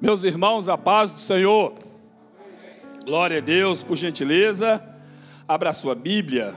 Meus 0.00 0.22
irmãos, 0.22 0.68
a 0.68 0.78
paz 0.78 1.10
do 1.10 1.20
Senhor. 1.20 1.74
Glória 3.04 3.38
a 3.38 3.40
Deus, 3.40 3.82
por 3.82 3.96
gentileza, 3.96 4.80
abra 5.46 5.70
a 5.70 5.72
sua 5.72 5.92
Bíblia. 5.92 6.54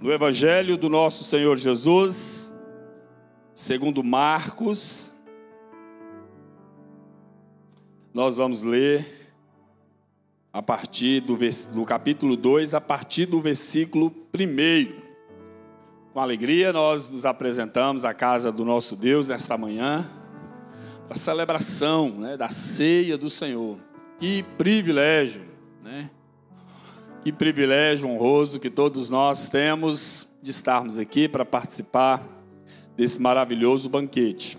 No 0.00 0.10
Evangelho 0.10 0.78
do 0.78 0.88
nosso 0.88 1.22
Senhor 1.22 1.54
Jesus, 1.58 2.50
segundo 3.54 4.02
Marcos, 4.02 5.12
nós 8.14 8.38
vamos 8.38 8.62
ler 8.62 9.34
a 10.50 10.62
partir 10.62 11.20
do, 11.20 11.36
do 11.74 11.84
capítulo 11.84 12.38
2, 12.38 12.74
a 12.74 12.80
partir 12.80 13.26
do 13.26 13.38
versículo 13.38 14.10
1. 14.34 15.09
Com 16.12 16.18
alegria, 16.18 16.72
nós 16.72 17.08
nos 17.08 17.24
apresentamos 17.24 18.04
à 18.04 18.12
casa 18.12 18.50
do 18.50 18.64
nosso 18.64 18.96
Deus 18.96 19.28
nesta 19.28 19.56
manhã, 19.56 20.04
para 21.06 21.14
a 21.14 21.18
celebração 21.18 22.10
né, 22.10 22.36
da 22.36 22.48
ceia 22.48 23.16
do 23.16 23.30
Senhor. 23.30 23.78
Que 24.18 24.42
privilégio, 24.58 25.42
né? 25.82 26.10
Que 27.22 27.30
privilégio 27.30 28.08
honroso 28.08 28.58
que 28.58 28.68
todos 28.68 29.08
nós 29.08 29.48
temos 29.48 30.28
de 30.42 30.50
estarmos 30.50 30.98
aqui 30.98 31.28
para 31.28 31.44
participar 31.44 32.26
desse 32.96 33.20
maravilhoso 33.20 33.88
banquete. 33.88 34.58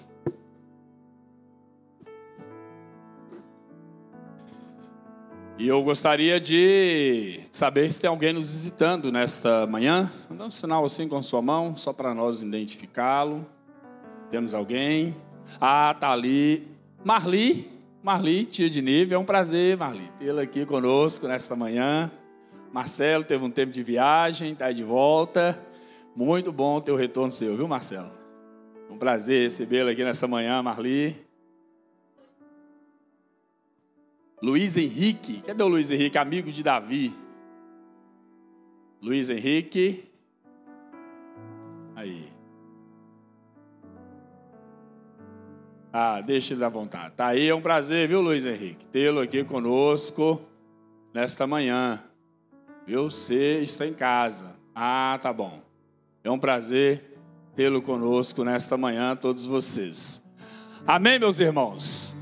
E 5.61 5.67
eu 5.67 5.83
gostaria 5.83 6.39
de 6.39 7.39
saber 7.51 7.91
se 7.91 8.01
tem 8.01 8.09
alguém 8.09 8.33
nos 8.33 8.49
visitando 8.49 9.11
nesta 9.11 9.67
manhã. 9.67 10.09
Dá 10.31 10.45
um 10.45 10.49
sinal 10.49 10.83
assim 10.83 11.07
com 11.07 11.21
sua 11.21 11.39
mão, 11.39 11.77
só 11.77 11.93
para 11.93 12.15
nós 12.15 12.41
identificá-lo. 12.41 13.45
Temos 14.31 14.55
alguém? 14.55 15.15
Ah, 15.59 15.95
tá 15.99 16.09
ali. 16.09 16.67
Marli, 17.05 17.69
Marli, 18.01 18.47
tia 18.47 18.71
de 18.71 18.81
nível. 18.81 19.19
É 19.19 19.21
um 19.21 19.23
prazer, 19.23 19.77
Marli, 19.77 20.09
tê-la 20.17 20.41
aqui 20.41 20.65
conosco 20.65 21.27
nesta 21.27 21.55
manhã. 21.55 22.09
Marcelo 22.73 23.23
teve 23.23 23.45
um 23.45 23.51
tempo 23.51 23.71
de 23.71 23.83
viagem, 23.83 24.53
está 24.53 24.71
de 24.71 24.83
volta. 24.83 25.59
Muito 26.15 26.51
bom 26.51 26.81
ter 26.81 26.91
o 26.91 26.95
retorno 26.95 27.31
seu, 27.31 27.55
viu, 27.55 27.67
Marcelo? 27.67 28.09
Um 28.89 28.97
prazer 28.97 29.43
recebê-la 29.43 29.91
aqui 29.91 30.03
nessa 30.03 30.27
manhã, 30.27 30.59
Marli. 30.63 31.15
Luiz 34.41 34.75
Henrique. 34.75 35.41
Cadê 35.41 35.61
o 35.61 35.67
Luiz 35.67 35.91
Henrique, 35.91 36.17
amigo 36.17 36.51
de 36.51 36.63
Davi? 36.63 37.13
Luiz 38.99 39.29
Henrique. 39.29 40.03
Aí. 41.95 42.27
Ah, 45.93 46.21
deixa 46.21 46.55
ele 46.55 46.63
à 46.63 46.69
vontade. 46.69 47.13
Tá 47.15 47.27
aí, 47.27 47.47
é 47.47 47.53
um 47.53 47.61
prazer, 47.61 48.07
viu, 48.07 48.21
Luiz 48.21 48.43
Henrique? 48.43 48.85
Tê-lo 48.85 49.19
aqui 49.19 49.43
conosco 49.43 50.41
nesta 51.13 51.45
manhã. 51.45 52.01
Viu? 52.87 53.09
Você 53.09 53.59
está 53.61 53.85
em 53.85 53.93
casa. 53.93 54.55
Ah, 54.73 55.19
tá 55.21 55.31
bom. 55.31 55.61
É 56.23 56.31
um 56.31 56.39
prazer 56.39 57.15
tê-lo 57.55 57.81
conosco 57.81 58.43
nesta 58.43 58.75
manhã, 58.75 59.15
todos 59.15 59.45
vocês. 59.45 60.19
Amém, 60.87 61.19
meus 61.19 61.39
irmãos? 61.39 62.15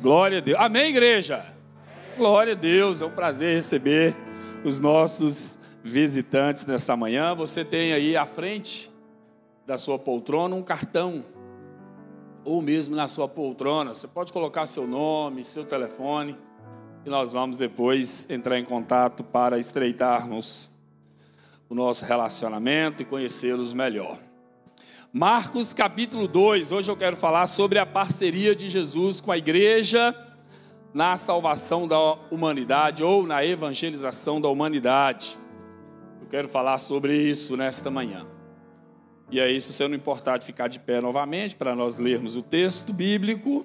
Glória 0.00 0.38
a 0.38 0.40
Deus. 0.40 0.58
Amém, 0.58 0.88
igreja? 0.88 1.59
Glória 2.16 2.52
a 2.52 2.56
Deus, 2.56 3.00
é 3.00 3.06
um 3.06 3.10
prazer 3.10 3.54
receber 3.54 4.14
os 4.64 4.78
nossos 4.78 5.58
visitantes 5.82 6.66
nesta 6.66 6.96
manhã. 6.96 7.34
Você 7.34 7.64
tem 7.64 7.92
aí 7.92 8.16
à 8.16 8.26
frente 8.26 8.90
da 9.66 9.78
sua 9.78 9.98
poltrona 9.98 10.54
um 10.54 10.62
cartão, 10.62 11.24
ou 12.44 12.60
mesmo 12.60 12.96
na 12.96 13.08
sua 13.08 13.28
poltrona. 13.28 13.94
Você 13.94 14.08
pode 14.08 14.32
colocar 14.32 14.66
seu 14.66 14.86
nome, 14.86 15.44
seu 15.44 15.64
telefone, 15.64 16.36
e 17.06 17.08
nós 17.08 17.32
vamos 17.32 17.56
depois 17.56 18.26
entrar 18.28 18.58
em 18.58 18.64
contato 18.64 19.22
para 19.24 19.58
estreitarmos 19.58 20.76
o 21.68 21.74
nosso 21.74 22.04
relacionamento 22.04 23.02
e 23.02 23.06
conhecê-los 23.06 23.72
melhor. 23.72 24.18
Marcos 25.12 25.72
capítulo 25.72 26.28
2, 26.28 26.72
hoje 26.72 26.90
eu 26.90 26.96
quero 26.96 27.16
falar 27.16 27.46
sobre 27.46 27.78
a 27.78 27.86
parceria 27.86 28.54
de 28.54 28.68
Jesus 28.68 29.20
com 29.20 29.32
a 29.32 29.38
igreja 29.38 30.14
na 30.92 31.16
salvação 31.16 31.86
da 31.86 32.14
humanidade 32.30 33.04
ou 33.04 33.26
na 33.26 33.44
evangelização 33.44 34.40
da 34.40 34.48
humanidade. 34.48 35.38
Eu 36.20 36.26
quero 36.26 36.48
falar 36.48 36.78
sobre 36.78 37.16
isso 37.16 37.56
nesta 37.56 37.90
manhã. 37.90 38.26
E 39.30 39.40
aí, 39.40 39.60
se 39.60 39.72
você 39.72 39.86
não 39.86 39.94
importar 39.94 40.38
de 40.38 40.46
ficar 40.46 40.66
de 40.66 40.80
pé 40.80 41.00
novamente 41.00 41.54
para 41.54 41.74
nós 41.74 41.98
lermos 41.98 42.34
o 42.34 42.42
texto 42.42 42.92
bíblico. 42.92 43.64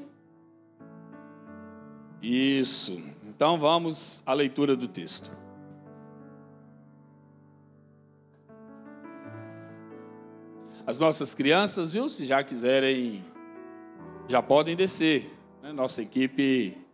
Isso. 2.22 3.02
Então 3.24 3.58
vamos 3.58 4.22
à 4.26 4.34
leitura 4.34 4.76
do 4.76 4.88
texto. 4.88 5.32
As 10.86 11.00
nossas 11.00 11.34
crianças, 11.34 11.94
viu, 11.94 12.08
se 12.08 12.26
já 12.26 12.44
quiserem, 12.44 13.26
já 14.28 14.40
podem 14.44 14.76
descer. 14.76 15.36
Né? 15.64 15.74
Nossa 15.74 16.04
equipe 16.04 16.85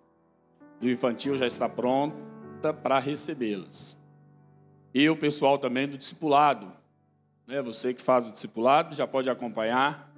do 0.82 0.90
infantil 0.90 1.38
já 1.38 1.46
está 1.46 1.70
pronta 1.70 2.74
para 2.74 2.98
recebê-las. 2.98 3.96
E 4.94 5.08
o 5.10 5.16
pessoal 5.16 5.60
também 5.60 5.88
do 5.88 5.98
discipulado. 5.98 6.74
Né? 7.48 7.62
Você 7.62 7.94
que 7.94 8.02
faz 8.02 8.28
o 8.28 8.32
discipulado 8.32 8.96
já 8.96 9.06
pode 9.06 9.30
acompanhar. 9.30 10.12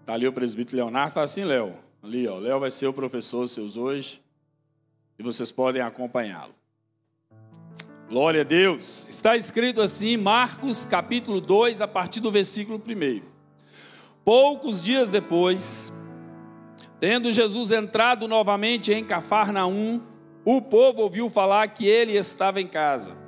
Está 0.00 0.14
ali 0.14 0.26
o 0.26 0.32
presbítero 0.32 0.78
Leonardo. 0.78 1.08
Está 1.08 1.22
assim, 1.22 1.44
Léo. 1.44 1.76
Ali, 2.02 2.26
ó. 2.26 2.38
Léo 2.38 2.58
vai 2.58 2.70
ser 2.70 2.86
o 2.86 2.92
professor 2.92 3.46
seus 3.46 3.76
hoje. 3.76 4.20
E 5.18 5.22
vocês 5.22 5.52
podem 5.52 5.82
acompanhá-lo. 5.82 6.54
Glória 8.08 8.40
a 8.40 8.44
Deus. 8.44 9.06
Está 9.08 9.36
escrito 9.36 9.80
assim, 9.80 10.16
Marcos 10.16 10.84
capítulo 10.84 11.40
2, 11.40 11.80
a 11.80 11.86
partir 11.86 12.20
do 12.20 12.30
versículo 12.30 12.78
1. 12.78 13.22
Poucos 14.24 14.82
dias 14.82 15.08
depois, 15.08 15.92
Tendo 17.02 17.32
Jesus 17.32 17.72
entrado 17.72 18.28
novamente 18.28 18.92
em 18.92 19.04
Cafarnaum, 19.04 20.00
o 20.44 20.62
povo 20.62 21.02
ouviu 21.02 21.28
falar 21.28 21.66
que 21.66 21.84
ele 21.84 22.16
estava 22.16 22.60
em 22.60 22.66
casa. 22.68 23.18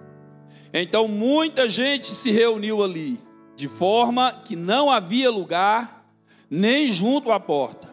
Então 0.72 1.08
muita 1.08 1.68
gente 1.68 2.06
se 2.06 2.30
reuniu 2.30 2.84
ali, 2.84 3.18
de 3.56 3.66
forma 3.66 4.30
que 4.44 4.54
não 4.54 4.92
havia 4.92 5.28
lugar 5.28 6.06
nem 6.48 6.86
junto 6.86 7.32
à 7.32 7.40
porta. 7.40 7.92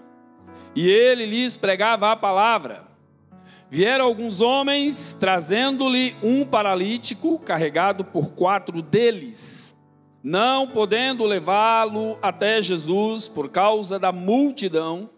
E 0.76 0.88
ele 0.88 1.26
lhes 1.26 1.58
pregava 1.58 2.12
a 2.12 2.16
palavra. 2.16 2.84
Vieram 3.68 4.06
alguns 4.06 4.40
homens 4.40 5.18
trazendo-lhe 5.20 6.16
um 6.22 6.46
paralítico 6.46 7.40
carregado 7.40 8.06
por 8.06 8.34
quatro 8.34 8.84
deles. 8.84 9.76
Não 10.24 10.68
podendo 10.68 11.26
levá-lo 11.26 12.20
até 12.22 12.62
Jesus 12.62 13.28
por 13.28 13.50
causa 13.50 13.98
da 13.98 14.12
multidão, 14.12 15.10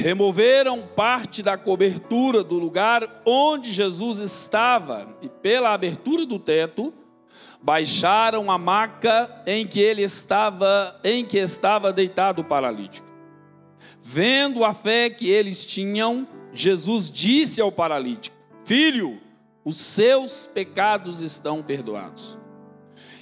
removeram 0.00 0.88
parte 0.96 1.42
da 1.42 1.58
cobertura 1.58 2.42
do 2.42 2.58
lugar 2.58 3.22
onde 3.24 3.70
Jesus 3.70 4.20
estava 4.20 5.14
e 5.20 5.28
pela 5.28 5.74
abertura 5.74 6.24
do 6.24 6.38
teto 6.38 6.92
baixaram 7.62 8.50
a 8.50 8.56
maca 8.56 9.42
em 9.46 9.66
que 9.66 9.78
ele 9.78 10.02
estava, 10.02 10.98
em 11.04 11.24
que 11.24 11.36
estava 11.36 11.92
deitado 11.92 12.40
o 12.40 12.44
paralítico. 12.44 13.06
Vendo 14.02 14.64
a 14.64 14.72
fé 14.72 15.10
que 15.10 15.28
eles 15.28 15.66
tinham, 15.66 16.26
Jesus 16.50 17.10
disse 17.10 17.60
ao 17.60 17.70
paralítico: 17.70 18.36
Filho, 18.64 19.20
os 19.62 19.76
seus 19.76 20.46
pecados 20.46 21.20
estão 21.20 21.62
perdoados. 21.62 22.38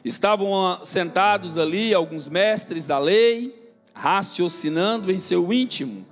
Estavam 0.05 0.79
sentados 0.85 1.59
ali 1.59 1.93
alguns 1.93 2.29
mestres 2.29 2.87
da 2.87 3.01
lei, 3.01 3.73
raciocinando 3.93 5.11
em 5.11 5.19
seu 5.19 5.53
íntimo 5.53 6.07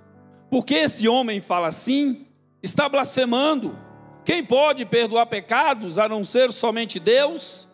porque 0.51 0.75
esse 0.75 1.09
homem 1.09 1.41
fala 1.41 1.69
assim, 1.69 2.27
está 2.63 2.89
blasfemando. 2.89 3.79
Quem 4.25 4.45
pode 4.45 4.85
perdoar 4.85 5.27
pecados 5.27 5.99
a 5.99 6.09
não 6.09 6.25
ser 6.25 6.53
somente 6.53 6.99
Deus? 6.99 7.69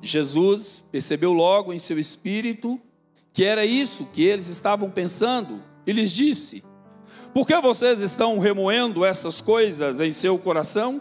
Jesus 0.00 0.86
percebeu 0.90 1.32
logo 1.32 1.72
em 1.72 1.78
seu 1.78 1.98
espírito 1.98 2.80
que 3.32 3.44
era 3.44 3.64
isso 3.64 4.06
que 4.06 4.22
eles 4.22 4.48
estavam 4.48 4.90
pensando 4.90 5.62
e 5.86 5.92
lhes 5.92 6.12
disse: 6.12 6.62
Por 7.32 7.46
que 7.46 7.58
vocês 7.60 8.00
estão 8.00 8.38
remoendo 8.38 9.04
essas 9.04 9.40
coisas 9.40 10.00
em 10.00 10.10
seu 10.10 10.38
coração? 10.38 11.00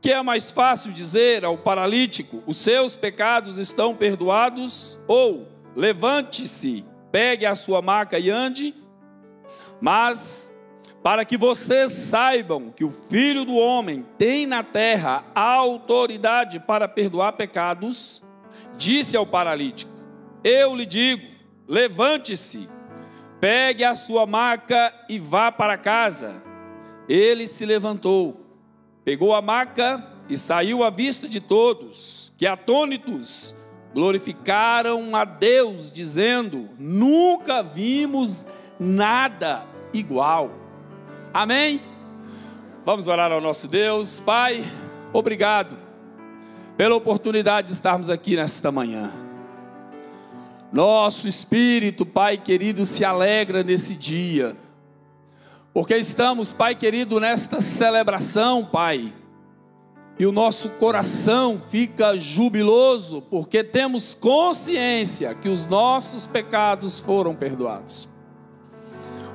Que 0.00 0.12
é 0.12 0.22
mais 0.22 0.52
fácil 0.52 0.92
dizer 0.92 1.44
ao 1.44 1.56
paralítico: 1.56 2.42
Os 2.46 2.58
seus 2.58 2.96
pecados 2.96 3.58
estão 3.58 3.94
perdoados? 3.94 4.98
Ou 5.08 5.48
levante-se, 5.74 6.84
pegue 7.10 7.46
a 7.46 7.54
sua 7.54 7.80
maca 7.80 8.18
e 8.18 8.30
ande? 8.30 8.74
Mas 9.80 10.52
para 11.02 11.24
que 11.24 11.36
vocês 11.36 11.92
saibam 11.92 12.70
que 12.70 12.84
o 12.84 12.90
Filho 12.90 13.44
do 13.44 13.56
Homem 13.56 14.04
tem 14.16 14.46
na 14.46 14.62
terra 14.62 15.24
autoridade 15.34 16.58
para 16.60 16.88
perdoar 16.88 17.32
pecados, 17.32 18.22
disse 18.76 19.16
ao 19.16 19.26
paralítico: 19.26 19.92
Eu 20.42 20.74
lhe 20.74 20.86
digo, 20.86 21.26
levante-se, 21.66 22.68
Pegue 23.40 23.84
a 23.84 23.94
sua 23.94 24.26
maca 24.26 24.92
e 25.08 25.18
vá 25.18 25.52
para 25.52 25.78
casa. 25.78 26.42
Ele 27.08 27.46
se 27.46 27.64
levantou, 27.64 28.44
pegou 29.04 29.32
a 29.32 29.40
maca 29.40 30.04
e 30.28 30.36
saiu 30.36 30.82
à 30.82 30.90
vista 30.90 31.28
de 31.28 31.40
todos, 31.40 32.32
que 32.36 32.46
atônitos 32.46 33.54
glorificaram 33.94 35.14
a 35.14 35.24
Deus, 35.24 35.88
dizendo: 35.90 36.68
Nunca 36.78 37.62
vimos 37.62 38.44
nada 38.44 38.57
igual. 39.92 40.50
Amém? 41.32 41.80
Vamos 42.84 43.08
orar 43.08 43.30
ao 43.30 43.40
nosso 43.40 43.68
Deus. 43.68 44.20
Pai, 44.20 44.64
obrigado 45.12 45.76
pela 46.76 46.94
oportunidade 46.94 47.68
de 47.68 47.74
estarmos 47.74 48.08
aqui 48.08 48.36
nesta 48.36 48.70
manhã. 48.70 49.10
Nosso 50.72 51.26
espírito, 51.26 52.06
Pai 52.06 52.38
querido, 52.38 52.84
se 52.84 53.04
alegra 53.04 53.62
nesse 53.62 53.94
dia, 53.94 54.56
porque 55.72 55.96
estamos, 55.96 56.52
Pai 56.52 56.74
querido, 56.74 57.18
nesta 57.18 57.60
celebração, 57.60 58.64
Pai, 58.64 59.12
e 60.18 60.26
o 60.26 60.32
nosso 60.32 60.68
coração 60.70 61.60
fica 61.68 62.18
jubiloso, 62.18 63.22
porque 63.22 63.64
temos 63.64 64.14
consciência 64.14 65.34
que 65.34 65.48
os 65.48 65.66
nossos 65.66 66.26
pecados 66.26 67.00
foram 67.00 67.34
perdoados. 67.34 68.08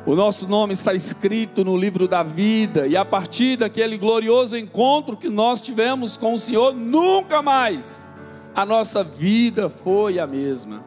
O 0.06 0.16
nosso 0.16 0.46
nome 0.50 0.74
está 0.74 0.94
escrito 0.94 1.64
no 1.64 1.78
livro 1.78 2.10
da 2.10 2.24
vida, 2.24 2.86
e 2.88 2.98
a 2.98 3.06
partir 3.06 3.56
daquele 3.56 3.98
glorioso 3.98 4.58
encontro 4.58 5.16
que 5.16 5.30
nós 5.30 5.62
tivemos 5.62 6.18
com 6.18 6.34
o 6.34 6.38
Senhor, 6.38 6.74
nunca 6.74 7.42
mais 7.42 8.12
a 8.54 8.66
nossa 8.66 9.02
vida 9.02 9.70
foi 9.70 10.20
a 10.20 10.28
mesma. 10.28 10.84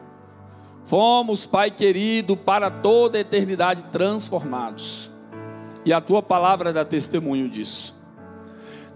Fomos, 0.85 1.47
Pai 1.47 1.71
querido, 1.71 2.37
para 2.37 2.69
toda 2.69 3.17
a 3.17 3.21
eternidade 3.21 3.85
transformados. 3.85 5.09
E 5.83 5.91
a 5.91 5.99
tua 5.99 6.21
palavra 6.21 6.71
dá 6.71 6.85
testemunho 6.85 7.49
disso. 7.49 7.95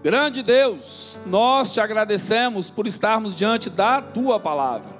Grande 0.04 0.40
Deus, 0.42 1.18
nós 1.26 1.72
te 1.72 1.80
agradecemos 1.80 2.70
por 2.70 2.86
estarmos 2.86 3.34
diante 3.34 3.68
da 3.68 4.00
tua 4.00 4.38
palavra. 4.38 4.90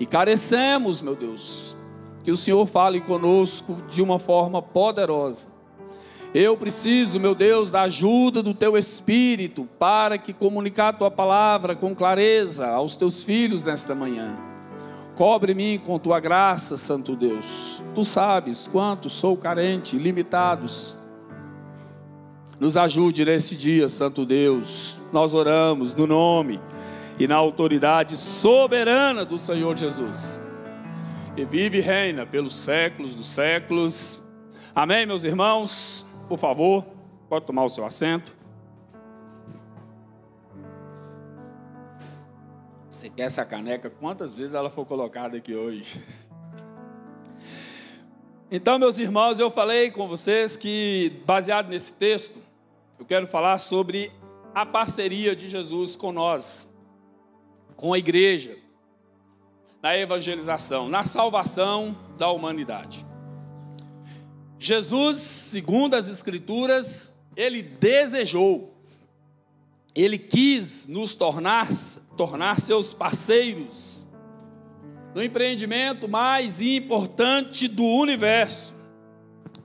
E 0.00 0.06
carecemos, 0.06 1.00
meu 1.00 1.14
Deus, 1.14 1.76
que 2.24 2.30
o 2.30 2.36
Senhor 2.36 2.66
fale 2.66 3.00
conosco 3.00 3.76
de 3.88 4.02
uma 4.02 4.18
forma 4.18 4.60
poderosa. 4.60 5.48
Eu 6.34 6.56
preciso, 6.58 7.18
meu 7.18 7.34
Deus, 7.34 7.70
da 7.70 7.82
ajuda 7.82 8.42
do 8.42 8.52
teu 8.52 8.76
espírito 8.76 9.66
para 9.78 10.18
que 10.18 10.34
comunicar 10.34 10.88
a 10.88 10.92
tua 10.92 11.10
palavra 11.10 11.74
com 11.74 11.94
clareza 11.94 12.68
aos 12.68 12.96
teus 12.96 13.24
filhos 13.24 13.64
nesta 13.64 13.94
manhã. 13.94 14.36
Cobre-me 15.14 15.78
com 15.78 15.98
tua 15.98 16.20
graça, 16.20 16.76
Santo 16.76 17.16
Deus. 17.16 17.82
Tu 17.94 18.04
sabes 18.04 18.68
quanto 18.68 19.08
sou 19.08 19.36
carente, 19.36 19.96
limitados. 19.96 20.94
Nos 22.60 22.76
ajude 22.76 23.24
neste 23.24 23.56
dia, 23.56 23.88
Santo 23.88 24.26
Deus. 24.26 24.98
Nós 25.10 25.32
oramos 25.32 25.94
no 25.94 26.06
nome 26.06 26.60
e 27.18 27.26
na 27.26 27.36
autoridade 27.36 28.16
soberana 28.16 29.24
do 29.24 29.38
Senhor 29.38 29.76
Jesus. 29.76 30.40
E 31.38 31.44
vive 31.44 31.78
e 31.78 31.80
reina 31.80 32.26
pelos 32.26 32.56
séculos 32.56 33.14
dos 33.14 33.28
séculos. 33.28 34.20
Amém, 34.74 35.06
meus 35.06 35.22
irmãos? 35.22 36.04
Por 36.28 36.36
favor, 36.36 36.84
pode 37.28 37.46
tomar 37.46 37.64
o 37.64 37.68
seu 37.68 37.84
assento. 37.84 38.36
Você 42.90 43.08
quer 43.08 43.22
essa 43.22 43.44
caneca? 43.44 43.88
Quantas 43.88 44.36
vezes 44.36 44.52
ela 44.52 44.68
foi 44.68 44.84
colocada 44.84 45.36
aqui 45.36 45.54
hoje? 45.54 46.04
Então, 48.50 48.76
meus 48.76 48.98
irmãos, 48.98 49.38
eu 49.38 49.48
falei 49.48 49.92
com 49.92 50.08
vocês 50.08 50.56
que, 50.56 51.22
baseado 51.24 51.68
nesse 51.68 51.92
texto, 51.92 52.40
eu 52.98 53.04
quero 53.04 53.28
falar 53.28 53.58
sobre 53.58 54.10
a 54.52 54.66
parceria 54.66 55.36
de 55.36 55.48
Jesus 55.48 55.94
com 55.94 56.10
nós, 56.10 56.68
com 57.76 57.94
a 57.94 57.98
igreja, 57.98 58.56
na 59.82 59.96
evangelização, 59.96 60.88
na 60.88 61.04
salvação 61.04 61.96
da 62.16 62.30
humanidade. 62.30 63.06
Jesus, 64.58 65.18
segundo 65.18 65.94
as 65.94 66.08
Escrituras, 66.08 67.14
ele 67.36 67.62
desejou 67.62 68.78
ele 69.98 70.16
quis 70.16 70.86
nos 70.86 71.16
tornar, 71.16 71.68
tornar 72.16 72.60
seus 72.60 72.94
parceiros 72.94 74.06
no 75.12 75.20
empreendimento 75.20 76.08
mais 76.08 76.62
importante 76.62 77.66
do 77.66 77.84
universo, 77.84 78.76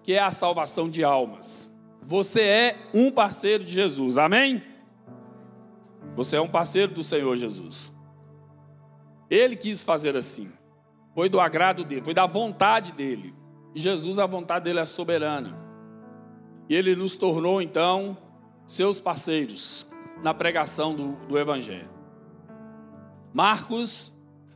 que 0.02 0.14
é 0.14 0.20
a 0.20 0.32
salvação 0.32 0.90
de 0.90 1.04
almas. 1.04 1.72
Você 2.02 2.42
é 2.42 2.78
um 2.96 3.12
parceiro 3.12 3.64
de 3.64 3.74
Jesus, 3.74 4.18
amém? 4.18 4.64
Você 6.16 6.38
é 6.38 6.42
um 6.42 6.48
parceiro 6.48 6.92
do 6.92 7.04
Senhor 7.04 7.38
Jesus. 7.38 7.93
Ele 9.34 9.56
quis 9.56 9.84
fazer 9.84 10.16
assim, 10.16 10.52
foi 11.16 11.28
do 11.28 11.40
agrado 11.40 11.84
dele, 11.84 12.04
foi 12.04 12.14
da 12.14 12.28
vontade 12.28 12.92
dele. 12.92 13.34
E 13.74 13.80
Jesus, 13.80 14.20
a 14.20 14.28
vontade 14.28 14.66
dele 14.66 14.78
é 14.78 14.86
soberana. 14.86 15.58
E 16.70 16.76
ele 16.76 16.96
nos 16.96 17.18
tornou 17.18 17.60
então 17.60 18.16
seus 18.68 19.00
parceiros 19.00 19.88
na 20.24 20.36
pregação 20.36 20.94
do, 20.94 21.14
do 21.28 21.40
Evangelho. 21.40 21.90
Marcos, 23.34 24.14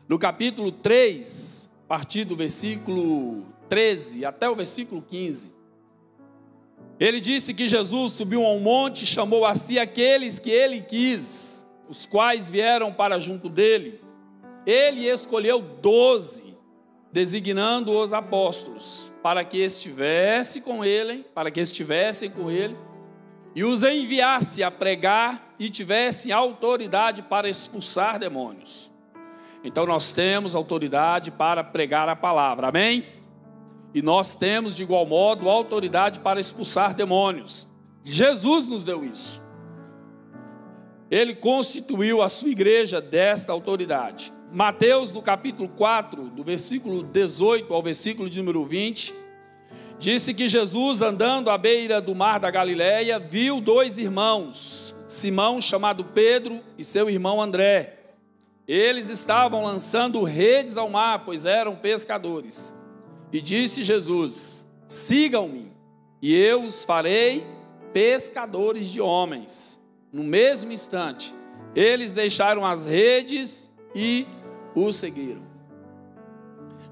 no 0.07 0.19
capítulo 0.19 0.71
3, 0.71 1.71
a 1.85 1.87
partir 1.87 2.23
do 2.23 2.35
versículo 2.35 3.47
13 3.69 4.25
até 4.25 4.47
o 4.47 4.53
versículo 4.53 5.01
15, 5.01 5.51
ele 6.99 7.19
disse 7.19 7.51
que 7.51 7.67
Jesus 7.67 8.11
subiu 8.11 8.45
a 8.45 8.51
um 8.51 8.59
monte 8.59 9.05
e 9.05 9.07
chamou 9.07 9.43
a 9.43 9.55
si 9.55 9.79
aqueles 9.79 10.37
que 10.37 10.51
ele 10.51 10.81
quis, 10.81 11.65
os 11.89 12.05
quais 12.05 12.47
vieram 12.47 12.93
para 12.93 13.17
junto 13.17 13.49
dele. 13.49 14.05
Ele 14.67 15.07
escolheu 15.07 15.61
doze, 15.61 16.57
designando 17.11 17.97
os 17.97 18.13
apóstolos, 18.13 19.09
para 19.23 19.43
que 19.43 19.57
estivesse 19.57 20.61
com 20.61 20.83
ele, 20.83 21.23
para 21.33 21.49
que 21.49 21.61
estivessem 21.61 22.29
com 22.29 22.51
ele 22.51 22.75
e 23.57 23.63
os 23.63 23.81
enviasse 23.81 24.61
a 24.61 24.69
pregar 24.69 25.55
e 25.57 25.67
tivesse 25.67 26.31
autoridade 26.31 27.23
para 27.23 27.49
expulsar 27.49 28.19
demônios. 28.19 28.91
Então 29.63 29.83
nós 29.83 30.13
temos 30.13 30.53
autoridade 30.53 31.31
para 31.31 31.63
pregar 31.63 32.07
a 32.07 32.15
palavra, 32.15 32.67
amém? 32.67 33.03
E 33.95 34.01
nós 34.03 34.35
temos 34.35 34.75
de 34.75 34.83
igual 34.83 35.07
modo 35.07 35.49
autoridade 35.49 36.19
para 36.19 36.39
expulsar 36.39 36.93
demônios. 36.93 37.67
Jesus 38.03 38.67
nos 38.67 38.83
deu 38.83 39.03
isso. 39.03 39.41
Ele 41.09 41.33
constituiu 41.33 42.21
a 42.21 42.29
sua 42.29 42.49
igreja 42.49 43.01
desta 43.01 43.53
autoridade. 43.53 44.36
Mateus, 44.51 45.11
no 45.11 45.21
capítulo 45.21 45.67
4, 45.69 46.29
do 46.29 46.43
versículo 46.43 47.03
18 47.03 47.73
ao 47.73 47.83
versículo 47.83 48.29
de 48.29 48.39
número 48.39 48.65
20, 48.65 49.13
Disse 49.99 50.31
que 50.31 50.47
Jesus, 50.47 51.01
andando 51.01 51.49
à 51.49 51.57
beira 51.57 51.99
do 51.99 52.13
mar 52.13 52.39
da 52.39 52.51
Galileia, 52.51 53.19
viu 53.19 53.59
dois 53.59 53.97
irmãos, 53.97 54.95
Simão, 55.07 55.59
chamado 55.59 56.03
Pedro, 56.03 56.61
e 56.77 56.83
seu 56.83 57.09
irmão 57.09 57.41
André. 57.41 57.97
Eles 58.67 59.09
estavam 59.09 59.63
lançando 59.63 60.23
redes 60.23 60.77
ao 60.77 60.89
mar, 60.89 61.25
pois 61.25 61.45
eram 61.45 61.75
pescadores. 61.75 62.75
E 63.33 63.41
disse 63.41 63.83
Jesus: 63.83 64.63
Sigam-me, 64.87 65.71
e 66.21 66.35
eu 66.35 66.63
os 66.63 66.85
farei 66.85 67.47
pescadores 67.91 68.89
de 68.89 69.01
homens. 69.01 69.83
No 70.13 70.23
mesmo 70.23 70.71
instante, 70.71 71.33
eles 71.75 72.13
deixaram 72.13 72.65
as 72.65 72.85
redes 72.85 73.67
e 73.95 74.27
o 74.77 74.93
seguiram. 74.93 75.41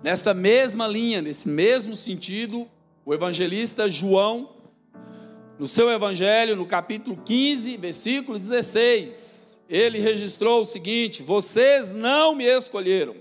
Nesta 0.02 0.34
mesma 0.34 0.88
linha, 0.88 1.22
nesse 1.22 1.48
mesmo 1.48 1.96
sentido, 1.96 2.68
o 3.06 3.14
evangelista 3.14 3.90
João, 3.90 4.50
no 5.60 5.68
seu 5.68 5.90
evangelho, 5.90 6.56
no 6.56 6.66
capítulo 6.66 7.18
15, 7.24 7.78
versículo 7.78 8.38
16, 8.38 9.62
ele 9.70 10.00
registrou 10.00 10.62
o 10.62 10.66
seguinte: 10.66 11.22
Vocês 11.22 11.94
não 11.94 12.36
me 12.36 12.46
escolheram, 12.46 13.16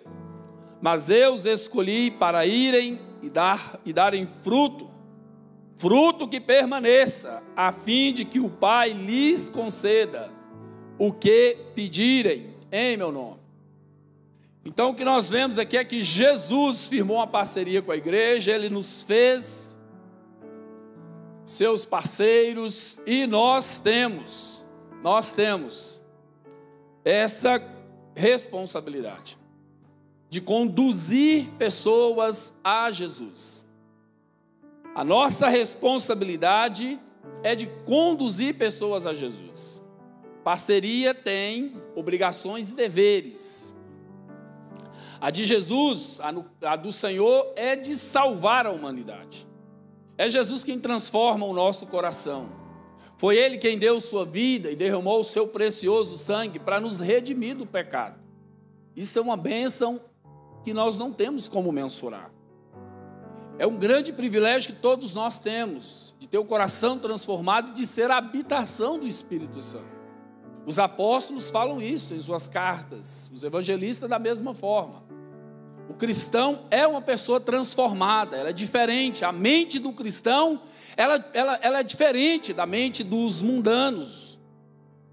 mas 0.81 1.11
eu 1.11 1.35
os 1.35 1.47
escolhi 1.47 2.11
para 2.11 2.47
irem 2.47 2.99
e, 3.23 3.29
dar, 3.29 3.79
e 3.85 3.93
darem 3.93 4.27
fruto, 4.43 4.91
fruto 5.77 6.27
que 6.27 6.41
permaneça, 6.41 7.43
a 7.55 7.71
fim 7.71 8.13
de 8.13 8.25
que 8.25 8.41
o 8.41 8.49
Pai 8.49 8.93
lhes 8.93 9.51
conceda 9.51 10.31
o 10.99 11.13
que 11.13 11.57
pedirem 11.75 12.55
em 12.73 12.97
meu 12.97 13.13
nome. 13.13 13.44
Então 14.65 14.91
o 14.91 14.95
que 14.95 15.05
nós 15.05 15.29
vemos 15.29 15.59
aqui 15.59 15.77
é 15.77 15.85
que 15.85 16.03
Jesus 16.03 16.89
firmou 16.89 17.19
uma 17.19 17.27
parceria 17.27 17.83
com 17.83 17.93
a 17.93 17.97
igreja, 17.97 18.53
ele 18.53 18.71
nos 18.71 19.03
fez 19.03 19.77
seus 21.45 21.85
parceiros, 21.85 22.99
e 23.07 23.27
nós 23.27 23.79
temos, 23.79 24.65
nós 25.03 25.33
temos 25.33 26.03
essa 27.05 27.63
responsabilidade 28.15 29.39
de 30.31 30.41
conduzir 30.41 31.51
pessoas 31.59 32.53
a 32.65 32.91
Jesus. 32.91 33.67
A 34.95 35.05
nossa 35.05 35.49
responsabilidade 35.49 36.99
é 37.43 37.55
de 37.55 37.67
conduzir 37.85 38.57
pessoas 38.57 39.07
a 39.07 39.13
Jesus. 39.13 39.83
Parceria 40.43 41.15
tem 41.15 41.81
obrigações 41.95 42.71
e 42.71 42.75
deveres. 42.75 43.74
A 45.25 45.31
de 45.31 45.47
Jesus, 45.47 46.21
a, 46.61 46.77
do 46.77 46.93
Senhor, 46.93 47.51
é 47.57 47.75
de 47.75 47.95
salvar 47.95 48.67
a 48.67 48.71
humanidade. 48.71 49.49
É 50.19 50.29
Jesus 50.29 50.63
quem 50.63 50.79
transforma 50.79 51.47
o 51.47 51.55
nosso 51.55 51.87
coração. 51.87 52.53
Foi 53.17 53.39
Ele 53.39 53.57
quem 53.57 53.79
deu 53.79 53.99
sua 54.03 54.27
vida 54.27 54.71
e 54.71 54.77
derramou 54.77 55.19
o 55.19 55.25
seu 55.25 55.49
precioso 55.49 56.19
sangue 56.19 56.59
para 56.59 56.79
nos 56.79 57.01
redimir 57.01 57.57
do 57.57 57.65
pecado. 57.65 58.21
Isso 58.95 59.19
é 59.19 59.23
uma 59.23 59.35
bênção 59.35 59.99
que 60.63 60.75
nós 60.75 60.99
não 60.99 61.11
temos 61.11 61.49
como 61.49 61.73
mensurar. 61.73 62.31
É 63.59 63.67
um 63.67 63.79
grande 63.79 64.13
privilégio 64.13 64.75
que 64.75 64.79
todos 64.79 65.15
nós 65.15 65.41
temos, 65.41 66.15
de 66.19 66.29
ter 66.29 66.37
o 66.37 66.45
coração 66.45 66.99
transformado 66.99 67.71
e 67.71 67.73
de 67.73 67.87
ser 67.87 68.11
a 68.11 68.19
habitação 68.19 68.99
do 68.99 69.07
Espírito 69.07 69.63
Santo. 69.63 69.94
Os 70.67 70.79
apóstolos 70.79 71.51
falam 71.51 71.81
isso 71.81 72.15
em 72.15 72.21
suas 72.21 72.49
cartas, 72.49 73.31
os 73.35 73.45
evangelistas 73.45 74.09
da 74.09 74.19
mesma 74.19 74.55
forma. 74.55 75.03
O 75.89 75.95
cristão 75.95 76.67
é 76.71 76.87
uma 76.87 77.03
pessoa 77.03 77.39
transformada, 77.39 78.37
ela 78.37 78.49
é 78.49 78.53
diferente. 78.53 79.25
A 79.25 79.33
mente 79.33 79.79
do 79.79 79.93
cristão, 79.93 80.63
ela, 80.97 81.23
ela, 81.35 81.59
ela 81.61 81.81
é 81.81 81.83
diferente 81.83 82.53
da 82.53 82.65
mente 82.65 83.05
dos 83.05 83.43
mundanos. 83.43 84.39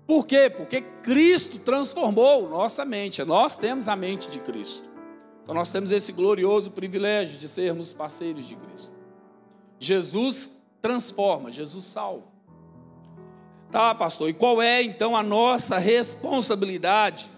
Por 0.07 0.25
quê? 0.25 0.49
Porque 0.49 0.81
Cristo 0.81 1.59
transformou 1.59 2.49
nossa 2.49 2.85
mente. 2.85 3.23
Nós 3.23 3.57
temos 3.57 3.87
a 3.87 3.95
mente 3.95 4.29
de 4.29 4.39
Cristo. 4.39 4.89
Então 5.43 5.53
nós 5.53 5.69
temos 5.69 5.91
esse 5.91 6.11
glorioso 6.11 6.71
privilégio 6.71 7.37
de 7.37 7.47
sermos 7.47 7.91
parceiros 7.91 8.45
de 8.45 8.55
Cristo. 8.55 8.95
Jesus 9.79 10.51
transforma, 10.81 11.51
Jesus 11.51 11.83
salva. 11.83 12.30
Tá, 13.71 13.95
pastor, 13.95 14.29
e 14.29 14.33
qual 14.33 14.61
é 14.61 14.83
então 14.83 15.15
a 15.15 15.23
nossa 15.23 15.77
responsabilidade 15.77 17.31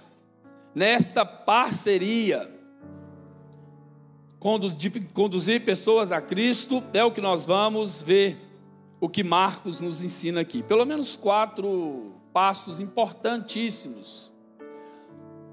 nesta 0.73 1.23
parceria? 1.23 2.51
Conduzir 4.39 5.63
pessoas 5.63 6.11
a 6.11 6.19
Cristo 6.19 6.83
é 6.91 7.03
o 7.03 7.11
que 7.11 7.21
nós 7.21 7.45
vamos 7.45 8.01
ver, 8.01 8.37
o 8.99 9.07
que 9.07 9.23
Marcos 9.23 9.79
nos 9.79 10.03
ensina 10.03 10.41
aqui. 10.41 10.63
Pelo 10.63 10.85
menos 10.85 11.15
quatro 11.15 12.15
passos 12.33 12.81
importantíssimos. 12.81 14.33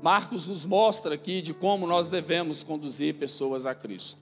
Marcos 0.03 0.49
nos 0.49 0.65
mostra 0.65 1.15
aqui 1.15 1.43
de 1.43 1.53
como 1.53 1.87
nós 1.87 2.09
devemos 2.09 2.63
conduzir 2.63 3.17
pessoas 3.17 3.67
a 3.67 3.75
Cristo. 3.75 4.19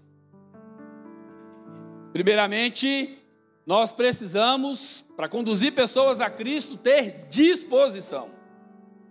Primeiramente, 2.13 3.17
nós 3.65 3.93
precisamos, 3.93 5.05
para 5.19 5.29
conduzir 5.29 5.75
pessoas 5.75 6.21
a 6.21 6.31
Cristo, 6.31 6.77
ter 6.77 7.27
disposição. 7.29 8.31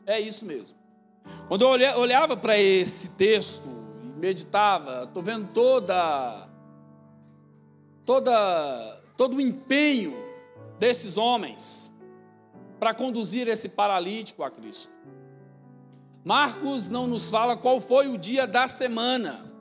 É 0.05 0.17
isso 0.17 0.45
mesmo. 0.45 0.77
Quando 1.49 1.63
eu 1.63 1.99
olhava 1.99 2.37
para 2.37 2.57
esse 2.57 3.09
texto 3.09 3.67
e 4.01 4.17
meditava, 4.17 5.03
estou 5.03 5.21
vendo 5.21 5.49
toda, 5.53 6.47
toda, 8.05 9.01
todo 9.17 9.35
o 9.35 9.41
empenho 9.41 10.15
desses 10.79 11.17
homens 11.17 11.91
para 12.79 12.93
conduzir 12.93 13.49
esse 13.49 13.67
paralítico 13.67 14.43
a 14.43 14.49
Cristo. 14.49 14.93
Marcos 16.23 16.87
não 16.87 17.05
nos 17.05 17.29
fala 17.29 17.57
qual 17.57 17.81
foi 17.81 18.07
o 18.07 18.17
dia 18.17 18.47
da 18.47 18.69
semana, 18.69 19.51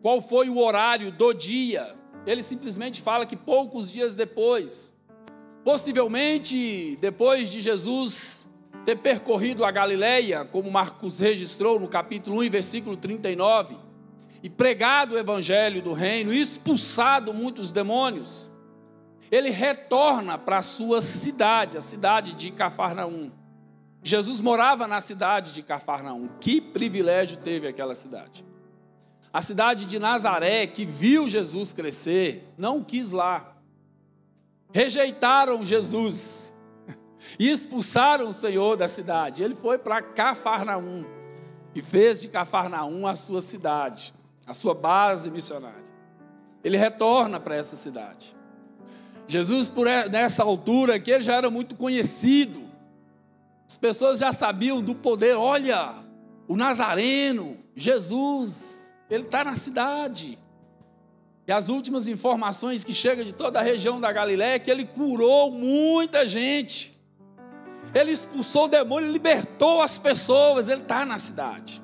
qual 0.00 0.22
foi 0.22 0.48
o 0.48 0.56
horário 0.56 1.12
do 1.12 1.34
dia, 1.34 1.94
ele 2.24 2.42
simplesmente 2.42 3.02
fala 3.02 3.26
que 3.26 3.36
poucos 3.36 3.90
dias 3.90 4.14
depois, 4.14 4.91
possivelmente 5.64 6.96
depois 7.00 7.50
de 7.50 7.60
Jesus 7.60 8.48
ter 8.84 8.96
percorrido 8.96 9.64
a 9.64 9.70
Galileia, 9.70 10.44
como 10.44 10.70
Marcos 10.70 11.20
registrou 11.20 11.78
no 11.78 11.88
capítulo 11.88 12.42
1, 12.42 12.50
versículo 12.50 12.96
39, 12.96 13.76
e 14.42 14.50
pregado 14.50 15.14
o 15.14 15.18
evangelho 15.18 15.80
do 15.80 15.92
reino, 15.92 16.32
expulsado 16.32 17.32
muitos 17.32 17.70
demônios, 17.70 18.52
ele 19.30 19.50
retorna 19.50 20.36
para 20.36 20.58
a 20.58 20.62
sua 20.62 21.00
cidade, 21.00 21.78
a 21.78 21.80
cidade 21.80 22.34
de 22.34 22.50
Cafarnaum. 22.50 23.30
Jesus 24.02 24.40
morava 24.40 24.88
na 24.88 25.00
cidade 25.00 25.52
de 25.52 25.62
Cafarnaum. 25.62 26.28
Que 26.40 26.60
privilégio 26.60 27.38
teve 27.38 27.68
aquela 27.68 27.94
cidade. 27.94 28.44
A 29.32 29.40
cidade 29.40 29.86
de 29.86 29.98
Nazaré, 29.98 30.66
que 30.66 30.84
viu 30.84 31.28
Jesus 31.28 31.72
crescer, 31.72 32.52
não 32.58 32.82
quis 32.82 33.12
lá. 33.12 33.56
Rejeitaram 34.72 35.64
Jesus 35.64 36.52
e 37.38 37.50
expulsaram 37.50 38.28
o 38.28 38.32
Senhor 38.32 38.76
da 38.76 38.88
cidade. 38.88 39.42
Ele 39.42 39.54
foi 39.54 39.78
para 39.78 40.02
Cafarnaum 40.02 41.04
e 41.74 41.82
fez 41.82 42.20
de 42.20 42.28
Cafarnaum 42.28 43.06
a 43.06 43.16
sua 43.16 43.40
cidade, 43.40 44.14
a 44.46 44.54
sua 44.54 44.74
base 44.74 45.30
missionária. 45.30 45.92
Ele 46.64 46.76
retorna 46.76 47.38
para 47.38 47.56
essa 47.56 47.76
cidade. 47.76 48.36
Jesus, 49.26 49.68
por 49.68 49.86
nessa 50.10 50.42
altura 50.42 50.96
aqui, 50.96 51.20
já 51.20 51.34
era 51.34 51.50
muito 51.50 51.74
conhecido. 51.74 52.62
As 53.68 53.76
pessoas 53.76 54.18
já 54.18 54.32
sabiam 54.32 54.80
do 54.80 54.94
poder. 54.94 55.36
Olha, 55.36 55.94
o 56.48 56.56
Nazareno, 56.56 57.58
Jesus, 57.74 58.92
ele 59.08 59.24
está 59.24 59.44
na 59.44 59.56
cidade. 59.56 60.38
E 61.46 61.52
as 61.52 61.68
últimas 61.68 62.06
informações 62.06 62.84
que 62.84 62.94
chegam 62.94 63.24
de 63.24 63.34
toda 63.34 63.58
a 63.58 63.62
região 63.62 64.00
da 64.00 64.12
Galiléia 64.12 64.54
é 64.54 64.58
que 64.58 64.70
ele 64.70 64.84
curou 64.84 65.50
muita 65.50 66.24
gente. 66.24 66.96
Ele 67.94 68.12
expulsou 68.12 68.64
o 68.64 68.68
demônio, 68.68 69.10
libertou 69.10 69.82
as 69.82 69.98
pessoas, 69.98 70.68
ele 70.68 70.82
está 70.82 71.04
na 71.04 71.18
cidade. 71.18 71.82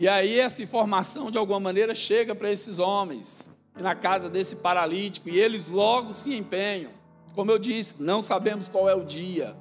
E 0.00 0.06
aí 0.06 0.38
essa 0.38 0.62
informação 0.62 1.30
de 1.30 1.38
alguma 1.38 1.60
maneira 1.60 1.94
chega 1.94 2.34
para 2.34 2.50
esses 2.50 2.78
homens, 2.78 3.50
na 3.80 3.94
casa 3.94 4.28
desse 4.28 4.56
paralítico, 4.56 5.28
e 5.28 5.38
eles 5.38 5.68
logo 5.68 6.12
se 6.12 6.34
empenham. 6.34 6.90
Como 7.34 7.50
eu 7.50 7.58
disse, 7.58 7.94
não 7.98 8.20
sabemos 8.20 8.68
qual 8.68 8.88
é 8.88 8.94
o 8.94 9.04
dia 9.04 9.56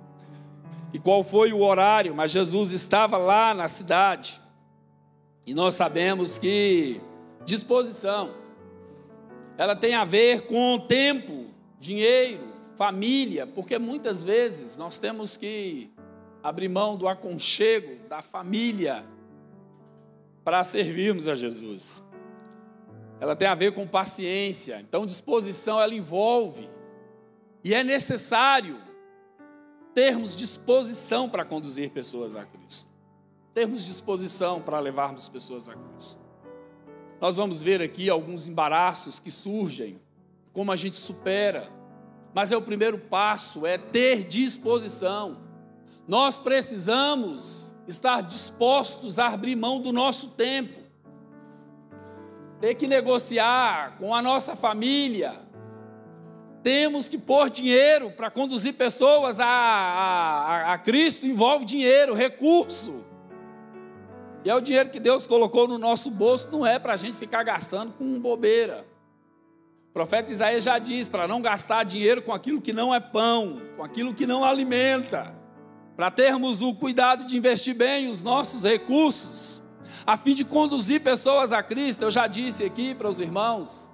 e 0.94 1.00
qual 1.00 1.24
foi 1.24 1.54
o 1.54 1.62
horário, 1.62 2.16
mas 2.16 2.32
Jesus 2.32 2.72
estava 2.72 3.18
lá 3.18 3.54
na 3.54 3.68
cidade. 3.68 4.42
E 5.46 5.54
nós 5.54 5.76
sabemos 5.76 6.38
que 6.38 7.00
disposição, 7.46 8.32
ela 9.58 9.76
tem 9.76 9.96
a 9.96 10.06
ver 10.06 10.42
com 10.48 10.80
tempo, 10.80 11.48
dinheiro, 11.80 12.44
família, 12.76 13.48
porque 13.48 13.78
muitas 13.78 14.24
vezes 14.24 14.78
nós 14.78 14.98
temos 14.98 15.36
que 15.36 15.92
abrir 16.44 16.70
mão 16.70 16.96
do 16.96 17.08
aconchego 17.08 18.08
da 18.08 18.22
família 18.22 19.04
para 20.44 20.64
servirmos 20.64 21.28
a 21.28 21.36
Jesus. 21.36 22.04
Ela 23.20 23.36
tem 23.36 23.48
a 23.48 23.56
ver 23.56 23.74
com 23.74 23.88
paciência, 23.88 24.80
então 24.80 25.06
disposição 25.06 25.82
ela 25.82 25.94
envolve, 25.94 26.70
e 27.64 27.74
é 27.74 27.84
necessário 27.84 28.78
termos 29.96 30.36
disposição 30.36 31.28
para 31.28 31.44
conduzir 31.44 31.90
pessoas 31.90 32.36
a 32.36 32.46
Cristo 32.46 32.98
termos 33.58 33.84
disposição 33.84 34.62
para 34.62 34.80
levarmos 34.80 35.28
pessoas 35.28 35.68
a 35.68 35.74
Cristo. 35.74 36.27
Nós 37.20 37.38
vamos 37.38 37.64
ver 37.64 37.82
aqui 37.82 38.10
alguns 38.10 38.48
embaraços 38.48 39.20
que 39.20 39.32
surgem, 39.32 40.00
como 40.54 40.72
a 40.72 40.76
gente 40.76 40.96
supera, 40.96 41.70
mas 42.34 42.52
é 42.52 42.58
o 42.58 42.62
primeiro 42.62 42.98
passo, 42.98 43.66
é 43.66 43.78
ter 43.78 44.24
disposição. 44.24 45.38
Nós 46.08 46.38
precisamos 46.38 47.74
estar 47.88 48.22
dispostos 48.22 49.18
a 49.18 49.28
abrir 49.28 49.56
mão 49.56 49.82
do 49.82 49.92
nosso 49.92 50.30
tempo, 50.30 50.80
ter 52.60 52.76
que 52.76 52.88
negociar 52.88 53.98
com 53.98 54.14
a 54.14 54.22
nossa 54.22 54.56
família, 54.56 55.48
temos 56.68 57.08
que 57.08 57.18
pôr 57.18 57.50
dinheiro 57.50 58.12
para 58.12 58.30
conduzir 58.30 58.74
pessoas 58.74 59.40
a, 59.40 59.46
a, 59.46 60.74
a 60.74 60.78
Cristo, 60.78 61.26
envolve 61.26 61.64
dinheiro, 61.64 62.14
recurso. 62.14 62.97
E 64.48 64.50
é 64.50 64.56
o 64.56 64.62
dinheiro 64.62 64.88
que 64.88 64.98
Deus 65.02 65.28
colocou 65.28 65.68
no 65.68 65.78
nosso 65.78 66.10
bolso, 66.10 66.48
não 66.50 66.66
é 66.66 66.80
para 66.80 66.94
a 66.94 66.96
gente 66.96 67.18
ficar 67.18 67.44
gastando 67.44 67.92
com 67.92 68.18
bobeira. 68.18 68.88
O 69.90 69.94
profeta 69.94 70.32
Isaías 70.32 70.64
já 70.64 70.80
diz 70.80 71.10
para 71.10 71.28
não 71.28 71.42
gastar 71.42 71.84
dinheiro 71.84 72.22
com 72.22 72.32
aquilo 72.32 72.62
que 72.62 72.72
não 72.72 72.96
é 72.96 73.00
pão, 73.02 73.62
com 73.76 73.84
aquilo 73.84 74.14
que 74.14 74.26
não 74.26 74.46
alimenta, 74.46 75.36
para 75.98 76.10
termos 76.10 76.62
o 76.62 76.74
cuidado 76.74 77.26
de 77.26 77.36
investir 77.36 77.76
bem 77.76 78.08
os 78.08 78.22
nossos 78.22 78.64
recursos, 78.64 79.62
a 80.06 80.16
fim 80.16 80.34
de 80.34 80.46
conduzir 80.46 81.02
pessoas 81.02 81.52
a 81.52 81.62
Cristo. 81.62 82.04
Eu 82.04 82.12
já 82.12 82.26
disse 82.26 82.64
aqui 82.64 82.96
para 82.96 83.10
os 83.10 83.20
irmãos: 83.20 83.90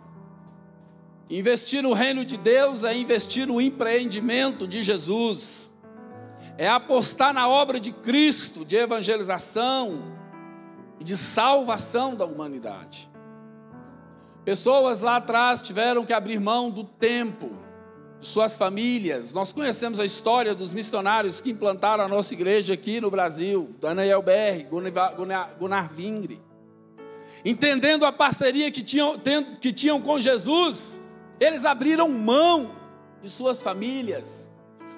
investir 1.32 1.82
no 1.82 1.94
reino 1.94 2.24
de 2.24 2.38
Deus 2.38 2.84
é 2.84 2.96
investir 2.96 3.48
no 3.48 3.60
empreendimento 3.60 4.68
de 4.68 4.84
Jesus, 4.84 5.74
é 6.60 6.70
apostar 6.70 7.34
na 7.34 7.50
obra 7.50 7.80
de 7.80 7.92
Cristo, 7.92 8.64
de 8.64 8.76
evangelização, 8.76 10.22
e 11.04 11.06
de 11.06 11.18
salvação 11.18 12.16
da 12.16 12.26
humanidade. 12.26 13.12
Pessoas 14.46 15.02
lá 15.02 15.18
atrás 15.18 15.62
tiveram 15.62 16.06
que 16.06 16.14
abrir 16.14 16.40
mão 16.40 16.70
do 16.70 16.86
tempo, 16.86 17.52
de 18.22 18.28
suas 18.28 18.58
famílias. 18.58 19.34
Nós 19.34 19.52
conhecemos 19.52 20.00
a 20.00 20.06
história 20.06 20.56
dos 20.56 20.74
missionários 20.74 21.42
que 21.42 21.52
implantaram 21.52 22.06
a 22.06 22.08
nossa 22.08 22.34
igreja 22.34 22.74
aqui 22.74 23.02
no 23.02 23.12
Brasil, 23.12 23.76
Daniel 23.82 24.22
Berg, 24.22 24.70
Gunnar 25.60 25.94
Vingre. 25.94 26.42
Entendendo 27.44 28.06
a 28.06 28.12
parceria 28.12 28.72
que 28.72 28.82
tinham, 28.82 29.16
que 29.60 29.74
tinham 29.74 30.00
com 30.00 30.22
Jesus, 30.22 31.02
eles 31.38 31.66
abriram 31.66 32.08
mão 32.08 32.72
de 33.22 33.30
suas 33.30 33.62
famílias, 33.62 34.50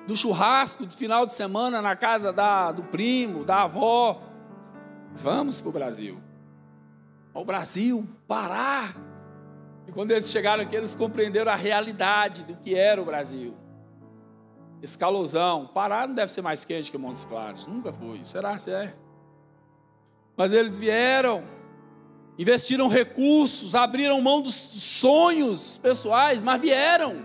do 0.05 0.15
churrasco 0.15 0.85
de 0.85 0.95
final 0.95 1.25
de 1.25 1.33
semana 1.33 1.81
na 1.81 1.95
casa 1.95 2.31
da, 2.31 2.71
do 2.71 2.83
primo, 2.83 3.43
da 3.43 3.63
avó. 3.63 4.21
Vamos 5.15 5.59
para 5.59 5.69
o 5.69 5.71
Brasil. 5.71 6.17
Ao 7.33 7.43
Brasil, 7.43 8.07
parar 8.27 8.95
e 9.87 9.91
quando 9.91 10.11
eles 10.11 10.29
chegaram 10.31 10.63
aqui, 10.63 10.75
eles 10.75 10.95
compreenderam 10.95 11.51
a 11.51 11.55
realidade 11.55 12.43
do 12.43 12.55
que 12.55 12.75
era 12.75 13.01
o 13.01 13.05
Brasil. 13.05 13.55
Esse 14.81 14.97
calosão. 14.97 15.67
Pará 15.67 16.07
não 16.07 16.15
deve 16.15 16.31
ser 16.31 16.41
mais 16.41 16.65
quente 16.65 16.91
que 16.91 16.97
Montes 16.97 17.25
Claros. 17.25 17.67
Nunca 17.67 17.93
foi. 17.93 18.23
Será 18.23 18.57
que 18.57 18.71
é? 18.71 18.95
Mas 20.35 20.51
eles 20.51 20.77
vieram, 20.77 21.43
investiram 22.37 22.87
recursos, 22.87 23.73
abriram 23.73 24.19
mão 24.21 24.41
dos 24.41 24.53
sonhos 24.53 25.77
pessoais, 25.77 26.43
mas 26.43 26.61
vieram. 26.61 27.23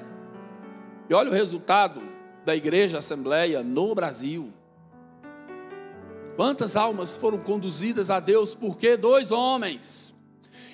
E 1.08 1.14
olha 1.14 1.30
o 1.30 1.34
resultado 1.34 2.00
da 2.44 2.54
igreja 2.54 2.98
Assembleia 2.98 3.62
no 3.62 3.94
Brasil. 3.94 4.52
Quantas 6.40 6.74
almas 6.74 7.18
foram 7.18 7.36
conduzidas 7.36 8.08
a 8.08 8.18
Deus 8.18 8.54
porque 8.54 8.96
dois 8.96 9.30
homens 9.30 10.16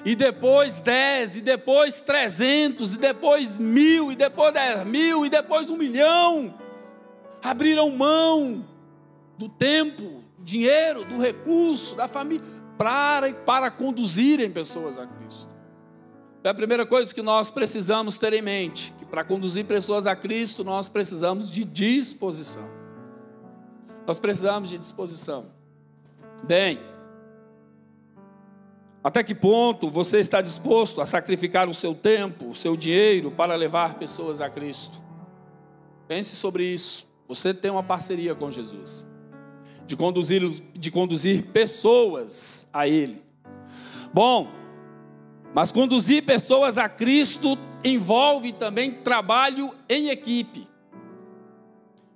e 0.04 0.14
depois 0.14 0.80
dez, 0.80 1.36
e 1.36 1.40
depois 1.40 2.00
trezentos, 2.00 2.94
e 2.94 2.96
depois 2.96 3.58
mil, 3.58 4.12
e 4.12 4.14
depois 4.14 4.54
dez 4.54 4.86
mil, 4.86 5.26
e 5.26 5.28
depois 5.28 5.68
um 5.68 5.76
milhão. 5.76 6.54
Abriram 7.42 7.90
mão 7.90 8.64
do 9.36 9.48
tempo, 9.48 10.22
dinheiro, 10.38 11.04
do 11.04 11.18
recurso, 11.18 11.96
da 11.96 12.06
família, 12.06 12.46
para, 12.78 13.32
para 13.32 13.68
conduzirem 13.68 14.48
pessoas 14.48 15.00
a 15.00 15.06
Cristo. 15.08 15.52
É 16.44 16.48
a 16.48 16.54
primeira 16.54 16.86
coisa 16.86 17.12
que 17.12 17.22
nós 17.22 17.50
precisamos 17.50 18.16
ter 18.16 18.32
em 18.34 18.42
mente, 18.42 18.94
que 19.00 19.04
para 19.04 19.24
conduzir 19.24 19.64
pessoas 19.64 20.06
a 20.06 20.14
Cristo, 20.14 20.62
nós 20.62 20.88
precisamos 20.88 21.50
de 21.50 21.64
disposição. 21.64 22.70
Nós 24.06 24.20
precisamos 24.20 24.70
de 24.70 24.78
disposição. 24.78 25.55
Bem, 26.44 26.78
até 29.02 29.22
que 29.22 29.34
ponto 29.34 29.88
você 29.88 30.18
está 30.18 30.40
disposto 30.40 31.00
a 31.00 31.06
sacrificar 31.06 31.68
o 31.68 31.74
seu 31.74 31.94
tempo, 31.94 32.50
o 32.50 32.54
seu 32.54 32.76
dinheiro 32.76 33.30
para 33.30 33.54
levar 33.54 33.94
pessoas 33.94 34.40
a 34.40 34.50
Cristo? 34.50 35.00
Pense 36.08 36.34
sobre 36.36 36.64
isso. 36.64 37.08
Você 37.28 37.54
tem 37.54 37.70
uma 37.70 37.82
parceria 37.82 38.34
com 38.34 38.50
Jesus, 38.50 39.06
de 39.86 39.96
conduzir, 39.96 40.42
de 40.72 40.90
conduzir 40.90 41.46
pessoas 41.46 42.66
a 42.72 42.86
Ele. 42.86 43.22
Bom, 44.12 44.48
mas 45.54 45.72
conduzir 45.72 46.24
pessoas 46.24 46.76
a 46.76 46.88
Cristo 46.88 47.56
envolve 47.84 48.52
também 48.52 48.92
trabalho 48.92 49.72
em 49.88 50.08
equipe. 50.08 50.68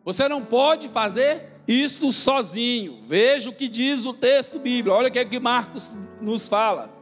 Você 0.04 0.28
não 0.28 0.44
pode 0.44 0.88
fazer 0.88 1.49
isto 1.70 2.10
sozinho. 2.10 2.98
Veja 3.06 3.48
o 3.48 3.52
que 3.52 3.68
diz 3.68 4.04
o 4.04 4.12
texto 4.12 4.58
bíblico. 4.58 4.96
Olha 4.96 5.08
o 5.08 5.10
que, 5.10 5.20
é 5.20 5.24
que 5.24 5.38
Marcos 5.38 5.96
nos 6.20 6.48
fala. 6.48 6.92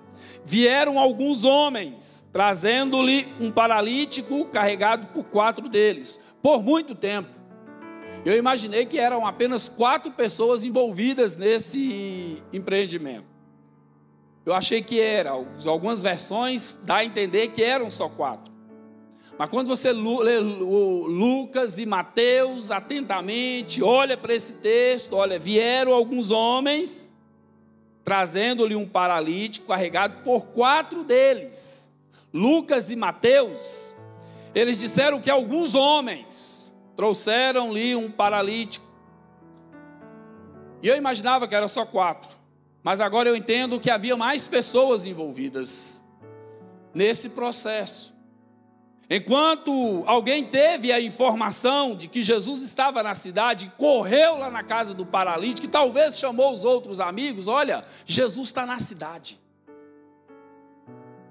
Vieram 0.44 0.98
alguns 0.98 1.42
homens, 1.42 2.24
trazendo-lhe 2.30 3.26
um 3.40 3.50
paralítico 3.50 4.44
carregado 4.46 5.06
por 5.08 5.24
quatro 5.24 5.68
deles, 5.68 6.20
por 6.42 6.62
muito 6.62 6.94
tempo. 6.94 7.30
Eu 8.26 8.36
imaginei 8.36 8.84
que 8.84 8.98
eram 8.98 9.26
apenas 9.26 9.70
quatro 9.70 10.12
pessoas 10.12 10.64
envolvidas 10.64 11.34
nesse 11.34 12.42
empreendimento. 12.52 13.26
Eu 14.44 14.54
achei 14.54 14.82
que 14.82 15.00
era, 15.00 15.30
algumas 15.30 16.02
versões 16.02 16.76
dá 16.82 16.96
a 16.96 17.04
entender 17.04 17.48
que 17.48 17.62
eram 17.62 17.90
só 17.90 18.08
quatro. 18.08 18.52
Mas 19.38 19.48
quando 19.48 19.68
você 19.68 19.92
lê 19.92 20.40
Lucas 20.40 21.78
e 21.78 21.86
Mateus 21.86 22.72
atentamente, 22.72 23.80
olha 23.80 24.16
para 24.16 24.34
esse 24.34 24.54
texto, 24.54 25.14
olha, 25.14 25.38
vieram 25.38 25.94
alguns 25.94 26.32
homens 26.32 27.08
trazendo-lhe 28.02 28.74
um 28.74 28.88
paralítico 28.88 29.68
carregado 29.68 30.24
por 30.24 30.46
quatro 30.46 31.04
deles. 31.04 31.88
Lucas 32.34 32.90
e 32.90 32.96
Mateus, 32.96 33.94
eles 34.54 34.76
disseram 34.76 35.20
que 35.20 35.30
alguns 35.30 35.74
homens 35.74 36.74
trouxeram-lhe 36.96 37.94
um 37.94 38.10
paralítico. 38.10 38.90
E 40.82 40.88
eu 40.88 40.96
imaginava 40.96 41.46
que 41.46 41.54
era 41.54 41.68
só 41.68 41.86
quatro, 41.86 42.30
mas 42.82 43.00
agora 43.00 43.28
eu 43.28 43.36
entendo 43.36 43.78
que 43.78 43.90
havia 43.90 44.16
mais 44.16 44.48
pessoas 44.48 45.06
envolvidas 45.06 46.02
nesse 46.92 47.28
processo. 47.28 48.17
Enquanto 49.10 50.02
alguém 50.06 50.44
teve 50.44 50.92
a 50.92 51.00
informação 51.00 51.94
de 51.94 52.08
que 52.08 52.22
Jesus 52.22 52.62
estava 52.62 53.02
na 53.02 53.14
cidade, 53.14 53.72
correu 53.78 54.36
lá 54.36 54.50
na 54.50 54.62
casa 54.62 54.92
do 54.92 55.06
paralítico, 55.06 55.66
e 55.66 55.70
talvez 55.70 56.18
chamou 56.18 56.52
os 56.52 56.62
outros 56.64 57.00
amigos: 57.00 57.48
olha, 57.48 57.84
Jesus 58.04 58.48
está 58.48 58.66
na 58.66 58.78
cidade. 58.78 59.40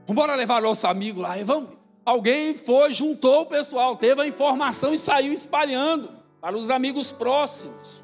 Vamos 0.08 0.38
levar 0.38 0.62
nosso 0.62 0.88
amigo 0.88 1.22
lá. 1.22 1.38
E 1.38 1.44
vamos. 1.44 1.78
Alguém 2.04 2.56
foi, 2.56 2.94
juntou 2.94 3.42
o 3.42 3.46
pessoal, 3.46 3.98
teve 3.98 4.22
a 4.22 4.28
informação 4.28 4.94
e 4.94 4.98
saiu 4.98 5.34
espalhando 5.34 6.10
para 6.40 6.56
os 6.56 6.72
amigos 6.72 7.12
próximos. 7.12 8.04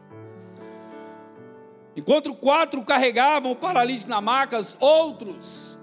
Enquanto 1.95 2.35
quatro 2.35 2.83
carregavam 2.83 3.51
o 3.51 3.55
paralítico 3.55 4.09
na 4.09 4.19
maca, 4.19 4.59
outros 4.79 5.79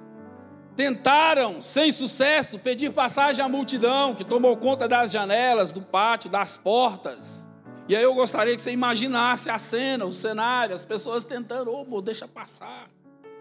Tentaram, 0.76 1.60
sem 1.60 1.90
sucesso, 1.90 2.58
pedir 2.58 2.92
passagem 2.92 3.44
à 3.44 3.48
multidão 3.48 4.14
que 4.14 4.24
tomou 4.24 4.56
conta 4.56 4.88
das 4.88 5.10
janelas, 5.10 5.72
do 5.72 5.82
pátio, 5.82 6.30
das 6.30 6.56
portas. 6.56 7.46
E 7.88 7.96
aí 7.96 8.02
eu 8.02 8.14
gostaria 8.14 8.54
que 8.54 8.62
você 8.62 8.70
imaginasse 8.70 9.50
a 9.50 9.58
cena, 9.58 10.04
o 10.04 10.12
cenário, 10.12 10.74
as 10.74 10.84
pessoas 10.84 11.24
tentando, 11.24 11.70
ô, 11.70 11.84
oh, 11.90 12.00
deixa 12.00 12.28
passar. 12.28 12.88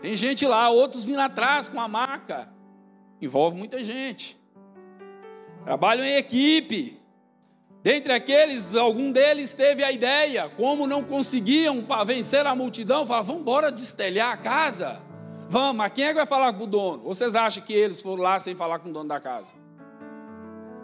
Tem 0.02 0.16
gente 0.16 0.46
lá, 0.46 0.70
outros 0.70 1.06
vindo 1.06 1.20
atrás 1.20 1.70
com 1.70 1.80
a 1.80 1.88
maca. 1.88 2.50
Envolve 3.22 3.58
muita 3.58 3.84
gente. 3.84 4.40
Trabalham 5.64 6.04
em 6.04 6.16
equipe. 6.16 7.00
Dentre 7.84 8.12
aqueles, 8.12 8.76
algum 8.76 9.12
deles 9.12 9.54
teve 9.54 9.84
a 9.84 9.92
ideia, 9.92 10.50
como 10.50 10.86
não 10.86 11.04
conseguiam 11.04 11.86
vencer 12.06 12.46
a 12.46 12.54
multidão, 12.54 13.06
falavam, 13.06 13.28
vamos 13.28 13.42
embora 13.42 13.72
destelhar 13.72 14.34
a 14.34 14.38
casa. 14.38 15.09
Vamos, 15.52 15.78
mas 15.78 15.92
quem 15.92 16.06
é 16.06 16.10
que 16.10 16.14
vai 16.14 16.28
falar 16.28 16.54
com 16.54 16.66
o 16.66 16.68
dono? 16.68 17.02
Vocês 17.02 17.36
acham 17.36 17.64
que 17.64 17.74
eles 17.74 18.04
foram 18.04 18.22
lá 18.22 18.38
sem 18.38 18.56
falar 18.56 18.78
com 18.78 18.90
o 18.90 18.94
dono 18.94 19.10
da 19.10 19.20
casa? 19.20 19.56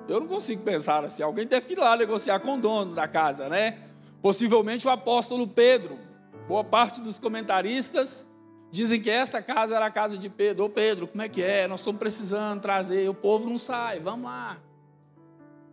Eu 0.08 0.20
não 0.20 0.28
consigo 0.28 0.64
pensar 0.64 1.04
assim. 1.04 1.22
Alguém 1.22 1.46
teve 1.46 1.68
que 1.68 1.74
ir 1.74 1.80
lá 1.80 1.96
negociar 1.96 2.40
com 2.40 2.58
o 2.58 2.60
dono 2.60 2.96
da 2.96 3.08
casa, 3.08 3.48
né? 3.48 3.78
Possivelmente 4.24 4.88
o 4.88 4.90
apóstolo 4.90 5.48
Pedro. 5.48 6.00
Boa 6.48 6.64
parte 6.64 7.00
dos 7.00 7.20
comentaristas 7.20 8.26
dizem 8.72 9.00
que 9.00 9.10
esta 9.10 9.40
casa 9.40 9.76
era 9.76 9.86
a 9.86 9.92
casa 9.92 10.18
de 10.18 10.30
Pedro. 10.30 10.66
Ô 10.66 10.70
Pedro, 10.70 11.06
como 11.06 11.22
é 11.22 11.30
que 11.30 11.44
é? 11.44 11.68
Nós 11.68 11.82
estamos 11.82 12.00
precisando 12.00 12.60
trazer. 12.60 13.08
O 13.08 13.14
povo 13.14 13.48
não 13.48 13.60
sai, 13.60 14.00
vamos 14.00 14.26
lá. 14.26 14.58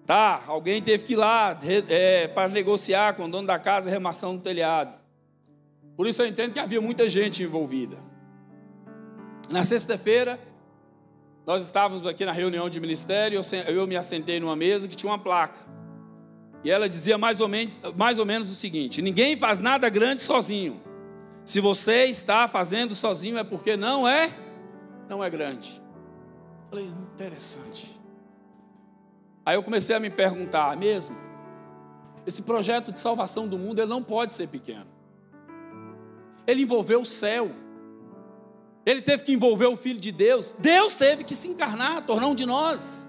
Tá, 0.05 0.43
alguém 0.47 0.83
teve 0.83 1.05
que 1.05 1.15
ir 1.15 1.17
lá 1.17 1.59
é, 1.89 2.29
para 2.29 2.49
negociar 2.51 3.15
com 3.15 3.25
o 3.25 3.29
dono 3.29 3.47
da 3.47 3.59
casa 3.59 3.89
a 3.89 3.93
remação 3.93 4.37
do 4.37 4.43
telhado. 4.43 5.01
Por 5.97 6.07
isso 6.07 6.21
eu 6.21 6.27
entendo 6.27 6.53
que 6.53 6.61
havia 6.61 6.81
muita 6.81 7.09
gente 7.09 7.43
envolvida. 7.43 8.12
Na 9.53 9.65
sexta-feira, 9.65 10.41
nós 11.47 11.63
estávamos 11.63 12.07
aqui 12.07 12.25
na 12.25 12.33
reunião 12.33 12.71
de 12.71 12.81
ministério, 12.81 13.39
eu 13.67 13.87
me 13.87 13.97
assentei 13.97 14.41
numa 14.41 14.57
mesa 14.57 14.89
que 14.89 14.97
tinha 14.97 15.13
uma 15.13 15.19
placa. 15.19 15.59
E 16.65 16.71
ela 16.71 16.89
dizia 16.89 17.19
mais 17.19 17.39
ou 17.39 17.49
menos, 17.49 17.79
mais 17.95 18.19
ou 18.19 18.25
menos 18.25 18.51
o 18.51 18.55
seguinte: 18.55 19.03
ninguém 19.03 19.37
faz 19.37 19.59
nada 19.59 19.91
grande 19.91 20.23
sozinho. 20.23 20.81
Se 21.45 21.61
você 21.61 22.05
está 22.05 22.49
fazendo 22.49 22.95
sozinho 22.95 23.37
é 23.37 23.45
porque 23.45 23.77
não 23.77 24.09
é, 24.09 24.33
não 25.07 25.23
é 25.23 25.29
grande. 25.29 25.83
Falei, 26.71 26.87
interessante. 26.87 28.01
Aí 29.45 29.57
eu 29.57 29.63
comecei 29.63 29.95
a 29.95 30.01
me 30.01 30.09
perguntar, 30.09 30.75
mesmo, 30.79 31.15
esse 32.27 32.41
projeto 32.41 32.91
de 32.91 33.01
salvação 33.01 33.47
do 33.47 33.59
mundo 33.59 33.81
ele 33.81 33.91
não 33.91 34.03
pode 34.03 34.33
ser 34.33 34.49
pequeno. 34.49 34.87
Ele 36.47 36.63
envolveu 36.63 37.03
o 37.03 37.05
céu. 37.05 37.51
Ele 38.85 39.01
teve 39.01 39.25
que 39.25 39.33
envolver 39.33 39.67
o 39.67 39.77
Filho 39.77 40.01
de 40.01 40.11
Deus. 40.11 40.57
Deus 40.59 40.97
teve 40.97 41.25
que 41.25 41.35
se 41.35 41.49
encarnar, 41.49 42.05
tornar 42.05 42.27
um 42.27 42.35
de 42.35 42.45
nós. 42.45 43.07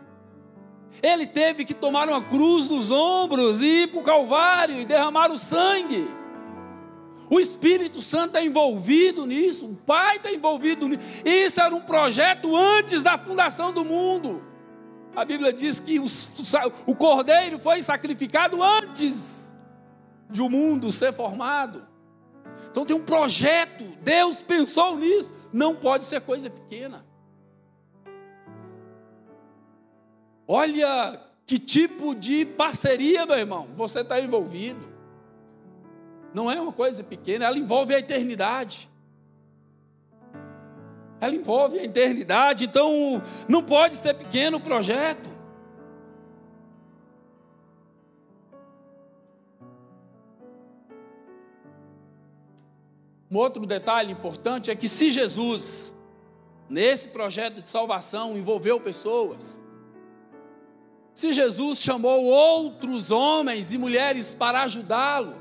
Ele 1.02 1.26
teve 1.26 1.66
que 1.66 1.74
tomar 1.74 2.08
uma 2.08 2.22
cruz 2.22 2.70
nos 2.70 2.92
ombros 2.92 3.60
e 3.60 3.84
ir 3.84 3.88
para 3.88 4.00
o 4.00 4.04
Calvário 4.04 4.80
e 4.80 4.86
derramar 4.86 5.32
o 5.32 5.38
sangue. 5.38 6.08
O 7.30 7.40
Espírito 7.40 8.00
Santo 8.02 8.38
é 8.38 8.46
envolvido 8.46 9.26
nisso, 9.26 9.66
o 9.66 9.76
Pai 9.76 10.18
está 10.18 10.32
envolvido 10.32 10.88
nisso. 10.88 11.02
Isso 11.26 11.60
era 11.60 11.74
um 11.74 11.82
projeto 11.82 12.56
antes 12.56 13.02
da 13.02 13.18
fundação 13.18 13.74
do 13.74 13.84
mundo. 13.84 14.44
A 15.16 15.26
Bíblia 15.26 15.52
diz 15.52 15.80
que 15.80 16.00
o, 16.00 16.06
o 16.86 16.96
cordeiro 16.96 17.58
foi 17.58 17.82
sacrificado 17.82 18.62
antes 18.62 19.54
de 20.30 20.42
o 20.42 20.46
um 20.46 20.50
mundo 20.50 20.92
ser 20.92 21.14
formado. 21.14 21.88
Então 22.70 22.86
tem 22.86 22.96
um 22.96 23.04
projeto, 23.04 23.84
Deus 24.02 24.42
pensou 24.42 24.98
nisso, 24.98 25.34
não 25.54 25.76
pode 25.76 26.06
ser 26.06 26.20
coisa 26.22 26.50
pequena. 26.50 27.06
Olha 30.48 31.22
que 31.46 31.60
tipo 31.60 32.16
de 32.16 32.46
parceria, 32.46 33.26
meu 33.26 33.38
irmão, 33.38 33.68
você 33.76 34.02
está 34.02 34.20
envolvido. 34.20 34.92
Não 36.34 36.52
é 36.52 36.60
uma 36.60 36.74
coisa 36.74 37.04
pequena, 37.04 37.46
ela 37.46 37.58
envolve 37.58 37.94
a 37.94 38.00
eternidade. 38.00 38.90
Ela 41.22 41.36
envolve 41.36 41.80
a 41.80 41.84
eternidade, 41.84 42.66
então 42.66 43.22
não 43.48 43.64
pode 43.64 43.96
ser 43.96 44.16
pequeno 44.16 44.58
o 44.58 44.62
projeto. 44.62 45.33
Um 53.34 53.38
outro 53.38 53.66
detalhe 53.66 54.12
importante 54.12 54.70
é 54.70 54.76
que 54.76 54.88
se 54.88 55.10
Jesus, 55.10 55.92
nesse 56.70 57.08
projeto 57.08 57.64
de 57.64 57.68
salvação, 57.68 58.38
envolveu 58.38 58.80
pessoas, 58.80 59.60
se 61.16 61.34
Jesus 61.34 61.80
chamou 61.80 62.26
outros 62.26 63.10
homens 63.10 63.74
e 63.74 63.78
mulheres 63.80 64.36
para 64.36 64.62
ajudá-lo, 64.62 65.34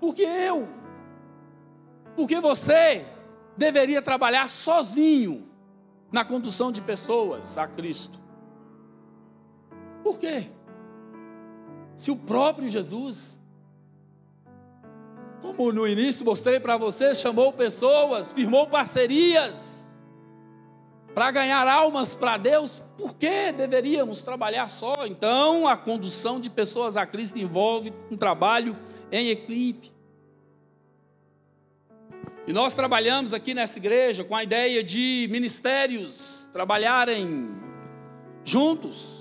porque 0.00 0.22
eu, 0.22 0.68
porque 2.14 2.38
você 2.38 3.04
deveria 3.56 4.00
trabalhar 4.00 4.48
sozinho 4.48 5.48
na 6.12 6.24
condução 6.24 6.70
de 6.70 6.80
pessoas 6.80 7.58
a 7.58 7.66
Cristo. 7.66 8.20
Por 10.04 10.16
quê? 10.16 10.46
Se 11.96 12.12
o 12.12 12.16
próprio 12.16 12.68
Jesus, 12.68 13.35
como 15.40 15.72
no 15.72 15.86
início 15.86 16.24
mostrei 16.24 16.60
para 16.60 16.76
vocês, 16.76 17.20
chamou 17.20 17.52
pessoas, 17.52 18.32
firmou 18.32 18.66
parcerias 18.66 19.76
para 21.16 21.30
ganhar 21.30 21.66
almas 21.66 22.14
para 22.14 22.36
Deus, 22.36 22.82
por 22.98 23.14
que 23.14 23.50
deveríamos 23.50 24.20
trabalhar 24.20 24.68
só? 24.68 25.06
Então, 25.06 25.66
a 25.66 25.74
condução 25.74 26.38
de 26.38 26.50
pessoas 26.50 26.94
a 26.94 27.06
Cristo 27.06 27.38
envolve 27.38 27.90
um 28.10 28.18
trabalho 28.18 28.76
em 29.10 29.30
equipe. 29.30 29.90
E 32.46 32.52
nós 32.52 32.74
trabalhamos 32.74 33.32
aqui 33.32 33.54
nessa 33.54 33.78
igreja 33.78 34.24
com 34.24 34.36
a 34.36 34.44
ideia 34.44 34.84
de 34.84 35.26
ministérios 35.30 36.50
trabalharem 36.52 37.48
juntos. 38.44 39.15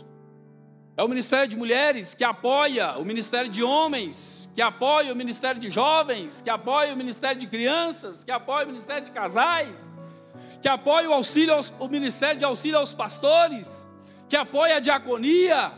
É 0.98 1.04
o 1.04 1.10
ministério 1.10 1.48
de 1.48 1.58
mulheres 1.58 2.16
que 2.16 2.24
apoia 2.24 2.98
o 2.98 3.04
ministério 3.04 3.52
de 3.52 3.62
homens, 3.62 4.50
que 4.56 4.62
apoia 4.62 5.12
o 5.12 5.16
ministério 5.16 5.60
de 5.60 5.70
jovens, 5.70 6.42
que 6.42 6.50
apoia 6.50 6.94
o 6.94 6.98
ministério 6.98 7.38
de 7.38 7.48
crianças, 7.48 8.24
que 8.24 8.32
apoia 8.32 8.64
o 8.64 8.68
ministério 8.68 9.04
de 9.04 9.12
casais, 9.12 9.90
que 10.62 10.70
apoia 10.70 11.10
o 11.10 11.14
auxílio 11.14 11.54
aos, 11.54 11.74
o 11.80 11.90
ministério 11.90 12.38
de 12.38 12.46
auxílio 12.46 12.78
aos 12.80 12.94
pastores, 12.94 13.86
que 14.30 14.38
apoia 14.38 14.78
a 14.78 14.80
diaconia. 14.80 15.72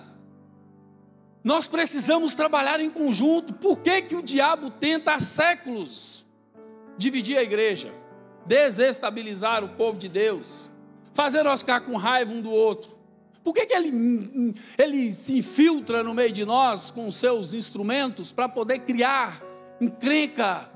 Nós 1.44 1.68
precisamos 1.68 2.36
trabalhar 2.36 2.80
em 2.80 2.90
conjunto. 2.90 3.54
Por 3.56 3.80
que, 3.80 4.04
que 4.04 4.16
o 4.16 4.22
diabo 4.22 4.70
tenta 4.70 5.14
há 5.14 5.20
séculos 5.20 6.24
dividir 6.98 7.38
a 7.38 7.44
igreja, 7.44 7.92
desestabilizar 8.46 9.64
o 9.64 9.70
povo 9.70 9.98
de 9.98 10.10
Deus, 10.10 10.70
fazer 11.14 11.44
nós 11.44 11.62
ficar 11.62 11.82
com 11.82 11.96
raiva 11.96 12.32
um 12.32 12.42
do 12.42 12.52
outro. 12.52 12.97
Por 13.48 13.54
que, 13.54 13.66
que 13.66 13.74
ele, 13.74 14.54
ele 14.78 15.14
se 15.14 15.38
infiltra 15.38 16.04
no 16.04 16.14
meio 16.14 16.34
de 16.34 16.44
nós 16.44 16.92
com 16.92 17.10
seus 17.10 17.54
instrumentos 17.54 18.30
para 18.30 18.50
poder 18.50 18.80
criar 18.80 19.42
encrenca? 19.80 20.70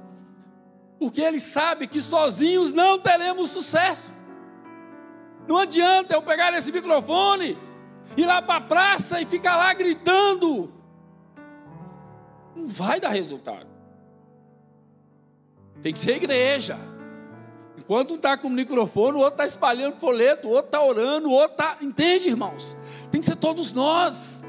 Porque 0.98 1.20
ele 1.20 1.42
sabe 1.42 1.86
que 1.86 2.00
sozinhos 2.00 2.72
não 2.72 2.98
teremos 2.98 3.50
sucesso. 3.50 4.14
Não 5.50 5.58
adianta 5.58 6.14
eu 6.14 6.22
pegar 6.22 6.54
esse 6.54 6.72
microfone, 6.72 7.58
ir 8.16 8.26
lá 8.26 8.42
para 8.42 8.56
a 8.56 8.62
praça 8.62 9.20
e 9.20 9.26
ficar 9.26 9.58
lá 9.58 9.74
gritando. 9.74 10.74
Não 12.56 12.68
vai 12.68 13.02
dar 13.02 13.10
resultado. 13.10 13.68
Tem 15.82 15.92
que 15.92 16.00
ser 16.00 16.16
igreja. 16.16 16.80
Enquanto 17.82 18.12
um 18.12 18.16
está 18.16 18.38
com 18.38 18.48
o 18.48 18.52
microfone, 18.52 19.18
o 19.18 19.22
outro 19.22 19.34
está 19.34 19.46
espalhando 19.46 19.96
folheto, 19.96 20.48
o 20.48 20.52
outro 20.52 20.68
está 20.68 20.84
orando, 20.84 21.28
o 21.28 21.32
outro 21.32 21.54
está. 21.54 21.78
Entende, 21.82 22.30
irmãos? 22.30 22.78
Tem 23.10 23.20
que 23.20 23.26
ser 23.26 23.36
todos 23.36 23.74
nós. 23.74 24.44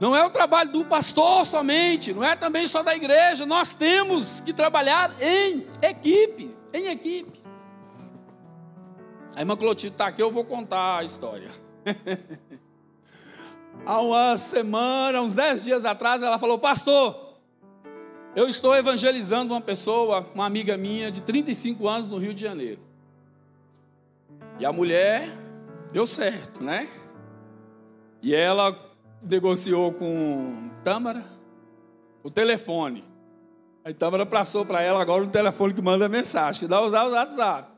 Não 0.00 0.16
é 0.16 0.24
o 0.24 0.30
trabalho 0.30 0.72
do 0.72 0.84
pastor 0.86 1.44
somente, 1.44 2.14
não 2.14 2.24
é 2.24 2.34
também 2.34 2.66
só 2.66 2.82
da 2.82 2.96
igreja. 2.96 3.44
Nós 3.44 3.76
temos 3.76 4.40
que 4.40 4.54
trabalhar 4.54 5.14
em 5.20 5.66
equipe. 5.82 6.56
Em 6.72 6.86
equipe. 6.86 7.42
A 9.36 9.40
irmã 9.40 9.54
Clotilde 9.54 9.94
está 9.94 10.06
aqui, 10.06 10.22
eu 10.22 10.30
vou 10.30 10.44
contar 10.44 11.00
a 11.00 11.04
história. 11.04 11.50
Há 13.84 14.00
uma 14.00 14.38
semana, 14.38 15.20
uns 15.20 15.34
dez 15.34 15.62
dias 15.62 15.84
atrás, 15.84 16.22
ela 16.22 16.38
falou: 16.38 16.58
Pastor, 16.58 17.23
eu 18.36 18.48
estou 18.48 18.74
evangelizando 18.74 19.54
uma 19.54 19.60
pessoa, 19.60 20.26
uma 20.34 20.44
amiga 20.44 20.76
minha 20.76 21.10
de 21.10 21.22
35 21.22 21.86
anos 21.86 22.10
no 22.10 22.18
Rio 22.18 22.34
de 22.34 22.40
Janeiro. 22.40 22.80
E 24.58 24.66
a 24.66 24.72
mulher 24.72 25.28
deu 25.92 26.06
certo, 26.06 26.62
né? 26.62 26.88
E 28.20 28.34
ela 28.34 28.76
negociou 29.22 29.92
com 29.92 30.70
Tâmara 30.82 31.24
o 32.22 32.30
telefone. 32.30 33.04
Aí 33.84 33.94
Tâmara 33.94 34.26
passou 34.26 34.64
para 34.64 34.82
ela 34.82 35.00
agora 35.00 35.24
o 35.24 35.28
telefone 35.28 35.72
que 35.74 35.82
manda 35.82 36.08
mensagem, 36.08 36.60
que 36.60 36.66
dá 36.66 36.80
usar 36.80 37.04
o 37.04 37.12
WhatsApp. 37.12 37.70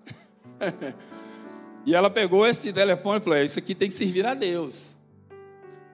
e 1.85 1.95
ela 1.95 2.09
pegou 2.09 2.47
esse 2.47 2.73
telefone 2.73 3.21
e 3.21 3.23
falou: 3.23 3.39
é, 3.39 3.45
Isso 3.45 3.59
aqui 3.59 3.75
tem 3.75 3.89
que 3.89 3.95
servir 3.95 4.25
a 4.25 4.33
Deus. 4.33 4.97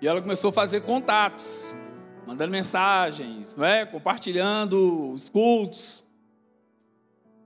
E 0.01 0.07
ela 0.07 0.21
começou 0.21 0.51
a 0.51 0.53
fazer 0.53 0.83
contatos 0.83 1.75
mandando 2.33 2.51
mensagens, 2.51 3.55
não 3.55 3.67
é? 3.67 3.85
compartilhando 3.85 5.13
os 5.13 5.29
cultos. 5.29 6.03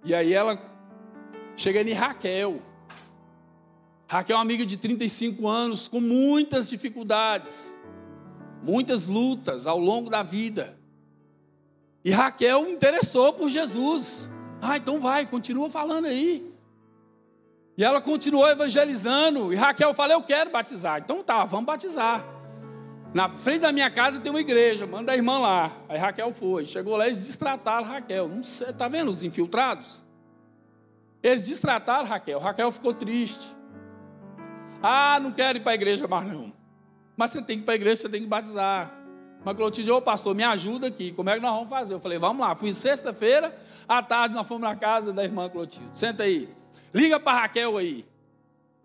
E 0.05 0.15
aí 0.15 0.33
ela 0.33 0.57
chega 1.57 1.83
em 1.83 1.93
Raquel. 1.93 2.63
Raquel 4.09 4.35
é 4.35 4.39
uma 4.39 4.45
amiga 4.45 4.65
de 4.65 4.77
35 4.77 5.49
anos, 5.49 5.89
com 5.89 6.01
muitas 6.01 6.71
dificuldades, 6.71 7.75
muitas 8.63 9.09
lutas 9.09 9.67
ao 9.67 9.81
longo 9.81 10.09
da 10.09 10.23
vida. 10.23 10.79
E 12.05 12.13
Raquel 12.13 12.69
interessou 12.69 13.33
por 13.33 13.49
Jesus. 13.49 14.31
Ah, 14.63 14.77
então 14.77 15.01
vai, 15.01 15.27
continua 15.27 15.69
falando 15.69 16.05
aí. 16.05 16.55
E 17.77 17.83
ela 17.83 18.01
continuou 18.01 18.49
evangelizando. 18.49 19.53
E 19.53 19.57
Raquel 19.57 19.93
falou: 19.95 20.13
Eu 20.13 20.23
quero 20.23 20.51
batizar. 20.51 21.01
Então 21.01 21.25
tá, 21.25 21.45
vamos 21.45 21.67
batizar. 21.67 22.36
Na 23.15 23.31
frente 23.31 23.61
da 23.61 23.73
minha 23.73 23.91
casa 23.91 24.21
tem 24.21 24.31
uma 24.31 24.41
igreja, 24.41 24.87
manda 24.87 25.13
a 25.13 25.17
irmã 25.17 25.39
lá. 25.39 25.73
Aí 25.89 25.99
Raquel 25.99 26.33
foi. 26.33 26.67
Chegou 26.67 26.97
lá, 26.97 27.07
eles 27.07 27.27
destrataram 27.27 27.87
Raquel. 27.87 28.29
Não 28.29 28.45
sei, 28.45 28.73
tá 28.73 28.89
vendo 28.89 29.11
os 29.11 29.25
infiltrados? 29.25 30.03
Eles 31.23 31.47
destrataram 31.47 32.05
Raquel. 32.05 32.39
Raquel 32.39 32.71
ficou 32.71 32.93
triste. 32.93 33.57
Ah, 34.83 35.19
não 35.21 35.33
quero 35.33 35.59
ir 35.59 35.63
para 35.63 35.73
a 35.73 35.75
igreja 35.75 36.07
mais 36.07 36.27
não. 36.29 36.53
Mas 37.17 37.31
você 37.31 37.41
tem 37.41 37.57
que 37.57 37.63
ir 37.63 37.65
para 37.65 37.75
a 37.75 37.77
igreja, 37.77 38.03
você 38.03 38.09
tem 38.09 38.21
que 38.21 38.27
batizar. 38.27 38.95
Mas 39.43 39.57
Clotilde, 39.57 39.91
ô 39.91 40.03
pastor, 40.03 40.35
me 40.35 40.43
ajuda 40.43 40.89
aqui. 40.89 41.13
Como 41.13 41.31
é 41.31 41.37
que 41.37 41.41
nós 41.41 41.55
vamos 41.55 41.71
fazer? 41.71 41.95
Eu 41.95 42.01
falei, 42.01 42.19
vamos 42.19 42.47
lá. 42.47 42.55
Fui 42.55 42.75
sexta-feira, 42.75 43.57
à 43.89 44.03
tarde 44.03 44.35
nós 44.35 44.47
fomos 44.47 44.63
na 44.63 44.77
casa 44.77 45.13
da 45.13 45.25
irmã 45.25 45.49
Clotilde. 45.49 45.89
Senta 45.95 46.25
aí. 46.25 46.49
Liga 46.93 47.19
para 47.19 47.41
Raquel 47.41 47.79
aí. 47.79 48.05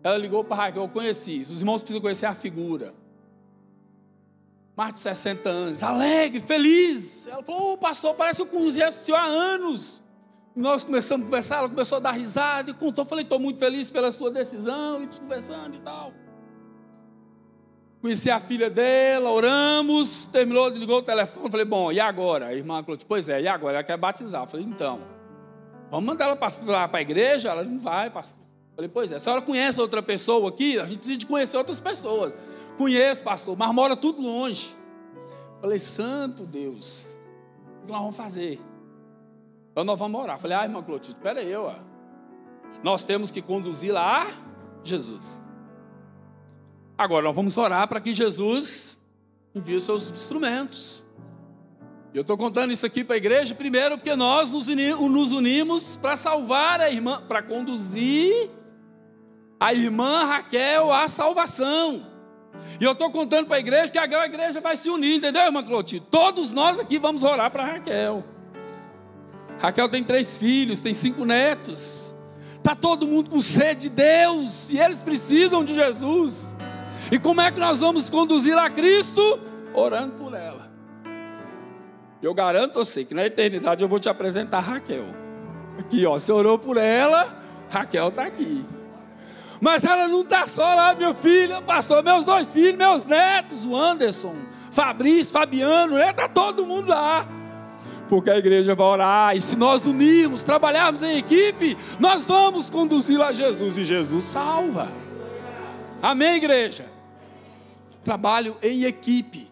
Ela 0.02 0.16
ligou 0.16 0.42
para 0.42 0.56
Raquel, 0.56 0.82
eu 0.82 0.88
conheci. 0.88 1.38
Os 1.40 1.60
irmãos 1.60 1.82
precisam 1.82 2.00
conhecer 2.00 2.26
a 2.26 2.34
figura 2.34 3.01
mais 4.76 4.94
de 4.94 5.00
60 5.00 5.48
anos, 5.48 5.82
alegre, 5.82 6.40
feliz. 6.40 7.26
Ela 7.26 7.42
falou: 7.42 7.74
oh, 7.74 7.78
pastor, 7.78 8.14
parece 8.14 8.42
que 8.42 8.48
eu 8.48 8.60
conheço 8.60 9.02
o 9.02 9.04
senhor 9.04 9.18
há 9.18 9.26
anos. 9.26 10.02
Nós 10.54 10.84
começamos 10.84 11.24
a 11.24 11.26
conversar, 11.26 11.58
ela 11.58 11.68
começou 11.68 11.96
a 11.96 12.00
dar 12.00 12.12
risada 12.12 12.70
e 12.70 12.74
contou. 12.74 13.04
Falei: 13.04 13.24
estou 13.24 13.38
muito 13.38 13.58
feliz 13.58 13.90
pela 13.90 14.10
sua 14.10 14.30
decisão, 14.30 15.02
e 15.02 15.06
conversando 15.06 15.76
e 15.76 15.80
tal. 15.80 16.12
Conheci 18.00 18.30
a 18.30 18.40
filha 18.40 18.68
dela, 18.68 19.30
oramos, 19.30 20.26
terminou, 20.26 20.68
ligou 20.68 20.98
o 20.98 21.02
telefone. 21.02 21.50
Falei: 21.50 21.66
bom, 21.66 21.92
e 21.92 22.00
agora? 22.00 22.46
A 22.46 22.54
irmã 22.54 22.82
falou: 22.82 22.98
pois 23.06 23.28
é, 23.28 23.42
e 23.42 23.48
agora? 23.48 23.76
Ela 23.76 23.84
quer 23.84 23.96
batizar. 23.96 24.46
Falei: 24.46 24.66
então, 24.66 25.00
vamos 25.90 26.06
mandar 26.06 26.24
ela 26.24 26.36
para 26.36 26.98
a 26.98 27.00
igreja? 27.02 27.50
Ela 27.50 27.62
não 27.62 27.78
vai, 27.78 28.10
pastor. 28.10 28.42
Falei: 28.74 28.90
pois 28.92 29.12
é, 29.12 29.16
a 29.16 29.18
senhora 29.18 29.42
conhece 29.42 29.80
outra 29.80 30.02
pessoa 30.02 30.48
aqui? 30.48 30.78
A 30.78 30.86
gente 30.86 30.98
precisa 30.98 31.18
de 31.18 31.26
conhecer 31.26 31.56
outras 31.58 31.78
pessoas. 31.78 32.32
Conheço, 32.76 33.22
pastor, 33.22 33.56
mas 33.56 33.72
mora 33.74 33.96
tudo 33.96 34.22
longe. 34.22 34.76
Falei, 35.60 35.78
santo 35.78 36.44
Deus. 36.44 37.06
O 37.82 37.86
que 37.86 37.92
nós 37.92 38.00
vamos 38.00 38.16
fazer? 38.16 38.60
Então 39.70 39.84
nós 39.84 39.98
vamos 39.98 40.20
orar. 40.20 40.38
Falei, 40.38 40.56
ah, 40.56 40.64
irmã 40.64 40.82
Clotilde, 40.82 41.18
espera 41.18 41.40
aí, 41.40 41.54
ó. 41.54 41.74
Nós 42.82 43.04
temos 43.04 43.30
que 43.30 43.40
conduzir 43.40 43.92
lá 43.92 44.26
Jesus. 44.82 45.40
Agora 46.96 47.24
nós 47.24 47.34
vamos 47.34 47.56
orar 47.56 47.88
para 47.88 48.00
que 48.00 48.12
Jesus 48.12 49.00
envie 49.54 49.76
os 49.76 49.84
seus 49.84 50.10
instrumentos. 50.10 51.04
Eu 52.12 52.20
estou 52.20 52.36
contando 52.36 52.72
isso 52.72 52.84
aqui 52.84 53.02
para 53.02 53.14
a 53.14 53.16
igreja, 53.16 53.54
primeiro, 53.54 53.96
porque 53.96 54.14
nós 54.14 54.50
nos, 54.50 54.66
nos 54.66 55.32
unimos 55.32 55.96
para 55.96 56.14
salvar 56.14 56.80
a 56.80 56.90
irmã, 56.90 57.22
para 57.26 57.42
conduzir 57.42 58.50
a 59.58 59.72
irmã 59.72 60.24
Raquel 60.24 60.92
à 60.92 61.08
salvação. 61.08 62.11
E 62.80 62.84
eu 62.84 62.92
estou 62.92 63.10
contando 63.10 63.46
para 63.46 63.56
a 63.56 63.60
igreja 63.60 63.88
que 63.90 63.98
a 63.98 64.26
igreja 64.26 64.60
vai 64.60 64.76
se 64.76 64.88
unir, 64.90 65.16
entendeu, 65.16 65.42
irmã 65.42 65.62
Clotilde? 65.62 66.06
Todos 66.10 66.52
nós 66.52 66.78
aqui 66.78 66.98
vamos 66.98 67.22
orar 67.22 67.50
para 67.50 67.64
Raquel. 67.64 68.24
Raquel 69.58 69.88
tem 69.88 70.02
três 70.02 70.36
filhos, 70.36 70.80
tem 70.80 70.92
cinco 70.92 71.24
netos. 71.24 72.14
Está 72.56 72.74
todo 72.74 73.06
mundo 73.06 73.30
com 73.30 73.40
sede 73.40 73.88
de 73.88 73.96
Deus 73.96 74.70
e 74.72 74.78
eles 74.78 75.02
precisam 75.02 75.64
de 75.64 75.74
Jesus. 75.74 76.52
E 77.10 77.18
como 77.18 77.40
é 77.40 77.50
que 77.50 77.60
nós 77.60 77.80
vamos 77.80 78.08
conduzir 78.08 78.56
a 78.56 78.70
Cristo? 78.70 79.40
Orando 79.74 80.14
por 80.14 80.34
ela. 80.34 80.70
Eu 82.22 82.32
garanto 82.32 82.78
a 82.78 82.84
você 82.84 83.04
que 83.04 83.14
na 83.14 83.26
eternidade 83.26 83.82
eu 83.82 83.88
vou 83.88 83.98
te 83.98 84.08
apresentar 84.08 84.60
Raquel. 84.60 85.06
Aqui, 85.78 86.06
ó, 86.06 86.12
você 86.12 86.30
orou 86.30 86.58
por 86.58 86.76
ela, 86.76 87.36
Raquel 87.68 88.08
está 88.08 88.24
aqui. 88.24 88.64
Mas 89.62 89.84
ela 89.84 90.08
não 90.08 90.22
está 90.22 90.44
só 90.44 90.74
lá, 90.74 90.92
meu 90.92 91.14
filho, 91.14 91.62
passou 91.62 92.02
meus 92.02 92.24
dois 92.24 92.48
filhos, 92.48 92.76
meus 92.76 93.04
netos, 93.04 93.64
o 93.64 93.76
Anderson, 93.76 94.34
Fabrício, 94.72 95.32
Fabiano, 95.32 95.96
está 95.96 96.28
todo 96.28 96.66
mundo 96.66 96.88
lá. 96.88 97.24
Porque 98.08 98.28
a 98.28 98.36
igreja 98.36 98.74
vai 98.74 98.86
orar, 98.88 99.36
e 99.36 99.40
se 99.40 99.54
nós 99.54 99.86
unirmos, 99.86 100.42
trabalharmos 100.42 101.00
em 101.04 101.16
equipe, 101.16 101.76
nós 102.00 102.26
vamos 102.26 102.68
conduzi-la 102.68 103.28
a 103.28 103.32
Jesus, 103.32 103.78
e 103.78 103.84
Jesus 103.84 104.24
salva. 104.24 104.88
Amém, 106.02 106.34
igreja? 106.38 106.86
Trabalho 108.02 108.56
em 108.64 108.82
equipe. 108.82 109.48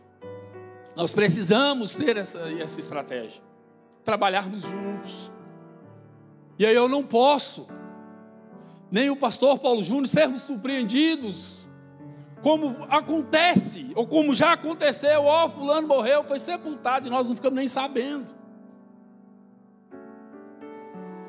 Nós 0.96 1.14
precisamos 1.14 1.94
ter 1.94 2.16
essa, 2.16 2.52
essa 2.60 2.80
estratégia. 2.80 3.40
Trabalharmos 4.02 4.62
juntos. 4.62 5.30
E 6.58 6.66
aí 6.66 6.74
eu 6.74 6.88
não 6.88 7.04
posso, 7.04 7.68
nem 8.90 9.10
o 9.10 9.16
pastor 9.16 9.58
Paulo 9.58 9.82
Júnior, 9.82 10.08
sermos 10.08 10.42
surpreendidos, 10.42 11.68
como 12.42 12.76
acontece, 12.88 13.92
ou 13.94 14.06
como 14.06 14.34
já 14.34 14.52
aconteceu, 14.52 15.24
ó, 15.24 15.48
fulano 15.48 15.86
morreu, 15.86 16.24
foi 16.24 16.38
sepultado 16.38 17.06
e 17.06 17.10
nós 17.10 17.28
não 17.28 17.36
ficamos 17.36 17.56
nem 17.56 17.68
sabendo. 17.68 18.26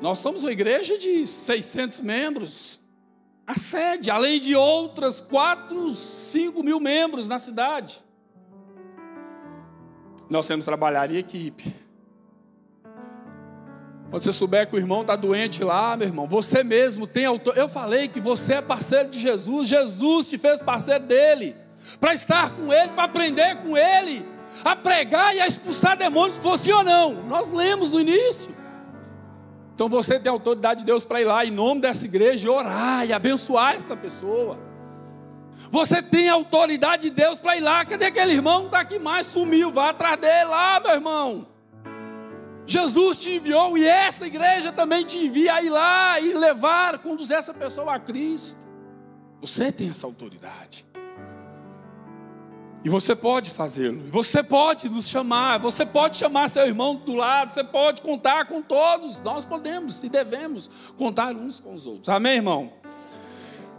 Nós 0.00 0.18
somos 0.18 0.42
uma 0.42 0.50
igreja 0.50 0.98
de 0.98 1.24
600 1.24 2.00
membros, 2.00 2.80
a 3.46 3.54
sede, 3.54 4.10
além 4.10 4.40
de 4.40 4.56
outras 4.56 5.20
4, 5.20 5.94
5 5.94 6.62
mil 6.62 6.80
membros 6.80 7.28
na 7.28 7.38
cidade. 7.38 8.02
Nós 10.28 10.46
temos 10.46 10.64
que 10.64 10.70
trabalhar 10.70 11.10
em 11.10 11.18
equipe. 11.18 11.81
Quando 14.12 14.24
você 14.24 14.32
souber 14.34 14.68
que 14.68 14.76
o 14.76 14.78
irmão 14.78 15.00
está 15.00 15.16
doente 15.16 15.64
lá, 15.64 15.96
meu 15.96 16.06
irmão, 16.06 16.28
você 16.28 16.62
mesmo 16.62 17.06
tem 17.06 17.24
autor. 17.24 17.56
Eu 17.56 17.66
falei 17.66 18.08
que 18.08 18.20
você 18.20 18.56
é 18.56 18.60
parceiro 18.60 19.08
de 19.08 19.18
Jesus, 19.18 19.66
Jesus 19.66 20.28
te 20.28 20.36
fez 20.36 20.60
parceiro 20.60 21.06
dele, 21.06 21.56
para 21.98 22.12
estar 22.12 22.50
com 22.50 22.70
ele, 22.70 22.90
para 22.90 23.04
aprender 23.04 23.56
com 23.62 23.74
ele, 23.74 24.22
a 24.62 24.76
pregar 24.76 25.34
e 25.34 25.40
a 25.40 25.46
expulsar 25.46 25.96
demônios, 25.96 26.36
fosse 26.36 26.70
ou 26.70 26.84
não. 26.84 27.22
Nós 27.22 27.48
lemos 27.48 27.90
no 27.90 27.98
início. 27.98 28.54
Então 29.74 29.88
você 29.88 30.20
tem 30.20 30.30
autoridade 30.30 30.80
de 30.80 30.84
Deus 30.84 31.06
para 31.06 31.22
ir 31.22 31.24
lá 31.24 31.42
em 31.46 31.50
nome 31.50 31.80
dessa 31.80 32.04
igreja 32.04 32.46
e 32.46 32.50
orar 32.50 33.06
e 33.06 33.14
abençoar 33.14 33.76
esta 33.76 33.96
pessoa. 33.96 34.58
Você 35.70 36.02
tem 36.02 36.28
autoridade 36.28 37.04
de 37.04 37.10
Deus 37.10 37.40
para 37.40 37.56
ir 37.56 37.60
lá. 37.60 37.82
Cadê 37.86 38.04
aquele 38.04 38.32
irmão? 38.32 38.66
Está 38.66 38.80
aqui 38.80 38.98
mais, 38.98 39.26
sumiu. 39.28 39.72
Vá 39.72 39.88
atrás 39.88 40.18
dele 40.18 40.50
lá, 40.50 40.78
meu 40.80 40.92
irmão. 40.92 41.51
Jesus 42.66 43.18
te 43.18 43.30
enviou 43.30 43.76
e 43.76 43.86
essa 43.86 44.26
igreja 44.26 44.72
também 44.72 45.04
te 45.04 45.18
envia 45.18 45.54
a 45.54 45.62
ir 45.62 45.70
lá 45.70 46.20
e 46.20 46.32
levar, 46.32 46.98
conduzir 46.98 47.36
essa 47.36 47.52
pessoa 47.52 47.94
a 47.94 47.98
Cristo. 47.98 48.56
Você 49.40 49.72
tem 49.72 49.90
essa 49.90 50.06
autoridade. 50.06 50.86
E 52.84 52.88
você 52.88 53.14
pode 53.14 53.50
fazê-lo. 53.50 54.02
Você 54.10 54.42
pode 54.42 54.88
nos 54.88 55.08
chamar. 55.08 55.58
Você 55.60 55.86
pode 55.86 56.16
chamar 56.16 56.48
seu 56.48 56.66
irmão 56.66 56.96
do 56.96 57.14
lado. 57.14 57.52
Você 57.52 57.62
pode 57.62 58.02
contar 58.02 58.46
com 58.46 58.60
todos. 58.60 59.20
Nós 59.20 59.44
podemos 59.44 60.02
e 60.02 60.08
devemos 60.08 60.68
contar 60.96 61.34
uns 61.34 61.60
com 61.60 61.74
os 61.74 61.86
outros. 61.86 62.08
Amém, 62.08 62.36
irmão? 62.36 62.72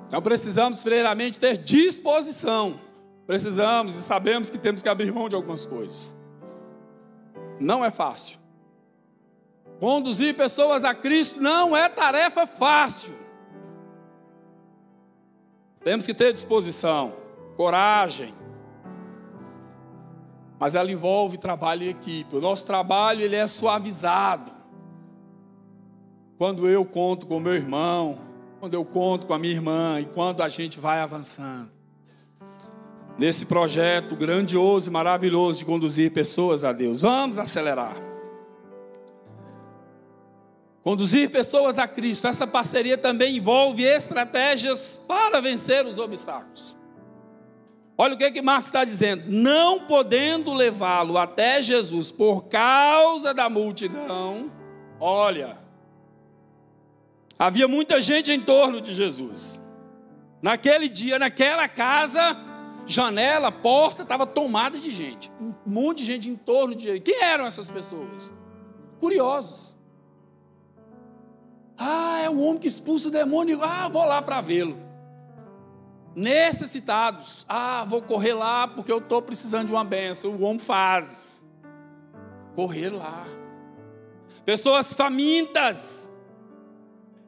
Então 0.07 0.21
precisamos, 0.21 0.81
primeiramente, 0.81 1.39
ter 1.39 1.57
disposição. 1.57 2.79
Precisamos 3.25 3.95
e 3.95 4.01
sabemos 4.01 4.49
que 4.49 4.57
temos 4.57 4.81
que 4.81 4.87
abrir 4.87 5.11
mão 5.11 5.27
de 5.27 5.35
algumas 5.35 5.65
coisas. 5.65 6.15
Não 7.59 7.83
é 7.83 7.89
fácil. 7.89 8.42
Conduzir 9.83 10.33
pessoas 10.33 10.85
a 10.85 10.95
Cristo 10.95 11.41
não 11.41 11.75
é 11.75 11.89
tarefa 11.89 12.47
fácil. 12.47 13.13
Temos 15.83 16.05
que 16.05 16.13
ter 16.13 16.31
disposição, 16.31 17.11
coragem. 17.57 18.33
Mas 20.57 20.73
ela 20.73 20.89
envolve 20.89 21.37
trabalho 21.37 21.83
em 21.83 21.89
equipe. 21.89 22.37
O 22.37 22.39
nosso 22.39 22.65
trabalho 22.65 23.23
ele 23.23 23.35
é 23.35 23.45
suavizado. 23.45 24.53
Quando 26.37 26.65
eu 26.69 26.85
conto 26.85 27.27
com 27.27 27.37
meu 27.37 27.53
irmão, 27.53 28.19
quando 28.61 28.75
eu 28.75 28.85
conto 28.85 29.27
com 29.27 29.33
a 29.33 29.37
minha 29.37 29.53
irmã 29.53 29.99
e 29.99 30.05
quando 30.05 30.41
a 30.43 30.47
gente 30.47 30.79
vai 30.79 31.01
avançando. 31.01 31.69
Nesse 33.19 33.45
projeto 33.45 34.15
grandioso 34.15 34.89
e 34.89 34.93
maravilhoso 34.93 35.59
de 35.59 35.65
conduzir 35.65 36.13
pessoas 36.13 36.63
a 36.63 36.71
Deus. 36.71 37.01
Vamos 37.01 37.37
acelerar. 37.37 38.12
Conduzir 40.83 41.29
pessoas 41.29 41.79
a 41.79 41.87
Cristo. 41.87 42.27
Essa 42.27 42.45
parceria 42.45 42.97
também 42.97 43.37
envolve 43.37 43.83
estratégias 43.83 44.99
para 45.07 45.39
vencer 45.39 45.85
os 45.85 45.97
obstáculos. 45.97 46.75
Olha 47.97 48.15
o 48.15 48.17
que, 48.17 48.31
que 48.31 48.41
Marcos 48.41 48.65
está 48.65 48.83
dizendo. 48.83 49.31
Não 49.31 49.81
podendo 49.81 50.53
levá-lo 50.53 51.17
até 51.17 51.61
Jesus 51.61 52.11
por 52.11 52.45
causa 52.45 53.33
da 53.33 53.49
multidão. 53.49 54.51
Olha, 54.99 55.63
Havia 57.37 57.67
muita 57.67 58.01
gente 58.01 58.31
em 58.31 58.39
torno 58.39 58.79
de 58.79 58.93
Jesus. 58.93 59.61
Naquele 60.41 60.87
dia, 60.87 61.17
naquela 61.17 61.67
casa, 61.67 62.37
janela, 62.85 63.51
porta, 63.51 64.03
estava 64.03 64.25
tomada 64.25 64.77
de 64.77 64.91
gente. 64.91 65.31
Um 65.41 65.53
monte 65.65 65.99
de 65.99 66.05
gente 66.05 66.29
em 66.29 66.35
torno 66.35 66.75
de 66.75 66.83
Jesus. 66.83 67.01
Quem 67.03 67.21
eram 67.21 67.45
essas 67.45 67.69
pessoas? 67.69 68.31
Curiosos. 68.97 69.72
Ah, 71.77 72.21
é 72.21 72.29
o 72.29 72.39
homem 72.39 72.59
que 72.59 72.67
expulsa 72.67 73.07
o 73.07 73.11
demônio. 73.11 73.59
Ah, 73.63 73.87
vou 73.89 74.05
lá 74.05 74.21
para 74.21 74.41
vê-lo. 74.41 74.77
Necessitados. 76.15 77.45
Ah, 77.49 77.85
vou 77.87 78.01
correr 78.01 78.33
lá 78.33 78.67
porque 78.67 78.91
eu 78.91 78.99
estou 78.99 79.21
precisando 79.21 79.67
de 79.67 79.73
uma 79.73 79.83
benção. 79.83 80.31
O 80.31 80.43
homem 80.43 80.59
faz. 80.59 81.43
Correr 82.55 82.89
lá. 82.89 83.25
Pessoas 84.45 84.93
famintas 84.93 86.09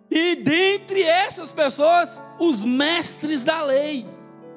e 0.10 0.36
dentre 0.36 1.03
essas 1.03 1.51
pessoas, 1.51 2.23
os 2.39 2.63
mestres 2.63 3.43
da 3.43 3.62
lei. 3.62 4.05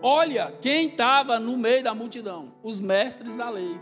Olha 0.01 0.55
quem 0.61 0.89
estava 0.89 1.41
no 1.41 1.57
meio 1.57 1.83
da 1.83 1.95
multidão: 1.95 2.55
os 2.63 2.81
mestres 2.81 3.35
da 3.35 3.51
lei. 3.51 3.81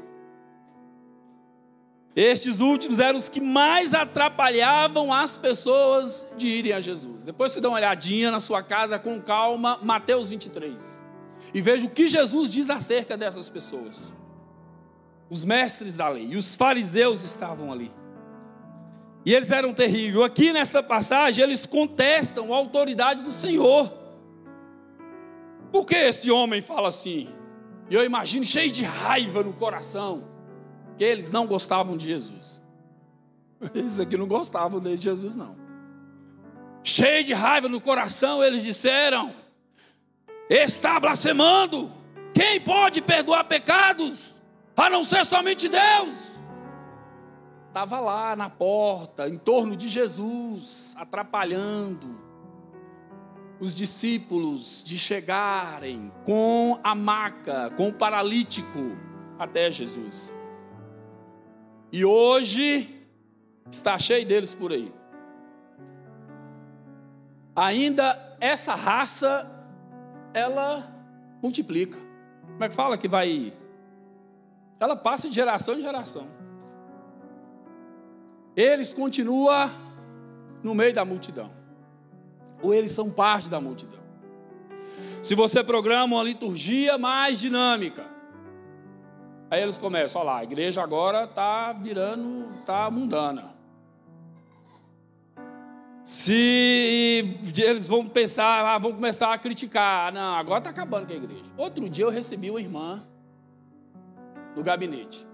Estes 2.16 2.60
últimos 2.60 2.98
eram 2.98 3.18
os 3.18 3.28
que 3.28 3.42
mais 3.42 3.92
atrapalhavam 3.92 5.12
as 5.12 5.36
pessoas 5.36 6.26
de 6.34 6.46
irem 6.46 6.72
a 6.72 6.80
Jesus. 6.80 7.22
Depois 7.22 7.52
você 7.52 7.60
dá 7.60 7.68
uma 7.68 7.76
olhadinha 7.76 8.30
na 8.30 8.40
sua 8.40 8.62
casa 8.62 8.98
com 8.98 9.20
calma, 9.20 9.78
Mateus 9.82 10.30
23. 10.30 11.02
E 11.52 11.60
veja 11.60 11.84
o 11.84 11.90
que 11.90 12.08
Jesus 12.08 12.50
diz 12.50 12.70
acerca 12.70 13.18
dessas 13.18 13.50
pessoas. 13.50 14.14
Os 15.28 15.44
mestres 15.44 15.98
da 15.98 16.08
lei 16.08 16.28
e 16.30 16.36
os 16.36 16.56
fariseus 16.56 17.22
estavam 17.22 17.70
ali. 17.70 17.92
E 19.26 19.34
eles 19.34 19.50
eram 19.50 19.74
terríveis. 19.74 20.24
Aqui 20.24 20.52
nessa 20.52 20.82
passagem, 20.82 21.44
eles 21.44 21.66
contestam 21.66 22.54
a 22.54 22.56
autoridade 22.56 23.24
do 23.24 23.32
Senhor. 23.32 23.92
Por 25.70 25.84
que 25.84 25.96
esse 25.96 26.30
homem 26.30 26.62
fala 26.62 26.88
assim? 26.88 27.28
E 27.90 27.94
eu 27.94 28.02
imagino 28.04 28.44
cheio 28.44 28.70
de 28.70 28.84
raiva 28.84 29.42
no 29.42 29.52
coração, 29.52 30.24
que 30.96 31.04
eles 31.04 31.30
não 31.30 31.46
gostavam 31.46 31.96
de 31.96 32.06
Jesus. 32.06 32.62
Eles 33.74 33.98
aqui 33.98 34.18
não 34.18 34.26
gostavam 34.26 34.78
de 34.78 34.96
Jesus, 34.98 35.34
não. 35.34 35.56
Cheio 36.84 37.24
de 37.24 37.32
raiva 37.32 37.68
no 37.68 37.80
coração, 37.80 38.44
eles 38.44 38.62
disseram: 38.62 39.34
Está 40.50 41.00
blasfemando. 41.00 41.90
Quem 42.34 42.60
pode 42.60 43.00
perdoar 43.00 43.44
pecados 43.44 44.42
a 44.76 44.90
não 44.90 45.02
ser 45.02 45.24
somente 45.24 45.70
Deus? 45.70 46.36
estava 47.76 48.00
lá 48.00 48.34
na 48.34 48.48
porta, 48.48 49.28
em 49.28 49.36
torno 49.36 49.76
de 49.76 49.86
Jesus, 49.86 50.94
atrapalhando 50.96 52.18
os 53.60 53.74
discípulos 53.74 54.82
de 54.82 54.98
chegarem 54.98 56.10
com 56.24 56.80
a 56.82 56.94
maca, 56.94 57.70
com 57.76 57.88
o 57.88 57.92
paralítico 57.92 58.96
até 59.38 59.70
Jesus. 59.70 60.34
E 61.96 62.04
hoje 62.04 62.94
está 63.70 63.98
cheio 63.98 64.26
deles 64.26 64.52
por 64.52 64.70
aí. 64.70 64.92
Ainda 67.54 68.36
essa 68.38 68.74
raça, 68.74 69.50
ela 70.34 70.94
multiplica. 71.42 71.98
Como 72.48 72.62
é 72.62 72.68
que 72.68 72.74
fala 72.74 72.98
que 72.98 73.08
vai? 73.08 73.50
Ela 74.78 74.94
passa 74.94 75.26
de 75.26 75.34
geração 75.34 75.72
em 75.72 75.80
geração. 75.80 76.28
Eles 78.54 78.92
continuam 78.92 79.70
no 80.62 80.74
meio 80.74 80.92
da 80.92 81.02
multidão. 81.02 81.50
Ou 82.62 82.74
eles 82.74 82.92
são 82.92 83.08
parte 83.08 83.48
da 83.48 83.58
multidão. 83.58 84.02
Se 85.22 85.34
você 85.34 85.64
programa 85.64 86.16
uma 86.16 86.22
liturgia 86.22 86.98
mais 86.98 87.40
dinâmica, 87.40 88.15
aí 89.50 89.62
eles 89.62 89.78
começam, 89.78 90.20
olha 90.20 90.30
lá, 90.30 90.38
a 90.38 90.44
igreja 90.44 90.82
agora 90.82 91.24
está 91.24 91.72
virando, 91.72 92.58
está 92.58 92.90
mundana. 92.90 93.56
Se 96.04 97.40
eles 97.56 97.88
vão 97.88 98.06
pensar, 98.06 98.64
ah, 98.64 98.78
vão 98.78 98.92
começar 98.92 99.32
a 99.32 99.38
criticar, 99.38 100.12
não, 100.12 100.34
agora 100.36 100.58
está 100.58 100.70
acabando 100.70 101.06
com 101.06 101.12
a 101.12 101.16
igreja. 101.16 101.52
Outro 101.56 101.88
dia 101.88 102.04
eu 102.04 102.10
recebi 102.10 102.48
uma 102.48 102.60
irmã 102.60 103.04
no 104.54 104.62
gabinete. 104.62 105.26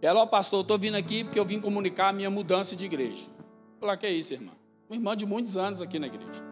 Ela, 0.00 0.20
ó, 0.20 0.26
pastor, 0.26 0.62
estou 0.62 0.78
vindo 0.78 0.96
aqui 0.96 1.24
porque 1.24 1.38
eu 1.38 1.44
vim 1.44 1.60
comunicar 1.60 2.08
a 2.08 2.12
minha 2.12 2.30
mudança 2.30 2.74
de 2.74 2.84
igreja. 2.84 3.28
Falei, 3.80 3.96
que 3.96 4.06
é 4.06 4.10
isso, 4.10 4.32
irmã? 4.32 4.52
Uma 4.88 4.96
irmã 4.96 5.16
de 5.16 5.26
muitos 5.26 5.56
anos 5.56 5.82
aqui 5.82 5.98
na 5.98 6.06
igreja. 6.06 6.44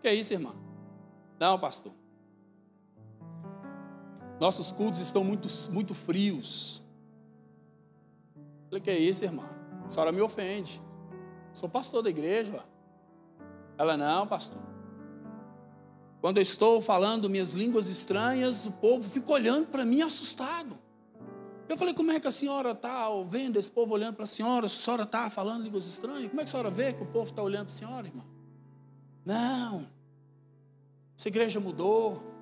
Que 0.00 0.08
é 0.08 0.14
isso, 0.14 0.32
irmã? 0.32 0.54
Não, 1.38 1.58
pastor. 1.58 1.92
Nossos 4.40 4.72
cultos 4.72 5.00
estão 5.00 5.22
muito, 5.22 5.48
muito 5.70 5.94
frios. 5.94 6.82
Eu 8.36 8.68
falei, 8.68 8.80
que 8.80 8.90
é 8.90 8.98
isso, 8.98 9.24
irmã? 9.24 9.48
A 9.88 9.92
senhora 9.92 10.12
me 10.12 10.20
ofende. 10.20 10.82
Sou 11.52 11.68
pastor 11.68 12.02
da 12.02 12.10
igreja. 12.10 12.64
Ela, 13.78 13.96
não, 13.96 14.26
pastor. 14.26 14.60
Quando 16.20 16.38
eu 16.38 16.42
estou 16.42 16.80
falando 16.80 17.28
minhas 17.28 17.52
línguas 17.52 17.88
estranhas, 17.88 18.66
o 18.66 18.72
povo 18.72 19.08
fica 19.08 19.30
olhando 19.30 19.66
para 19.66 19.84
mim 19.84 20.00
assustado. 20.02 20.78
Eu 21.68 21.76
falei, 21.76 21.94
como 21.94 22.10
é 22.10 22.20
que 22.20 22.26
a 22.26 22.30
senhora 22.30 22.72
está 22.72 23.08
vendo 23.28 23.58
esse 23.58 23.70
povo 23.70 23.94
olhando 23.94 24.16
para 24.16 24.24
a 24.24 24.26
senhora? 24.26 24.66
A 24.66 24.68
senhora 24.68 25.04
está 25.04 25.30
falando 25.30 25.62
línguas 25.62 25.86
estranhas? 25.86 26.28
Como 26.28 26.40
é 26.40 26.44
que 26.44 26.48
a 26.48 26.50
senhora 26.50 26.70
vê 26.70 26.92
que 26.92 27.02
o 27.02 27.06
povo 27.06 27.30
está 27.30 27.42
olhando 27.42 27.66
para 27.66 27.74
a 27.74 27.78
senhora, 27.78 28.06
irmã? 28.06 28.24
Não. 29.24 29.86
Essa 31.16 31.28
igreja 31.28 31.60
mudou. 31.60 32.33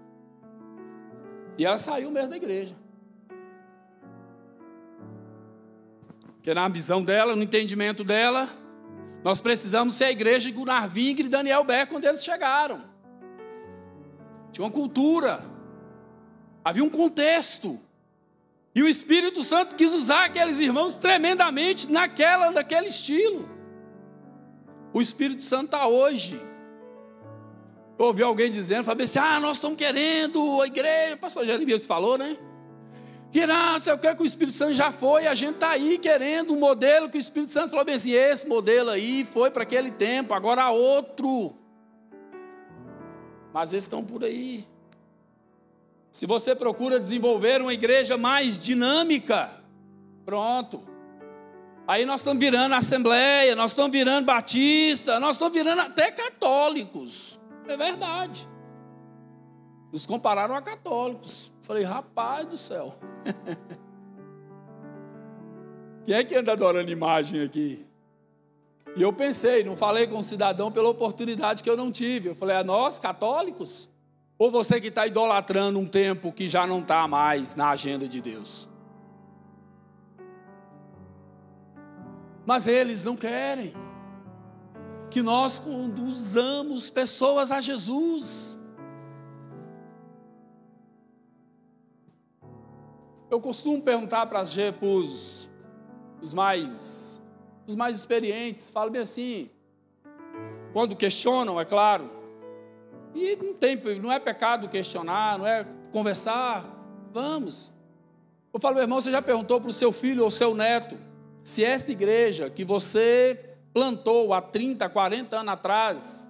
E 1.56 1.64
ela 1.64 1.78
saiu 1.78 2.10
mesmo 2.10 2.30
da 2.30 2.36
igreja. 2.36 2.74
Porque 6.34 6.52
na 6.52 6.68
visão 6.68 7.02
dela, 7.02 7.36
no 7.36 7.42
entendimento 7.42 8.02
dela, 8.02 8.48
nós 9.22 9.40
precisamos 9.40 9.94
ser 9.94 10.04
a 10.04 10.10
igreja 10.10 10.50
de 10.50 10.52
Gunnar 10.52 10.88
Vingre 10.88 11.26
e 11.26 11.28
Daniel 11.28 11.62
Beck 11.62 11.90
quando 11.90 12.04
eles 12.04 12.24
chegaram. 12.24 12.82
Tinha 14.50 14.64
uma 14.64 14.72
cultura, 14.72 15.40
havia 16.64 16.82
um 16.82 16.90
contexto. 16.90 17.78
E 18.74 18.82
o 18.82 18.88
Espírito 18.88 19.44
Santo 19.44 19.76
quis 19.76 19.92
usar 19.92 20.24
aqueles 20.24 20.58
irmãos 20.58 20.96
tremendamente 20.96 21.90
naquela, 21.90 22.50
daquele 22.50 22.88
estilo. 22.88 23.48
O 24.92 25.00
Espírito 25.00 25.42
Santo 25.42 25.66
está 25.66 25.86
hoje. 25.86 26.40
Ouvi 28.04 28.20
alguém 28.20 28.50
dizendo, 28.50 28.84
falei 28.84 29.04
assim: 29.04 29.20
ah, 29.20 29.38
nós 29.38 29.58
estamos 29.58 29.78
querendo 29.78 30.60
a 30.60 30.66
igreja. 30.66 31.14
O 31.14 31.18
pastor 31.18 31.46
Jeremias 31.46 31.86
falou, 31.86 32.18
né? 32.18 32.36
Que 33.30 33.46
não, 33.46 33.78
sei 33.78 33.92
o 33.92 33.98
que, 33.98 34.12
que 34.12 34.22
o 34.22 34.26
Espírito 34.26 34.56
Santo 34.56 34.74
já 34.74 34.90
foi, 34.90 35.28
a 35.28 35.34
gente 35.34 35.54
está 35.54 35.70
aí 35.70 35.96
querendo 35.98 36.52
um 36.52 36.58
modelo 36.58 37.08
que 37.08 37.16
o 37.16 37.20
Espírito 37.20 37.52
Santo 37.52 37.70
falou 37.70 37.84
bem 37.84 37.94
assim: 37.94 38.10
esse 38.10 38.44
modelo 38.44 38.90
aí 38.90 39.24
foi 39.24 39.52
para 39.52 39.62
aquele 39.62 39.92
tempo, 39.92 40.34
agora 40.34 40.64
há 40.64 40.70
outro. 40.72 41.56
Mas 43.54 43.72
eles 43.72 43.84
estão 43.84 44.02
por 44.02 44.24
aí. 44.24 44.66
Se 46.10 46.26
você 46.26 46.56
procura 46.56 46.98
desenvolver 46.98 47.62
uma 47.62 47.72
igreja 47.72 48.18
mais 48.18 48.58
dinâmica, 48.58 49.48
pronto. 50.24 50.82
Aí 51.86 52.04
nós 52.04 52.20
estamos 52.20 52.40
virando 52.40 52.74
Assembleia, 52.74 53.54
nós 53.54 53.70
estamos 53.70 53.92
virando 53.92 54.26
Batista, 54.26 55.20
nós 55.20 55.36
estamos 55.36 55.54
virando 55.54 55.82
até 55.82 56.10
católicos. 56.10 57.40
É 57.66 57.76
verdade. 57.76 58.48
Nos 59.92 60.06
compararam 60.06 60.54
a 60.54 60.62
católicos. 60.62 61.52
Falei, 61.60 61.84
rapaz 61.84 62.46
do 62.46 62.56
céu. 62.56 62.94
Quem 66.06 66.14
é 66.14 66.24
que 66.24 66.34
anda 66.34 66.52
adorando 66.52 66.90
imagem 66.90 67.42
aqui? 67.42 67.86
E 68.96 69.02
eu 69.02 69.12
pensei, 69.12 69.62
não 69.62 69.76
falei 69.76 70.06
com 70.06 70.18
o 70.18 70.22
cidadão 70.22 70.72
pela 70.72 70.88
oportunidade 70.88 71.62
que 71.62 71.70
eu 71.70 71.76
não 71.76 71.92
tive. 71.92 72.30
Eu 72.30 72.34
falei, 72.34 72.56
a 72.56 72.64
nós, 72.64 72.98
católicos? 72.98 73.88
Ou 74.38 74.50
você 74.50 74.80
que 74.80 74.88
está 74.88 75.06
idolatrando 75.06 75.78
um 75.78 75.86
tempo 75.86 76.32
que 76.32 76.48
já 76.48 76.66
não 76.66 76.80
está 76.80 77.06
mais 77.06 77.54
na 77.54 77.70
agenda 77.70 78.08
de 78.08 78.20
Deus? 78.20 78.68
Mas 82.44 82.66
eles 82.66 83.04
não 83.04 83.16
querem 83.16 83.72
que 85.12 85.20
nós 85.20 85.58
conduzamos 85.58 86.88
pessoas 86.88 87.50
a 87.50 87.60
Jesus. 87.60 88.58
Eu 93.30 93.38
costumo 93.38 93.82
perguntar 93.82 94.24
para 94.26 94.40
os, 94.40 95.48
os 96.22 96.32
mais 96.32 97.22
os 97.66 97.76
mais 97.76 97.94
experientes, 97.94 98.70
falo 98.70 98.90
bem 98.90 99.02
assim, 99.02 99.50
quando 100.72 100.96
questionam, 100.96 101.60
é 101.60 101.64
claro, 101.64 102.10
e 103.14 103.36
não 103.36 103.54
tem, 103.54 103.76
não 104.00 104.10
é 104.10 104.18
pecado 104.18 104.68
questionar, 104.68 105.38
não 105.38 105.46
é 105.46 105.66
conversar. 105.92 106.64
Vamos. 107.12 107.72
Eu 108.52 108.58
falo, 108.58 108.74
meu 108.74 108.84
irmão, 108.84 109.00
você 109.00 109.10
já 109.10 109.20
perguntou 109.20 109.60
para 109.60 109.68
o 109.68 109.72
seu 109.72 109.92
filho 109.92 110.24
ou 110.24 110.30
seu 110.30 110.54
neto 110.54 110.96
se 111.44 111.62
esta 111.62 111.92
igreja 111.92 112.48
que 112.48 112.64
você 112.64 113.51
plantou 113.72 114.34
há 114.34 114.40
30, 114.40 114.88
40 114.88 115.36
anos 115.36 115.52
atrás 115.52 116.28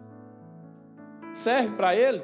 serve 1.33 1.77
para 1.77 1.97
ele? 1.97 2.23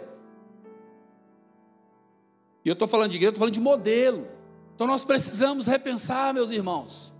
E 2.64 2.68
eu 2.68 2.74
estou 2.74 2.86
falando 2.86 3.10
de 3.10 3.16
igreja, 3.16 3.30
estou 3.30 3.40
falando 3.40 3.54
de 3.54 3.60
modelo. 3.60 4.28
Então 4.74 4.86
nós 4.86 5.04
precisamos 5.04 5.66
repensar, 5.66 6.34
meus 6.34 6.50
irmãos. 6.50 7.16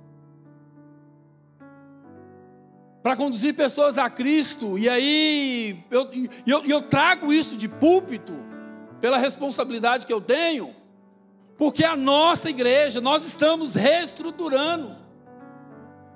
para 3.02 3.16
conduzir 3.16 3.54
pessoas 3.54 3.96
a 3.96 4.10
Cristo, 4.10 4.78
e 4.78 4.86
aí 4.86 5.82
eu, 5.90 6.10
eu, 6.46 6.64
eu 6.64 6.82
trago 6.82 7.32
isso 7.32 7.56
de 7.56 7.66
púlpito, 7.66 8.34
pela 9.00 9.16
responsabilidade 9.16 10.06
que 10.06 10.12
eu 10.12 10.20
tenho, 10.20 10.74
porque 11.56 11.84
a 11.84 11.96
nossa 11.96 12.50
igreja, 12.50 13.00
nós 13.00 13.24
estamos 13.24 13.74
reestruturando, 13.74 14.96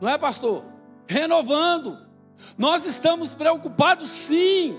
não 0.01 0.09
é, 0.09 0.19
pastor? 0.19 0.65
Renovando, 1.07 1.99
nós 2.57 2.87
estamos 2.87 3.35
preocupados 3.35 4.11
sim, 4.11 4.79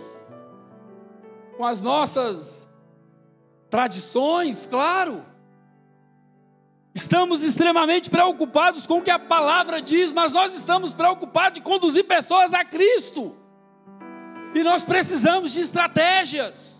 com 1.57 1.65
as 1.65 1.81
nossas 1.81 2.67
tradições, 3.69 4.67
claro, 4.67 5.25
Estamos 6.93 7.43
extremamente 7.43 8.07
preocupados 8.07 8.85
com 8.85 8.99
o 8.99 9.01
que 9.01 9.09
a 9.09 9.17
palavra 9.17 9.81
diz, 9.81 10.13
mas 10.13 10.33
nós 10.33 10.55
estamos 10.55 10.93
preocupados 10.93 11.55
de 11.55 11.61
conduzir 11.61 12.05
pessoas 12.05 12.53
a 12.53 12.63
Cristo. 12.63 13.35
E 14.53 14.63
nós 14.63 14.85
precisamos 14.85 15.51
de 15.51 15.61
estratégias. 15.61 16.75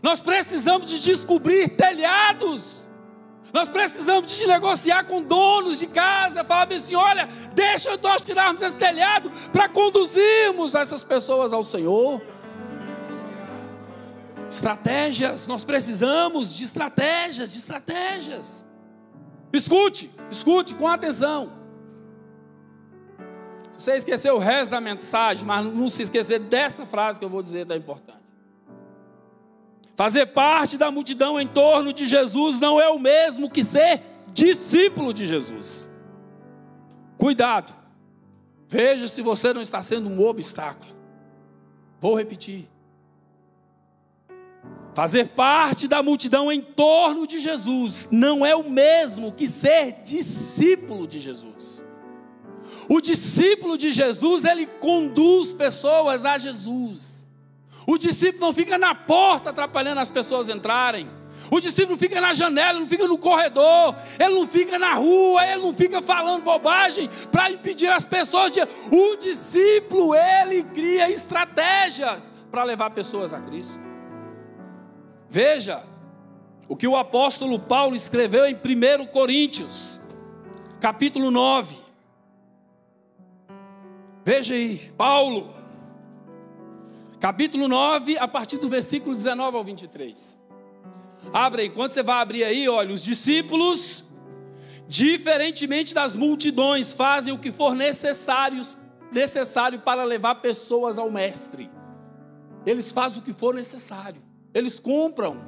Nós 0.00 0.20
precisamos 0.20 0.88
de 0.88 1.00
descobrir 1.00 1.70
telhados. 1.70 2.79
Nós 3.52 3.68
precisamos 3.68 4.30
de 4.30 4.46
negociar 4.46 5.04
com 5.04 5.22
donos 5.22 5.78
de 5.78 5.86
casa, 5.86 6.44
falar 6.44 6.66
bem 6.66 6.78
assim: 6.78 6.94
olha, 6.94 7.28
deixa 7.52 7.96
nós 7.96 8.22
tirarmos 8.22 8.62
esse 8.62 8.76
telhado 8.76 9.30
para 9.52 9.68
conduzirmos 9.68 10.74
essas 10.74 11.02
pessoas 11.02 11.52
ao 11.52 11.62
Senhor. 11.62 12.22
Estratégias, 14.48 15.46
nós 15.46 15.64
precisamos 15.64 16.54
de 16.54 16.64
estratégias, 16.64 17.52
de 17.52 17.58
estratégias. 17.58 18.64
Escute, 19.52 20.10
escute 20.30 20.74
com 20.74 20.86
atenção. 20.86 21.58
Você 23.76 23.96
esqueceu 23.96 24.36
o 24.36 24.38
resto 24.38 24.72
da 24.72 24.80
mensagem, 24.80 25.44
mas 25.44 25.64
não 25.64 25.88
se 25.88 26.02
esquecer 26.02 26.38
dessa 26.38 26.84
frase 26.84 27.18
que 27.18 27.24
eu 27.24 27.30
vou 27.30 27.42
dizer, 27.42 27.66
tá 27.66 27.76
importante. 27.76 28.19
Fazer 30.00 30.24
parte 30.28 30.78
da 30.78 30.90
multidão 30.90 31.38
em 31.38 31.46
torno 31.46 31.92
de 31.92 32.06
Jesus 32.06 32.58
não 32.58 32.80
é 32.80 32.88
o 32.88 32.98
mesmo 32.98 33.50
que 33.50 33.62
ser 33.62 34.00
discípulo 34.32 35.12
de 35.12 35.26
Jesus. 35.26 35.90
Cuidado. 37.18 37.70
Veja 38.66 39.06
se 39.06 39.20
você 39.20 39.52
não 39.52 39.60
está 39.60 39.82
sendo 39.82 40.08
um 40.08 40.26
obstáculo. 40.26 40.90
Vou 42.00 42.16
repetir. 42.16 42.66
Fazer 44.94 45.28
parte 45.34 45.86
da 45.86 46.02
multidão 46.02 46.50
em 46.50 46.62
torno 46.62 47.26
de 47.26 47.38
Jesus 47.38 48.08
não 48.10 48.46
é 48.46 48.56
o 48.56 48.70
mesmo 48.70 49.32
que 49.32 49.46
ser 49.46 50.00
discípulo 50.02 51.06
de 51.06 51.20
Jesus. 51.20 51.84
O 52.88 53.02
discípulo 53.02 53.76
de 53.76 53.92
Jesus, 53.92 54.46
ele 54.46 54.64
conduz 54.66 55.52
pessoas 55.52 56.24
a 56.24 56.38
Jesus. 56.38 57.19
O 57.90 57.98
discípulo 57.98 58.46
não 58.46 58.52
fica 58.52 58.78
na 58.78 58.94
porta 58.94 59.50
atrapalhando 59.50 60.00
as 60.00 60.12
pessoas 60.12 60.48
entrarem. 60.48 61.10
O 61.50 61.58
discípulo 61.58 61.98
fica 61.98 62.20
na 62.20 62.32
janela, 62.32 62.78
não 62.78 62.86
fica 62.86 63.08
no 63.08 63.18
corredor, 63.18 63.96
ele 64.16 64.32
não 64.32 64.46
fica 64.46 64.78
na 64.78 64.94
rua, 64.94 65.44
ele 65.44 65.60
não 65.62 65.74
fica 65.74 66.00
falando 66.00 66.44
bobagem 66.44 67.10
para 67.32 67.50
impedir 67.50 67.88
as 67.88 68.06
pessoas 68.06 68.52
de. 68.52 68.60
O 68.60 69.16
discípulo, 69.16 70.14
ele 70.14 70.62
cria 70.62 71.10
estratégias 71.10 72.32
para 72.48 72.62
levar 72.62 72.90
pessoas 72.90 73.34
a 73.34 73.40
Cristo. 73.40 73.80
Veja 75.28 75.82
o 76.68 76.76
que 76.76 76.86
o 76.86 76.96
apóstolo 76.96 77.58
Paulo 77.58 77.96
escreveu 77.96 78.46
em 78.46 78.54
1 78.54 79.06
Coríntios, 79.06 80.00
capítulo 80.80 81.28
9. 81.28 81.76
Veja 84.24 84.54
aí, 84.54 84.92
Paulo, 84.96 85.59
capítulo 87.20 87.68
9, 87.68 88.16
a 88.16 88.26
partir 88.26 88.56
do 88.56 88.68
versículo 88.68 89.14
19 89.14 89.56
ao 89.56 89.62
23. 89.62 90.38
Abre 91.32 91.62
aí, 91.62 91.70
quando 91.70 91.92
você 91.92 92.02
vai 92.02 92.22
abrir 92.22 92.44
aí, 92.44 92.66
olha, 92.66 92.94
os 92.94 93.02
discípulos, 93.02 94.02
diferentemente 94.88 95.92
das 95.92 96.16
multidões, 96.16 96.94
fazem 96.94 97.32
o 97.32 97.38
que 97.38 97.52
for 97.52 97.74
necessário, 97.74 98.62
necessário 99.12 99.80
para 99.80 100.02
levar 100.02 100.36
pessoas 100.36 100.98
ao 100.98 101.10
Mestre. 101.10 101.70
Eles 102.64 102.90
fazem 102.90 103.18
o 103.18 103.22
que 103.22 103.34
for 103.34 103.54
necessário. 103.54 104.22
Eles 104.54 104.80
compram 104.80 105.38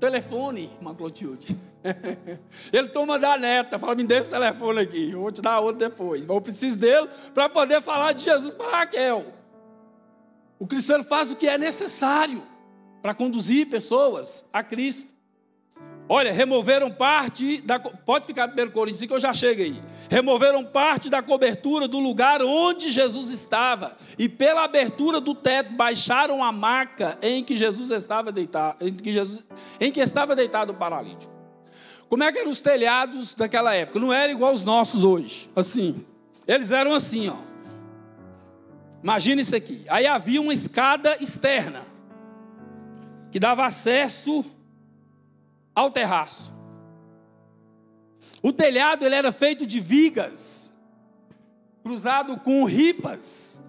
telefone, 0.00 0.70
irmã 0.78 0.94
Clotilde. 0.94 1.54
Ele 2.72 2.88
toma 2.88 3.18
da 3.18 3.36
neta, 3.36 3.78
fala, 3.78 3.94
me 3.94 4.04
deixa 4.04 4.28
o 4.28 4.32
telefone 4.32 4.80
aqui, 4.80 5.10
eu 5.10 5.20
vou 5.20 5.30
te 5.30 5.42
dar 5.42 5.60
outro 5.60 5.78
depois. 5.78 6.24
Mas 6.24 6.34
eu 6.34 6.40
preciso 6.40 6.78
dele 6.78 7.08
para 7.34 7.48
poder 7.50 7.82
falar 7.82 8.12
de 8.12 8.24
Jesus 8.24 8.54
para 8.54 8.78
Raquel. 8.78 9.43
O 10.58 10.66
cristiano 10.66 11.04
faz 11.04 11.30
o 11.30 11.36
que 11.36 11.48
é 11.48 11.58
necessário 11.58 12.42
para 13.02 13.14
conduzir 13.14 13.68
pessoas 13.68 14.44
a 14.52 14.62
Cristo. 14.62 15.14
Olha, 16.08 16.32
removeram 16.32 16.90
parte 16.90 17.62
da. 17.62 17.78
Pode 17.78 18.26
ficar 18.26 18.48
primeiro 18.48 18.70
Coríntios, 18.70 19.06
que 19.06 19.12
eu 19.12 19.20
já 19.20 19.32
chego 19.32 19.62
aí. 19.62 19.82
Removeram 20.10 20.62
parte 20.62 21.08
da 21.08 21.22
cobertura 21.22 21.88
do 21.88 21.98
lugar 21.98 22.42
onde 22.42 22.92
Jesus 22.92 23.30
estava. 23.30 23.96
E 24.18 24.28
pela 24.28 24.64
abertura 24.64 25.18
do 25.18 25.34
teto, 25.34 25.72
baixaram 25.72 26.44
a 26.44 26.52
maca 26.52 27.18
em 27.22 27.42
que 27.42 27.56
Jesus 27.56 27.90
estava 27.90 28.30
deitado, 28.30 28.86
em 28.86 28.92
que, 28.92 29.12
Jesus, 29.12 29.42
em 29.80 29.90
que 29.90 30.00
estava 30.00 30.36
deitado 30.36 30.72
o 30.72 30.74
paralítico. 30.74 31.32
Como 32.06 32.22
é 32.22 32.30
que 32.30 32.38
eram 32.38 32.50
os 32.50 32.60
telhados 32.60 33.34
daquela 33.34 33.74
época? 33.74 33.98
Não 33.98 34.12
era 34.12 34.30
igual 34.30 34.52
os 34.52 34.62
nossos 34.62 35.04
hoje. 35.04 35.50
Assim. 35.56 36.04
Eles 36.46 36.70
eram 36.70 36.92
assim, 36.92 37.30
ó. 37.30 37.53
Imagina 39.04 39.42
isso 39.42 39.54
aqui. 39.54 39.84
Aí 39.86 40.06
havia 40.06 40.40
uma 40.40 40.54
escada 40.54 41.14
externa 41.22 41.82
que 43.30 43.38
dava 43.38 43.66
acesso 43.66 44.42
ao 45.74 45.90
terraço. 45.90 46.50
O 48.42 48.50
telhado 48.50 49.04
ele 49.04 49.14
era 49.14 49.30
feito 49.30 49.66
de 49.66 49.78
vigas, 49.78 50.72
cruzado 51.82 52.38
com 52.38 52.64
ripas. 52.64 53.60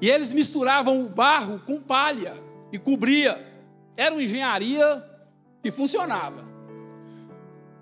E 0.00 0.10
eles 0.10 0.32
misturavam 0.32 1.00
o 1.00 1.08
barro 1.08 1.60
com 1.60 1.80
palha 1.80 2.34
e 2.72 2.78
cobria. 2.78 3.40
Era 3.96 4.16
uma 4.16 4.22
engenharia 4.24 5.00
que 5.62 5.70
funcionava. 5.70 6.42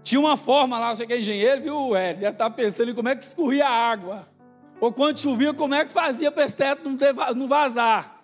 Tinha 0.02 0.20
uma 0.20 0.36
forma 0.36 0.78
lá, 0.78 0.94
você 0.94 1.06
que 1.06 1.14
é 1.14 1.18
engenheiro, 1.18 1.62
viu, 1.62 1.96
Hélio? 1.96 2.20
Já 2.20 2.30
está 2.30 2.50
pensando 2.50 2.90
em 2.90 2.94
como 2.94 3.08
é 3.08 3.16
que 3.16 3.24
escorria 3.24 3.66
a 3.66 3.90
água. 3.90 4.35
Ou 4.80 4.92
quando 4.92 5.18
chovia, 5.18 5.54
como 5.54 5.74
é 5.74 5.84
que 5.84 5.92
fazia 5.92 6.30
para 6.30 6.44
esse 6.44 6.56
teto 6.56 6.82
não 7.34 7.48
vazar 7.48 8.16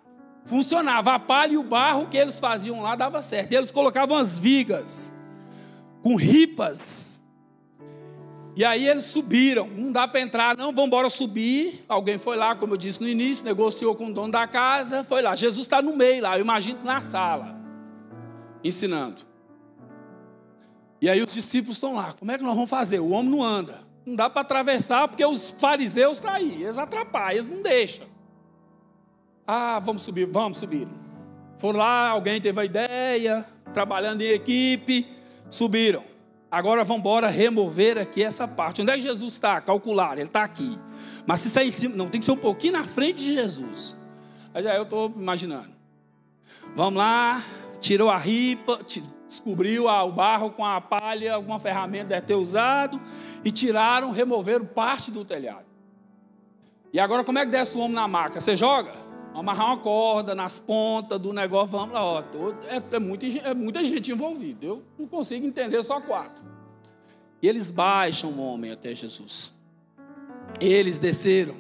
funcionava. 0.45 1.15
A 1.15 1.19
palha 1.19 1.53
e 1.53 1.57
o 1.57 1.63
barro 1.63 2.07
que 2.07 2.17
eles 2.17 2.39
faziam 2.41 2.81
lá 2.83 2.95
dava 2.95 3.23
certo. 3.23 3.53
E 3.53 3.57
eles 3.57 3.71
colocavam 3.71 4.17
as 4.17 4.39
vigas 4.39 5.13
com 6.03 6.17
ripas. 6.17 7.21
E 8.55 8.65
aí 8.65 8.87
eles 8.87 9.05
subiram. 9.05 9.67
Não 9.67 9.91
dá 9.91 10.07
para 10.07 10.21
entrar, 10.21 10.57
não, 10.57 10.73
vamos 10.73 10.87
embora 10.87 11.09
subir. 11.09 11.85
Alguém 11.89 12.19
foi 12.19 12.37
lá, 12.37 12.55
como 12.55 12.75
eu 12.75 12.77
disse 12.77 13.01
no 13.01 13.09
início, 13.09 13.45
negociou 13.45 13.95
com 13.95 14.07
o 14.07 14.13
dono 14.13 14.33
da 14.33 14.47
casa, 14.47 15.05
foi 15.05 15.23
lá. 15.23 15.35
Jesus 15.35 15.67
está 15.67 15.81
no 15.81 15.97
meio 15.97 16.23
lá, 16.23 16.37
eu 16.37 16.43
imagino 16.43 16.83
na 16.85 17.01
sala, 17.01 17.57
ensinando. 18.63 19.23
E 21.01 21.09
aí 21.09 21.23
os 21.23 21.33
discípulos 21.33 21.77
estão 21.77 21.95
lá. 21.95 22.13
Como 22.13 22.31
é 22.31 22.39
que 22.39 22.45
nós 22.45 22.55
vamos 22.55 22.71
fazer? 22.71 23.01
O 23.01 23.11
homem 23.11 23.31
não 23.31 23.43
anda. 23.43 23.92
Não 24.05 24.17
dá 24.17 24.29
para 24.29 24.43
atravessar 24.43 25.07
porque 25.09 25.25
os 25.25 25.51
fariseus 25.51 26.17
estão 26.17 26.33
aí. 26.33 26.63
Eles 26.63 26.79
atrapalham, 26.79 27.39
eles 27.39 27.51
não 27.51 27.63
deixam. 27.63 28.07
Ah, 29.47 29.79
vamos 29.79 30.03
subir, 30.03 30.27
vamos 30.27 30.59
subir. 30.59 30.89
Foram 31.59 31.79
lá, 31.79 32.09
alguém 32.09 32.41
teve 32.41 32.61
a 32.61 32.65
ideia, 32.65 33.47
trabalhando 33.73 34.23
em 34.23 34.29
equipe, 34.29 35.07
subiram. 35.49 36.05
Agora 36.51 36.85
vamos 36.85 37.01
embora 37.01 37.31
remover 37.31 37.97
aqui 37.97 38.23
essa 38.23 38.47
parte. 38.47 38.83
Onde 38.83 38.91
é 38.91 38.95
que 38.95 39.01
Jesus 39.01 39.33
está? 39.33 39.61
Calcular, 39.61 40.19
ele 40.19 40.27
está 40.27 40.43
aqui. 40.43 40.79
Mas 41.27 41.41
se 41.41 41.49
sair 41.49 41.69
em 41.69 41.71
cima, 41.71 41.97
não, 41.97 42.09
tem 42.09 42.19
que 42.19 42.25
ser 42.25 42.33
um 42.33 42.37
pouquinho 42.37 42.75
na 42.75 42.85
frente 42.85 43.23
de 43.23 43.35
Jesus. 43.35 43.97
Aí 44.53 44.63
já 44.63 44.75
eu 44.75 44.83
estou 44.83 45.11
imaginando. 45.17 45.71
Vamos 46.77 46.99
lá, 46.99 47.43
tirou 47.81 48.11
a 48.11 48.19
ripa, 48.19 48.81
descobriu 49.33 49.87
o 49.87 50.13
barro 50.13 50.51
com 50.51 50.65
a 50.65 50.81
palha, 50.81 51.35
alguma 51.35 51.59
ferramenta 51.59 52.09
deve 52.09 52.27
ter 52.27 52.35
usado, 52.35 53.01
e 53.45 53.51
tiraram, 53.51 54.11
removeram 54.11 54.65
parte 54.65 55.11
do 55.11 55.25
telhado. 55.25 55.67
E 56.93 57.01
agora 57.01 57.25
como 57.25 57.39
é 57.39 57.45
que 57.47 57.51
desce 57.51 57.77
o 57.77 57.81
homem 57.81 57.95
na 57.95 58.07
maca? 58.07 58.41
Você 58.41 58.57
joga? 58.57 58.93
amarrar 59.35 59.69
uma 59.69 59.79
corda 59.79 60.35
nas 60.35 60.59
pontas 60.59 61.19
do 61.19 61.33
negócio, 61.33 61.69
vamos 61.69 61.95
lá, 61.95 62.05
ó, 62.05 62.23
é, 62.69 62.83
é, 62.97 62.99
muita, 62.99 63.27
é 63.27 63.55
muita 63.55 63.83
gente 63.83 64.13
envolvida, 64.13 64.67
eu 64.67 64.83
não 64.99 65.07
consigo 65.07 65.47
entender 65.47 65.83
só 65.83 66.01
quatro. 66.01 66.45
E 67.41 67.49
eles 67.49 67.71
baixam 67.71 68.31
o 68.31 68.41
homem 68.41 68.71
até 68.71 68.95
Jesus. 68.95 69.53
Eles 70.61 70.99
desceram. 70.99 71.57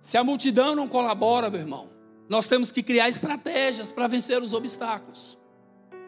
Se 0.00 0.16
a 0.16 0.24
multidão 0.24 0.74
não 0.74 0.88
colabora, 0.88 1.48
meu 1.48 1.60
irmão, 1.60 1.91
nós 2.28 2.46
temos 2.46 2.72
que 2.72 2.82
criar 2.82 3.08
estratégias 3.08 3.92
para 3.92 4.06
vencer 4.06 4.42
os 4.42 4.52
obstáculos. 4.52 5.38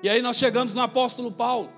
E 0.02 0.08
aí 0.08 0.20
nós 0.20 0.36
chegamos 0.36 0.74
no 0.74 0.82
apóstolo 0.82 1.32
Paulo. 1.32 1.70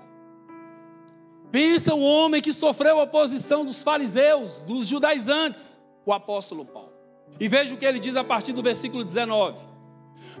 Pensa 1.51 1.95
um 1.95 2.03
homem 2.03 2.41
que 2.41 2.51
sofreu 2.51 2.99
a 2.99 3.03
oposição 3.03 3.63
dos 3.63 3.83
fariseus, 3.83 4.59
dos 4.61 4.85
judaizantes, 4.85 5.79
o 6.05 6.11
apóstolo 6.11 6.65
Paulo. 6.65 6.91
E 7.39 7.47
veja 7.47 7.73
o 7.73 7.77
que 7.77 7.85
ele 7.85 7.99
diz 7.99 8.15
a 8.15 8.23
partir 8.23 8.51
do 8.51 8.61
versículo 8.61 9.03
19: 9.03 9.57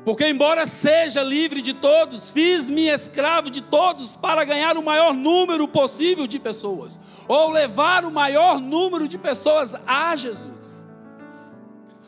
Porque, 0.03 0.27
embora 0.27 0.65
seja 0.65 1.23
livre 1.23 1.61
de 1.61 1.73
todos, 1.73 2.31
fiz-me 2.31 2.89
escravo 2.89 3.49
de 3.49 3.61
todos 3.61 4.15
para 4.15 4.43
ganhar 4.43 4.77
o 4.77 4.83
maior 4.83 5.13
número 5.13 5.67
possível 5.67 6.27
de 6.27 6.39
pessoas, 6.39 6.99
ou 7.27 7.51
levar 7.51 8.03
o 8.03 8.11
maior 8.11 8.59
número 8.59 9.07
de 9.07 9.17
pessoas 9.17 9.75
a 9.85 10.15
Jesus. 10.15 10.76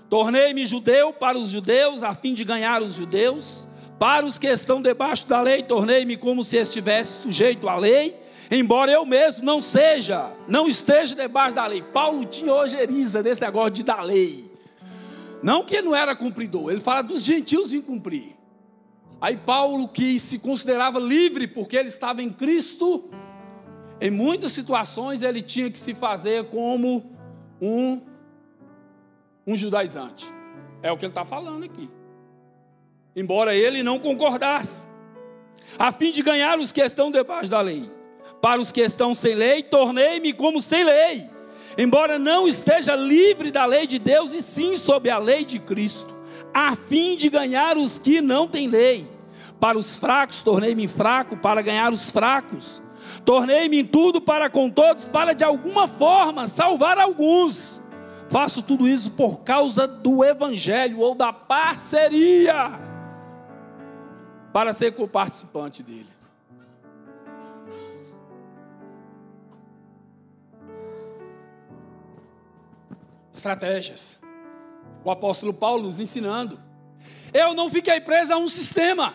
Tornei-me 0.09 0.65
judeu 0.65 1.13
para 1.13 1.37
os 1.37 1.49
judeus, 1.49 2.03
a 2.03 2.15
fim 2.15 2.33
de 2.33 2.43
ganhar 2.43 2.81
os 2.81 2.93
judeus. 2.93 3.67
Para 3.99 4.25
os 4.25 4.39
que 4.39 4.47
estão 4.47 4.81
debaixo 4.81 5.27
da 5.27 5.41
lei, 5.41 5.61
tornei-me 5.61 6.17
como 6.17 6.43
se 6.43 6.57
estivesse 6.57 7.21
sujeito 7.21 7.67
à 7.67 7.75
lei, 7.75 8.17
embora 8.49 8.91
eu 8.91 9.05
mesmo 9.05 9.45
não 9.45 9.59
seja, 9.59 10.31
não 10.47 10.67
esteja 10.67 11.13
debaixo 11.15 11.55
da 11.55 11.67
lei. 11.67 11.81
Paulo 11.81 12.25
tinha 12.25 12.53
ojeriza 12.53 13.21
desse 13.21 13.41
negócio 13.41 13.71
de 13.71 13.83
da 13.83 14.01
lei. 14.01 14.49
Não 15.43 15.63
que 15.63 15.81
não 15.81 15.95
era 15.95 16.15
cumpridor, 16.15 16.71
ele 16.71 16.79
fala 16.79 17.01
dos 17.01 17.23
gentios 17.23 17.71
em 17.71 17.81
cumprir. 17.81 18.35
Aí 19.21 19.35
Paulo, 19.35 19.87
que 19.87 20.17
se 20.17 20.39
considerava 20.39 20.97
livre 20.97 21.45
porque 21.45 21.75
ele 21.75 21.89
estava 21.89 22.23
em 22.23 22.29
Cristo, 22.29 23.09
em 23.99 24.09
muitas 24.09 24.53
situações 24.53 25.21
ele 25.21 25.41
tinha 25.41 25.69
que 25.69 25.77
se 25.77 25.93
fazer 25.93 26.45
como 26.45 27.11
um, 27.61 28.01
um 29.45 29.55
judaizante. 29.55 30.25
É 30.81 30.91
o 30.91 30.97
que 30.97 31.05
ele 31.05 31.11
está 31.11 31.25
falando 31.25 31.63
aqui. 31.63 31.89
Embora 33.15 33.55
ele 33.55 33.83
não 33.83 33.99
concordasse, 33.99 34.87
a 35.77 35.91
fim 35.91 36.11
de 36.11 36.21
ganhar 36.21 36.57
os 36.59 36.71
que 36.71 36.81
estão 36.81 37.11
debaixo 37.11 37.49
da 37.49 37.61
lei. 37.61 37.91
Para 38.41 38.61
os 38.61 38.71
que 38.71 38.81
estão 38.81 39.13
sem 39.13 39.35
lei, 39.35 39.63
tornei-me 39.63 40.31
como 40.33 40.61
sem 40.61 40.83
lei 40.83 41.29
embora 41.79 42.19
não 42.19 42.45
esteja 42.45 42.93
livre 42.93 43.51
da 43.51 43.65
lei 43.65 43.87
de 43.87 43.97
Deus, 43.97 44.33
e 44.33 44.41
sim 44.41 44.75
sob 44.75 45.09
a 45.09 45.17
lei 45.17 45.45
de 45.45 45.59
Cristo, 45.59 46.13
a 46.53 46.75
fim 46.75 47.15
de 47.15 47.29
ganhar 47.29 47.77
os 47.77 47.99
que 47.99 48.19
não 48.19 48.49
têm 48.49 48.67
lei. 48.67 49.07
Para 49.61 49.77
os 49.77 49.95
fracos 49.95 50.43
tornei-me 50.43 50.89
fraco, 50.89 51.37
para 51.37 51.61
ganhar 51.61 51.93
os 51.93 52.11
fracos. 52.11 52.81
Tornei-me 53.23 53.79
em 53.79 53.85
tudo 53.85 54.19
para 54.19 54.49
com 54.49 54.69
todos, 54.69 55.07
para 55.07 55.33
de 55.33 55.43
alguma 55.43 55.87
forma 55.87 56.47
salvar 56.47 56.97
alguns. 56.97 57.81
Faço 58.29 58.61
tudo 58.61 58.87
isso 58.87 59.09
por 59.11 59.39
causa 59.39 59.87
do 59.87 60.23
Evangelho 60.23 60.99
ou 60.99 61.15
da 61.15 61.33
parceria, 61.33 62.79
para 64.53 64.71
ser 64.71 64.91
participante 65.07 65.81
dele. 65.81 66.09
Estratégias. 73.33 74.19
O 75.03 75.09
apóstolo 75.09 75.53
Paulo 75.53 75.83
nos 75.83 75.99
ensinando. 75.99 76.59
Eu 77.33 77.55
não 77.55 77.67
fiquei 77.69 77.99
preso 77.99 78.33
a 78.33 78.37
um 78.37 78.47
sistema. 78.47 79.13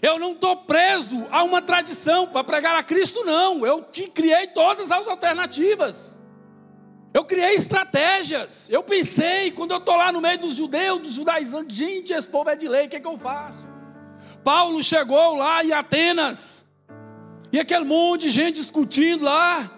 Eu 0.00 0.18
não 0.18 0.32
estou 0.32 0.56
preso 0.56 1.26
a 1.30 1.42
uma 1.42 1.60
tradição 1.60 2.26
para 2.26 2.42
pregar 2.42 2.74
a 2.74 2.82
Cristo, 2.82 3.22
não. 3.22 3.66
Eu 3.66 3.82
te 3.82 4.08
criei 4.08 4.46
todas 4.46 4.90
as 4.90 5.06
alternativas. 5.06 6.21
Eu 7.14 7.24
criei 7.24 7.54
estratégias. 7.54 8.68
Eu 8.70 8.82
pensei, 8.82 9.50
quando 9.50 9.72
eu 9.72 9.78
estou 9.78 9.96
lá 9.96 10.10
no 10.10 10.20
meio 10.20 10.38
dos 10.38 10.54
judeus, 10.56 11.00
dos 11.00 11.12
judaizantes, 11.12 11.76
gente, 11.76 12.12
esse 12.12 12.28
povo 12.28 12.48
é 12.48 12.56
de 12.56 12.68
lei, 12.68 12.86
o 12.86 12.88
que, 12.88 12.96
é 12.96 13.00
que 13.00 13.06
eu 13.06 13.18
faço? 13.18 13.68
Paulo 14.42 14.82
chegou 14.82 15.36
lá 15.36 15.62
em 15.62 15.72
Atenas, 15.72 16.66
e 17.52 17.60
aquele 17.60 17.84
monte 17.84 18.22
de 18.22 18.30
gente 18.30 18.54
discutindo 18.54 19.24
lá. 19.24 19.70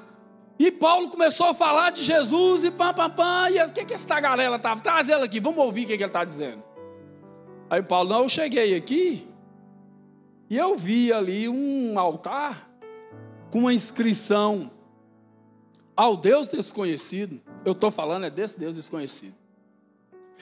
E 0.56 0.70
Paulo 0.70 1.10
começou 1.10 1.46
a 1.46 1.54
falar 1.54 1.90
de 1.90 2.04
Jesus 2.04 2.62
e 2.62 2.70
pam, 2.70 2.94
pam, 2.94 3.10
pam. 3.10 3.50
E 3.50 3.60
o 3.60 3.72
que, 3.72 3.84
que 3.84 3.94
essa 3.94 4.06
tagarela 4.06 4.56
estava? 4.56 4.80
Traz 4.80 5.08
ela 5.08 5.24
aqui, 5.24 5.40
vamos 5.40 5.62
ouvir 5.62 5.84
o 5.84 5.86
que, 5.88 5.96
que 5.96 6.02
ele 6.04 6.08
está 6.08 6.24
dizendo. 6.24 6.62
Aí 7.68 7.82
Paulo, 7.82 8.10
não, 8.10 8.22
eu 8.22 8.28
cheguei 8.28 8.76
aqui 8.76 9.28
e 10.48 10.56
eu 10.56 10.76
vi 10.76 11.12
ali 11.12 11.48
um 11.48 11.98
altar 11.98 12.70
com 13.50 13.60
uma 13.60 13.74
inscrição 13.74 14.70
ao 15.96 16.16
Deus 16.16 16.48
desconhecido. 16.48 17.40
Eu 17.64 17.72
estou 17.72 17.90
falando 17.90 18.26
é 18.26 18.30
desse 18.30 18.58
Deus 18.58 18.74
desconhecido. 18.74 19.34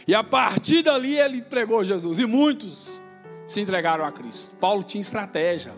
E 0.06 0.14
a 0.14 0.24
partir 0.24 0.82
dali 0.82 1.18
ele 1.18 1.42
pregou 1.42 1.84
Jesus. 1.84 2.18
E 2.18 2.26
muitos 2.26 3.00
se 3.46 3.60
entregaram 3.60 4.04
a 4.04 4.12
Cristo. 4.12 4.56
Paulo 4.56 4.82
tinha 4.82 5.00
estratégia. 5.00 5.72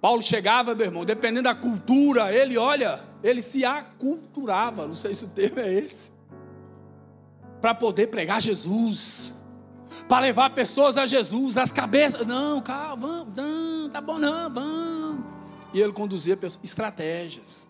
Paulo 0.00 0.20
chegava, 0.20 0.74
meu 0.74 0.86
irmão, 0.86 1.04
dependendo 1.04 1.44
da 1.44 1.54
cultura, 1.54 2.34
ele, 2.34 2.58
olha, 2.58 3.00
ele 3.22 3.40
se 3.40 3.64
aculturava, 3.64 4.88
não 4.88 4.96
sei 4.96 5.14
se 5.14 5.24
o 5.24 5.28
termo 5.28 5.60
é 5.60 5.72
esse, 5.74 6.10
para 7.60 7.72
poder 7.72 8.08
pregar 8.08 8.42
Jesus, 8.42 9.32
para 10.08 10.22
levar 10.22 10.50
pessoas 10.50 10.98
a 10.98 11.06
Jesus, 11.06 11.56
as 11.56 11.70
cabeças, 11.70 12.26
não, 12.26 12.60
calma, 12.60 12.96
vamos, 12.96 13.36
não, 13.36 13.90
tá 13.90 14.00
bom, 14.00 14.18
não, 14.18 14.52
vamos. 14.52 15.24
E 15.72 15.80
ele 15.80 15.92
conduzia 15.92 16.36
pessoas, 16.36 16.64
estratégias. 16.64 17.68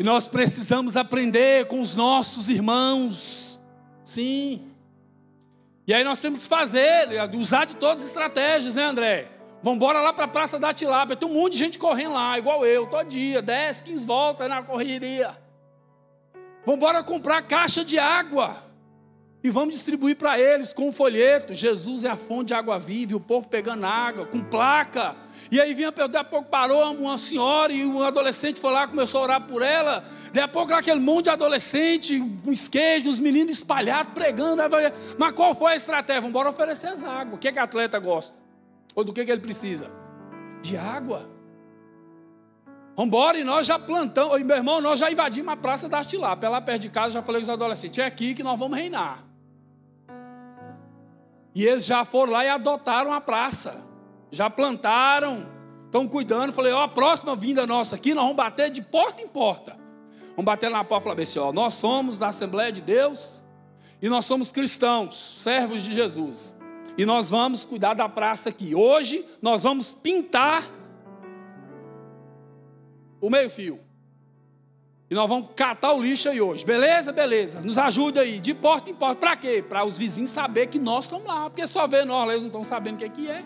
E 0.00 0.02
nós 0.02 0.26
precisamos 0.26 0.96
aprender 0.96 1.66
com 1.66 1.78
os 1.78 1.94
nossos 1.94 2.48
irmãos, 2.48 3.60
sim. 4.02 4.62
E 5.86 5.92
aí 5.92 6.02
nós 6.02 6.18
temos 6.18 6.44
que 6.44 6.48
fazer, 6.48 7.08
usar 7.38 7.66
de 7.66 7.76
todas 7.76 8.00
as 8.00 8.08
estratégias, 8.08 8.74
né, 8.74 8.84
André? 8.84 9.28
Vamos 9.62 9.76
embora 9.76 10.00
lá 10.00 10.10
para 10.10 10.24
a 10.24 10.28
Praça 10.28 10.58
da 10.58 10.72
Tilápia. 10.72 11.16
Tem 11.16 11.28
um 11.28 11.34
monte 11.34 11.52
de 11.52 11.58
gente 11.58 11.78
correndo 11.78 12.14
lá, 12.14 12.38
igual 12.38 12.64
eu, 12.64 12.86
todo 12.86 13.08
dia, 13.08 13.42
10, 13.42 13.82
15 13.82 14.06
voltas 14.06 14.48
na 14.48 14.62
correria. 14.62 15.36
Vamos 16.64 16.78
embora 16.78 17.04
comprar 17.04 17.42
caixa 17.42 17.84
de 17.84 17.98
água. 17.98 18.56
E 19.44 19.50
vamos 19.50 19.74
distribuir 19.74 20.16
para 20.16 20.40
eles 20.40 20.72
com 20.72 20.88
um 20.88 20.92
folheto. 20.92 21.52
Jesus 21.52 22.04
é 22.04 22.08
a 22.08 22.16
fonte 22.16 22.48
de 22.48 22.54
água 22.54 22.78
viva, 22.78 23.12
e 23.12 23.16
o 23.16 23.20
povo 23.20 23.48
pegando 23.48 23.84
água, 23.84 24.24
com 24.24 24.40
placa. 24.40 25.14
E 25.50 25.60
aí 25.60 25.74
vinha, 25.74 25.90
daqui 25.90 26.16
a 26.16 26.22
pouco 26.22 26.48
parou 26.48 26.92
uma 26.94 27.18
senhora 27.18 27.72
e 27.72 27.84
um 27.84 28.02
adolescente 28.02 28.60
foi 28.60 28.72
lá, 28.72 28.86
começou 28.86 29.20
a 29.20 29.24
orar 29.24 29.40
por 29.42 29.62
ela. 29.62 30.04
Daqui 30.26 30.40
a 30.40 30.48
pouco 30.48 30.70
lá 30.70 30.78
aquele 30.78 31.00
monte 31.00 31.24
de 31.24 31.30
adolescente, 31.30 32.20
com 32.44 32.52
esquejo, 32.52 33.10
os 33.10 33.18
meninos 33.18 33.52
espalhados, 33.54 34.12
pregando. 34.12 34.62
Mas 35.18 35.32
qual 35.32 35.54
foi 35.54 35.72
a 35.72 35.76
estratégia? 35.76 36.20
Vamos 36.20 36.46
oferecer 36.46 36.88
as 36.88 37.02
águas. 37.02 37.34
O 37.34 37.38
que, 37.38 37.48
é 37.48 37.52
que 37.52 37.58
a 37.58 37.64
atleta 37.64 37.98
gosta? 37.98 38.38
Ou 38.94 39.02
do 39.02 39.12
que, 39.12 39.24
que 39.24 39.30
ele 39.32 39.40
precisa? 39.40 39.90
De 40.62 40.76
água. 40.76 41.28
Vambora, 42.96 43.38
e 43.38 43.44
nós 43.44 43.66
já 43.66 43.78
plantamos, 43.78 44.38
e 44.40 44.44
meu 44.44 44.56
irmão, 44.56 44.80
nós 44.80 45.00
já 45.00 45.10
invadimos 45.10 45.52
a 45.52 45.56
praça 45.56 45.88
da 45.88 46.04
Tilápia, 46.04 46.50
lá 46.50 46.60
perto 46.60 46.82
de 46.82 46.90
casa, 46.90 47.14
já 47.14 47.22
falei 47.22 47.40
com 47.40 47.44
os 47.44 47.48
adolescentes, 47.48 47.98
é 47.98 48.04
aqui 48.04 48.34
que 48.34 48.42
nós 48.42 48.58
vamos 48.58 48.76
reinar. 48.76 49.24
E 51.54 51.64
eles 51.64 51.86
já 51.86 52.04
foram 52.04 52.32
lá 52.32 52.44
e 52.44 52.48
adotaram 52.48 53.12
a 53.12 53.20
praça, 53.20 53.89
já 54.30 54.48
plantaram, 54.48 55.46
estão 55.86 56.06
cuidando, 56.06 56.52
falei, 56.52 56.72
ó, 56.72 56.82
a 56.82 56.88
próxima 56.88 57.34
vinda 57.34 57.66
nossa 57.66 57.96
aqui, 57.96 58.14
nós 58.14 58.22
vamos 58.22 58.36
bater 58.36 58.70
de 58.70 58.82
porta 58.82 59.22
em 59.22 59.28
porta. 59.28 59.76
Vamos 60.30 60.44
bater 60.44 60.70
na 60.70 60.84
porta 60.84 61.08
e 61.08 61.10
falar 61.10 61.22
assim, 61.22 61.38
ó, 61.38 61.52
nós 61.52 61.74
somos 61.74 62.16
da 62.16 62.28
Assembleia 62.28 62.70
de 62.70 62.80
Deus, 62.80 63.40
e 64.02 64.08
nós 64.08 64.24
somos 64.24 64.50
cristãos, 64.50 65.38
servos 65.42 65.82
de 65.82 65.92
Jesus. 65.92 66.56
E 66.96 67.04
nós 67.04 67.30
vamos 67.30 67.64
cuidar 67.64 67.94
da 67.94 68.08
praça 68.08 68.48
aqui. 68.48 68.74
Hoje 68.74 69.24
nós 69.40 69.62
vamos 69.62 69.92
pintar 69.92 70.64
o 73.20 73.28
meio-fio. 73.28 73.80
E 75.10 75.14
nós 75.14 75.28
vamos 75.28 75.50
catar 75.56 75.92
o 75.92 76.00
lixo 76.00 76.28
aí 76.28 76.40
hoje. 76.40 76.64
Beleza? 76.64 77.12
Beleza. 77.12 77.60
Nos 77.60 77.76
ajuda 77.76 78.20
aí, 78.20 78.38
de 78.38 78.54
porta 78.54 78.90
em 78.90 78.94
porta. 78.94 79.16
Para 79.16 79.36
quê? 79.36 79.64
Para 79.66 79.84
os 79.84 79.98
vizinhos 79.98 80.30
saber 80.30 80.68
que 80.68 80.78
nós 80.78 81.04
estamos 81.04 81.26
lá. 81.26 81.50
Porque 81.50 81.66
só 81.66 81.86
vê 81.86 82.04
nós, 82.04 82.28
eles 82.30 82.42
não 82.42 82.48
estão 82.48 82.64
sabendo 82.64 82.94
o 82.94 82.98
que 82.98 83.04
é 83.04 83.08
que 83.08 83.28
é. 83.28 83.44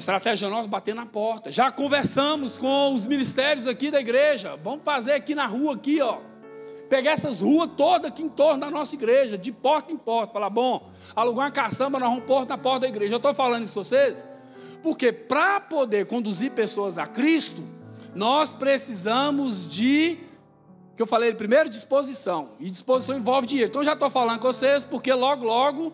Estratégia 0.00 0.48
nossa 0.48 0.66
bater 0.66 0.94
na 0.94 1.04
porta. 1.04 1.52
Já 1.52 1.70
conversamos 1.70 2.56
com 2.56 2.94
os 2.94 3.06
ministérios 3.06 3.66
aqui 3.66 3.90
da 3.90 4.00
igreja. 4.00 4.56
Vamos 4.56 4.82
fazer 4.82 5.12
aqui 5.12 5.34
na 5.34 5.46
rua 5.46 5.74
aqui, 5.74 6.00
ó 6.00 6.18
pegar 6.88 7.12
essas 7.12 7.40
ruas 7.40 7.70
todas 7.76 8.10
aqui 8.10 8.20
em 8.20 8.28
torno 8.28 8.62
da 8.62 8.68
nossa 8.68 8.96
igreja, 8.96 9.38
de 9.38 9.52
porta 9.52 9.92
em 9.92 9.96
porta, 9.96 10.32
falar, 10.32 10.50
bom, 10.50 10.90
alugar 11.14 11.46
uma 11.46 11.52
caçamba, 11.52 12.00
nós 12.00 12.08
vamos 12.08 12.24
pôr 12.24 12.44
na 12.46 12.58
porta 12.58 12.80
da 12.80 12.88
igreja. 12.88 13.14
Eu 13.14 13.18
estou 13.18 13.32
falando 13.32 13.62
isso 13.62 13.74
com 13.74 13.84
vocês, 13.84 14.28
porque 14.82 15.12
para 15.12 15.60
poder 15.60 16.06
conduzir 16.06 16.50
pessoas 16.50 16.98
a 16.98 17.06
Cristo, 17.06 17.62
nós 18.12 18.52
precisamos 18.52 19.68
de, 19.68 20.18
que 20.96 21.00
eu 21.00 21.06
falei 21.06 21.32
primeiro, 21.32 21.70
disposição. 21.70 22.48
E 22.58 22.68
disposição 22.68 23.16
envolve 23.16 23.46
dinheiro. 23.46 23.70
Então 23.70 23.84
já 23.84 23.92
estou 23.92 24.10
falando 24.10 24.40
com 24.40 24.48
vocês, 24.52 24.84
porque 24.84 25.12
logo, 25.12 25.46
logo, 25.46 25.92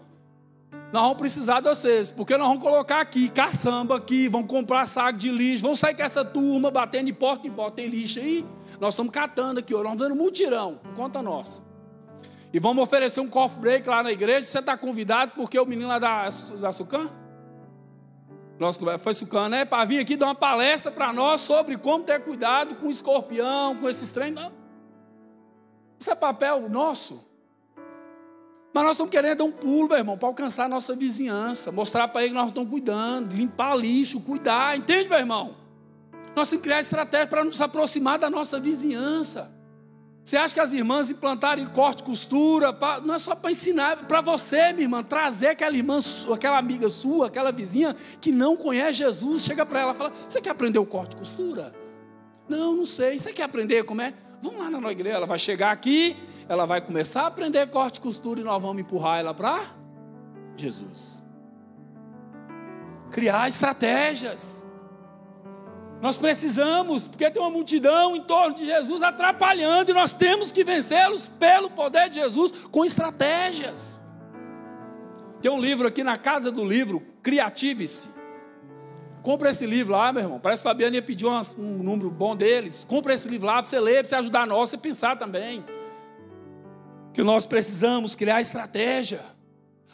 nós 0.92 1.02
vamos 1.02 1.18
precisar 1.18 1.60
de 1.60 1.68
vocês, 1.68 2.10
porque 2.10 2.36
nós 2.36 2.46
vamos 2.46 2.62
colocar 2.62 3.00
aqui 3.00 3.28
caçamba 3.28 3.96
aqui, 3.96 4.28
vamos 4.28 4.46
comprar 4.48 4.86
saco 4.86 5.18
de 5.18 5.30
lixo, 5.30 5.62
vamos 5.62 5.78
sair 5.78 5.94
com 5.94 6.02
essa 6.02 6.24
turma 6.24 6.70
batendo 6.70 7.06
de 7.06 7.12
porta 7.12 7.46
em 7.46 7.50
porta, 7.50 7.76
tem 7.76 7.88
lixo 7.88 8.18
aí. 8.18 8.46
Nós 8.80 8.94
estamos 8.94 9.12
catando 9.12 9.60
aqui, 9.60 9.72
nós 9.72 9.82
estamos 9.82 9.98
dando 9.98 10.16
mutirão, 10.16 10.80
conta 10.94 11.20
nossa. 11.20 11.60
E 12.52 12.58
vamos 12.58 12.82
oferecer 12.82 13.20
um 13.20 13.28
coffee 13.28 13.60
break 13.60 13.88
lá 13.88 14.02
na 14.02 14.12
igreja. 14.12 14.46
Você 14.46 14.58
está 14.58 14.76
convidado 14.78 15.32
porque 15.34 15.58
o 15.58 15.66
menino 15.66 15.88
lá 15.88 15.98
da, 15.98 16.28
da 16.60 16.72
Sucan? 16.72 17.10
Nosso 18.58 18.80
foi 18.98 19.12
Sucan, 19.12 19.50
né? 19.50 19.64
Para 19.64 19.84
vir 19.84 19.98
aqui 19.98 20.16
dar 20.16 20.26
uma 20.26 20.34
palestra 20.34 20.90
para 20.90 21.12
nós 21.12 21.42
sobre 21.42 21.76
como 21.76 22.04
ter 22.04 22.20
cuidado 22.20 22.76
com 22.76 22.88
escorpião, 22.88 23.76
com 23.76 23.88
esses 23.88 24.10
trem. 24.12 24.30
Não. 24.30 24.52
Isso 25.98 26.10
é 26.10 26.14
papel 26.14 26.68
nosso. 26.68 27.22
Mas 28.76 28.84
nós 28.84 28.92
estamos 28.92 29.10
querendo 29.10 29.38
dar 29.38 29.44
um 29.44 29.50
pulo, 29.50 29.88
meu 29.88 29.96
irmão, 29.96 30.18
para 30.18 30.28
alcançar 30.28 30.66
a 30.66 30.68
nossa 30.68 30.94
vizinhança, 30.94 31.72
mostrar 31.72 32.08
para 32.08 32.20
ele 32.20 32.32
que 32.32 32.36
nós 32.36 32.48
estamos 32.48 32.68
cuidando, 32.68 33.34
limpar 33.34 33.74
lixo, 33.74 34.20
cuidar, 34.20 34.76
entende, 34.76 35.08
meu 35.08 35.18
irmão? 35.18 35.56
Nós 36.36 36.50
temos 36.50 36.60
que 36.60 36.68
criar 36.68 36.80
estratégia 36.80 37.26
para 37.26 37.42
nos 37.42 37.58
aproximar 37.58 38.18
da 38.18 38.28
nossa 38.28 38.60
vizinhança. 38.60 39.50
Você 40.22 40.36
acha 40.36 40.52
que 40.52 40.60
as 40.60 40.74
irmãs 40.74 41.10
implantaram 41.10 41.64
corte, 41.68 42.02
costura, 42.02 42.70
pra, 42.70 43.00
não 43.00 43.14
é 43.14 43.18
só 43.18 43.34
para 43.34 43.50
ensinar, 43.50 44.06
para 44.06 44.20
você, 44.20 44.74
minha 44.74 44.84
irmã, 44.84 45.02
trazer 45.02 45.46
aquela 45.46 45.74
irmã, 45.74 45.98
aquela 46.30 46.58
amiga 46.58 46.90
sua, 46.90 47.28
aquela 47.28 47.50
vizinha 47.50 47.96
que 48.20 48.30
não 48.30 48.58
conhece 48.58 48.98
Jesus, 48.98 49.42
chega 49.42 49.64
para 49.64 49.80
ela 49.80 49.92
e 49.92 49.96
fala: 49.96 50.12
Você 50.28 50.38
quer 50.38 50.50
aprender 50.50 50.78
o 50.78 50.84
corte, 50.84 51.16
costura? 51.16 51.74
Não, 52.46 52.76
não 52.76 52.84
sei. 52.84 53.18
Você 53.18 53.32
quer 53.32 53.44
aprender 53.44 53.84
como 53.84 54.02
é? 54.02 54.12
Vamos 54.42 54.60
lá 54.60 54.70
na 54.70 54.80
nossa 54.80 54.92
igreja. 54.92 55.16
Ela 55.16 55.26
vai 55.26 55.38
chegar 55.38 55.70
aqui, 55.70 56.16
ela 56.48 56.66
vai 56.66 56.80
começar 56.80 57.22
a 57.22 57.26
aprender 57.26 57.66
corte, 57.68 58.00
costura 58.00 58.40
e 58.40 58.44
nós 58.44 58.60
vamos 58.60 58.80
empurrar 58.80 59.18
ela 59.18 59.34
para 59.34 59.60
Jesus. 60.56 61.22
Criar 63.10 63.48
estratégias. 63.48 64.64
Nós 66.00 66.18
precisamos, 66.18 67.08
porque 67.08 67.30
tem 67.30 67.40
uma 67.40 67.50
multidão 67.50 68.14
em 68.14 68.22
torno 68.22 68.54
de 68.54 68.66
Jesus 68.66 69.02
atrapalhando, 69.02 69.90
e 69.90 69.94
nós 69.94 70.12
temos 70.12 70.52
que 70.52 70.62
vencê-los 70.62 71.28
pelo 71.38 71.70
poder 71.70 72.10
de 72.10 72.16
Jesus 72.16 72.52
com 72.70 72.84
estratégias. 72.84 74.00
Tem 75.40 75.50
um 75.50 75.60
livro 75.60 75.86
aqui 75.86 76.04
na 76.04 76.16
casa 76.16 76.50
do 76.50 76.64
livro, 76.64 77.00
Criative-se. 77.22 78.15
Compra 79.26 79.50
esse 79.50 79.66
livro 79.66 79.92
lá, 79.92 80.12
meu 80.12 80.22
irmão. 80.22 80.38
Parece 80.38 80.62
que 80.62 80.68
Fabiana 80.68 80.94
ia 80.94 81.02
pedir 81.02 81.26
um, 81.26 81.40
um 81.58 81.82
número 81.82 82.08
bom 82.08 82.36
deles. 82.36 82.84
Compra 82.84 83.12
esse 83.12 83.28
livro 83.28 83.44
lá 83.44 83.54
para 83.54 83.64
você 83.64 83.80
ler, 83.80 84.02
para 84.02 84.08
você 84.10 84.14
ajudar 84.14 84.46
nós, 84.46 84.70
você 84.70 84.78
pensar 84.78 85.18
também. 85.18 85.64
Que 87.12 87.24
nós 87.24 87.44
precisamos 87.44 88.14
criar 88.14 88.40
estratégia. 88.40 89.20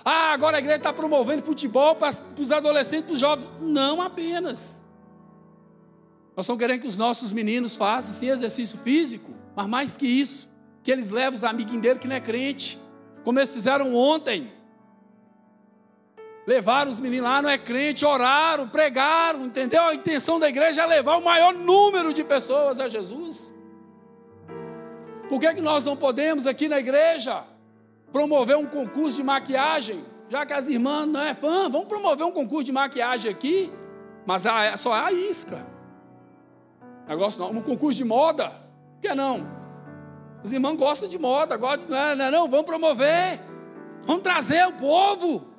Ah, 0.04 0.34
agora 0.34 0.58
a 0.58 0.60
igreja 0.60 0.76
está 0.76 0.92
promovendo 0.92 1.42
futebol 1.42 1.96
para 1.96 2.10
os 2.38 2.52
adolescentes, 2.52 3.06
para 3.06 3.14
os 3.14 3.20
jovens. 3.20 3.48
Não 3.58 4.02
apenas. 4.02 4.82
Nós 6.36 6.44
estamos 6.44 6.60
querendo 6.60 6.82
que 6.82 6.88
os 6.88 6.98
nossos 6.98 7.32
meninos 7.32 7.74
façam 7.74 8.12
sim 8.12 8.28
exercício 8.28 8.78
físico, 8.80 9.32
mas 9.56 9.66
mais 9.66 9.96
que 9.96 10.06
isso, 10.06 10.46
que 10.82 10.92
eles 10.92 11.08
levem 11.08 11.36
os 11.36 11.42
amiguinhos 11.42 11.80
dele 11.80 11.98
que 11.98 12.06
não 12.06 12.16
é 12.16 12.20
crente, 12.20 12.78
como 13.24 13.38
eles 13.38 13.54
fizeram 13.54 13.94
ontem. 13.94 14.52
Levaram 16.46 16.90
os 16.90 16.98
meninos 16.98 17.28
lá, 17.28 17.40
não 17.40 17.48
é 17.48 17.56
crente, 17.56 18.04
oraram, 18.04 18.68
pregaram, 18.68 19.44
entendeu? 19.44 19.82
A 19.82 19.94
intenção 19.94 20.40
da 20.40 20.48
igreja 20.48 20.82
é 20.82 20.86
levar 20.86 21.16
o 21.16 21.22
maior 21.22 21.54
número 21.54 22.12
de 22.12 22.24
pessoas 22.24 22.80
a 22.80 22.88
Jesus. 22.88 23.54
Por 25.28 25.38
que, 25.38 25.54
que 25.54 25.60
nós 25.60 25.84
não 25.84 25.96
podemos 25.96 26.46
aqui 26.46 26.68
na 26.68 26.80
igreja 26.80 27.44
promover 28.12 28.56
um 28.56 28.66
concurso 28.66 29.16
de 29.16 29.22
maquiagem? 29.22 30.04
Já 30.28 30.44
que 30.44 30.52
as 30.52 30.66
irmãs 30.66 31.06
não 31.06 31.22
é 31.22 31.32
fã, 31.32 31.70
vamos 31.70 31.86
promover 31.86 32.26
um 32.26 32.32
concurso 32.32 32.64
de 32.64 32.72
maquiagem 32.72 33.30
aqui, 33.30 33.72
mas 34.26 34.44
só 34.78 34.92
a 34.92 35.12
isca. 35.12 35.66
Negócio 37.06 37.40
não, 37.40 37.52
um 37.52 37.62
concurso 37.62 37.98
de 37.98 38.04
moda, 38.04 38.50
por 38.94 39.00
que 39.00 39.14
não? 39.14 39.46
Os 40.42 40.52
irmãos 40.52 40.76
gostam 40.76 41.08
de 41.08 41.18
moda, 41.18 41.56
não, 41.56 41.96
é, 41.96 42.16
não, 42.16 42.24
é 42.24 42.30
não, 42.32 42.48
vamos 42.48 42.66
promover, 42.66 43.40
vamos 44.04 44.22
trazer 44.22 44.66
o 44.66 44.72
povo 44.72 45.51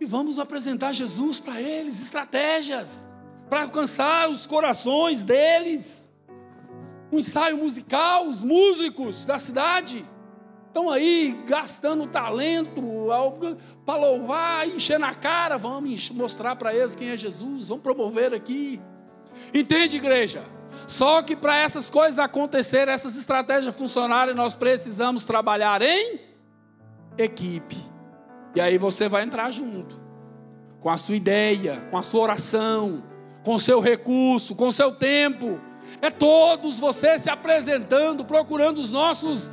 e 0.00 0.06
vamos 0.06 0.38
apresentar 0.38 0.92
Jesus 0.92 1.40
para 1.40 1.60
eles, 1.60 2.00
estratégias 2.00 3.08
para 3.48 3.62
alcançar 3.62 4.28
os 4.28 4.46
corações 4.46 5.24
deles. 5.24 6.10
Um 7.12 7.18
ensaio 7.18 7.56
musical, 7.56 8.26
os 8.26 8.42
músicos 8.42 9.24
da 9.24 9.38
cidade 9.38 10.04
estão 10.66 10.90
aí 10.90 11.42
gastando 11.46 12.06
talento 12.06 12.82
para 13.84 13.98
louvar, 13.98 14.68
encher 14.68 14.98
na 14.98 15.14
cara. 15.14 15.56
Vamos 15.56 16.10
mostrar 16.10 16.56
para 16.56 16.74
eles 16.74 16.96
quem 16.96 17.08
é 17.08 17.16
Jesus, 17.16 17.68
vamos 17.68 17.82
promover 17.82 18.34
aqui. 18.34 18.80
Entende, 19.54 19.96
igreja? 19.96 20.42
Só 20.86 21.22
que 21.22 21.36
para 21.36 21.56
essas 21.56 21.88
coisas 21.88 22.18
acontecerem, 22.18 22.92
essas 22.92 23.16
estratégias 23.16 23.74
funcionarem, 23.74 24.34
nós 24.34 24.54
precisamos 24.54 25.24
trabalhar 25.24 25.80
em 25.80 26.20
equipe. 27.16 27.95
E 28.56 28.60
aí 28.60 28.78
você 28.78 29.06
vai 29.06 29.22
entrar 29.22 29.50
junto, 29.50 30.00
com 30.80 30.88
a 30.88 30.96
sua 30.96 31.14
ideia, 31.14 31.86
com 31.90 31.98
a 31.98 32.02
sua 32.02 32.22
oração, 32.22 33.04
com 33.44 33.56
o 33.56 33.60
seu 33.60 33.80
recurso, 33.80 34.54
com 34.54 34.68
o 34.68 34.72
seu 34.72 34.92
tempo. 34.92 35.60
É 36.00 36.08
todos 36.08 36.80
vocês 36.80 37.20
se 37.20 37.28
apresentando, 37.28 38.24
procurando 38.24 38.78
os 38.78 38.90
nossos 38.90 39.50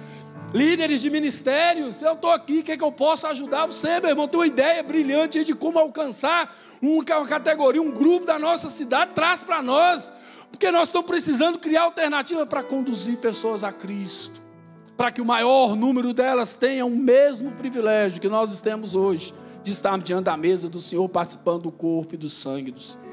líderes 0.54 1.02
de 1.02 1.10
ministérios. 1.10 2.02
Eu 2.02 2.14
estou 2.14 2.32
aqui, 2.32 2.60
o 2.60 2.64
que, 2.64 2.72
é 2.72 2.78
que 2.78 2.84
eu 2.84 2.94
posso 2.94 3.28
ajudar 3.28 3.66
você, 3.66 4.00
meu 4.00 4.12
irmão? 4.12 4.26
Tem 4.26 4.40
uma 4.40 4.48
ideia 4.48 4.82
brilhante 4.82 5.44
de 5.44 5.54
como 5.54 5.78
alcançar 5.78 6.56
uma 6.82 7.04
categoria, 7.28 7.82
um 7.82 7.92
grupo 7.92 8.26
da 8.26 8.40
nossa 8.40 8.70
cidade, 8.70 9.12
traz 9.14 9.44
para 9.44 9.62
nós. 9.62 10.14
Porque 10.50 10.72
nós 10.72 10.88
estamos 10.88 11.08
precisando 11.08 11.60
criar 11.60 11.82
alternativa 11.82 12.46
para 12.46 12.64
conduzir 12.64 13.18
pessoas 13.18 13.66
a 13.66 13.72
Cristo. 13.74 14.43
Para 15.04 15.12
que 15.12 15.20
o 15.20 15.26
maior 15.26 15.76
número 15.76 16.14
delas 16.14 16.56
tenham 16.56 16.88
o 16.88 16.96
mesmo 16.96 17.52
privilégio 17.52 18.22
que 18.22 18.30
nós 18.30 18.62
temos 18.62 18.96
hoje, 18.96 19.34
de 19.62 19.70
estarmos 19.70 20.06
diante 20.06 20.24
da 20.24 20.38
mesa 20.38 20.70
do 20.70 20.80
Senhor, 20.80 21.10
participando 21.10 21.64
do 21.64 21.74
corpo 21.74 22.16
e 22.16 22.18
do 22.18 22.30
sangue 22.30 22.72
do 22.72 22.80
Senhor. 22.80 23.04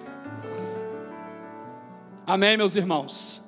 Amém, 2.24 2.57
meus 2.57 2.76
irmãos? 2.76 3.43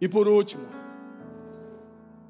E 0.00 0.08
por 0.08 0.28
último, 0.28 0.62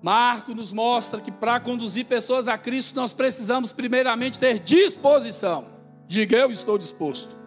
Marco 0.00 0.54
nos 0.54 0.72
mostra 0.72 1.20
que 1.20 1.30
para 1.30 1.60
conduzir 1.60 2.06
pessoas 2.06 2.48
a 2.48 2.56
Cristo, 2.56 2.96
nós 2.96 3.12
precisamos 3.12 3.72
primeiramente 3.72 4.38
ter 4.38 4.58
disposição. 4.58 5.66
Diga, 6.08 6.38
eu 6.38 6.50
estou 6.50 6.78
disposto. 6.78 7.38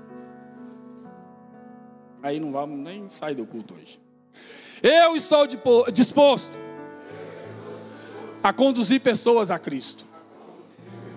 Aí 2.21 2.39
não 2.39 2.51
vamos 2.51 2.77
nem 2.77 3.09
sair 3.09 3.33
do 3.33 3.47
culto 3.47 3.73
hoje. 3.73 3.99
Eu 4.83 5.15
estou 5.15 5.47
disposto 5.91 6.61
a 8.43 8.51
conduzir 8.51 8.99
pessoas 8.99 9.49
a 9.49 9.57
Cristo. 9.57 10.05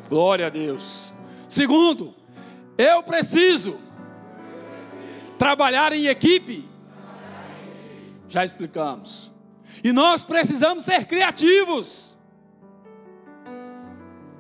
Glória 0.09 0.47
a 0.47 0.49
Deus. 0.49 1.13
Segundo, 1.49 2.15
eu 2.79 3.03
preciso 3.03 3.79
trabalhar 5.37 5.93
em 5.93 6.07
equipe. 6.07 6.69
Já 8.29 8.45
explicamos. 8.45 9.33
E 9.83 9.93
nós 9.93 10.25
precisamos 10.25 10.85
ser 10.85 11.07
criativos. 11.07 12.17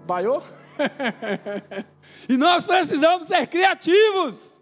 Baiou? 0.06 0.42
e 2.28 2.36
nós 2.36 2.66
precisamos 2.66 3.26
ser 3.26 3.48
criativos. 3.48 4.60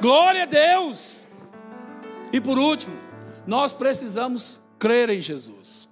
Glória 0.00 0.42
a 0.42 0.46
Deus. 0.46 1.28
E 2.32 2.40
por 2.40 2.58
último, 2.58 2.98
nós 3.46 3.72
precisamos 3.72 4.60
crer 4.78 5.10
em 5.10 5.20
Jesus. 5.20 5.88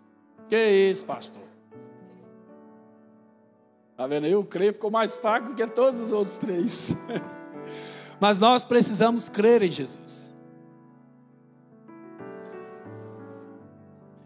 Que 0.52 0.56
é 0.56 0.70
isso, 0.90 1.06
pastor? 1.06 1.42
Está 3.92 4.06
vendo 4.06 4.26
aí? 4.26 4.34
O 4.34 4.44
crer 4.44 4.74
ficou 4.74 4.90
mais 4.90 5.16
fraco 5.16 5.54
que 5.54 5.66
todos 5.66 5.98
os 5.98 6.12
outros 6.12 6.36
três. 6.36 6.94
Mas 8.20 8.38
nós 8.38 8.62
precisamos 8.62 9.30
crer 9.30 9.62
em 9.62 9.70
Jesus. 9.70 10.30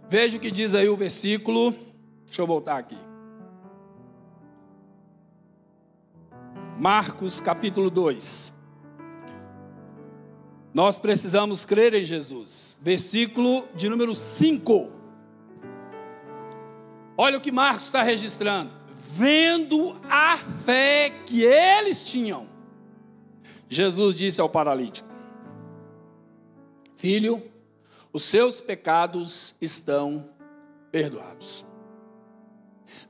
Veja 0.09 0.37
o 0.37 0.41
que 0.41 0.51
diz 0.51 0.75
aí 0.75 0.89
o 0.89 0.97
versículo. 0.97 1.73
Deixa 2.25 2.43
eu 2.43 2.47
voltar 2.49 2.79
aqui. 2.79 2.99
Marcos 6.77 7.41
capítulo 7.41 7.89
2. 7.89 8.53
Nós 10.75 10.99
precisamos 10.99 11.65
crer 11.65 11.95
em 11.95 12.05
Jesus. 12.05 12.81
Versículo 12.83 13.69
de 13.77 13.89
número 13.89 14.13
5. 14.13 14.96
Olha 17.17 17.39
o 17.39 17.41
que 17.41 17.51
Marcos 17.51 17.87
está 17.87 18.03
registrando. 18.03 18.71
Vendo 19.11 19.99
a 20.11 20.37
fé 20.65 21.11
que 21.25 21.43
eles 21.43 22.05
tinham, 22.05 22.47
Jesus 23.69 24.15
disse 24.15 24.41
ao 24.41 24.49
paralítico: 24.49 25.09
Filho, 26.97 27.43
os 28.13 28.23
seus 28.23 28.61
pecados 28.61 29.55
estão 29.61 30.29
perdoados. 30.91 31.65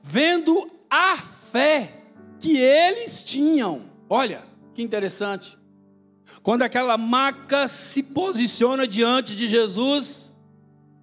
Vendo 0.01 0.69
a 0.89 1.17
fé 1.17 2.03
que 2.39 2.57
eles 2.57 3.23
tinham, 3.23 3.89
olha 4.09 4.43
que 4.73 4.81
interessante. 4.81 5.57
Quando 6.41 6.61
aquela 6.61 6.97
maca 6.97 7.67
se 7.67 8.01
posiciona 8.01 8.87
diante 8.87 9.35
de 9.35 9.47
Jesus, 9.47 10.31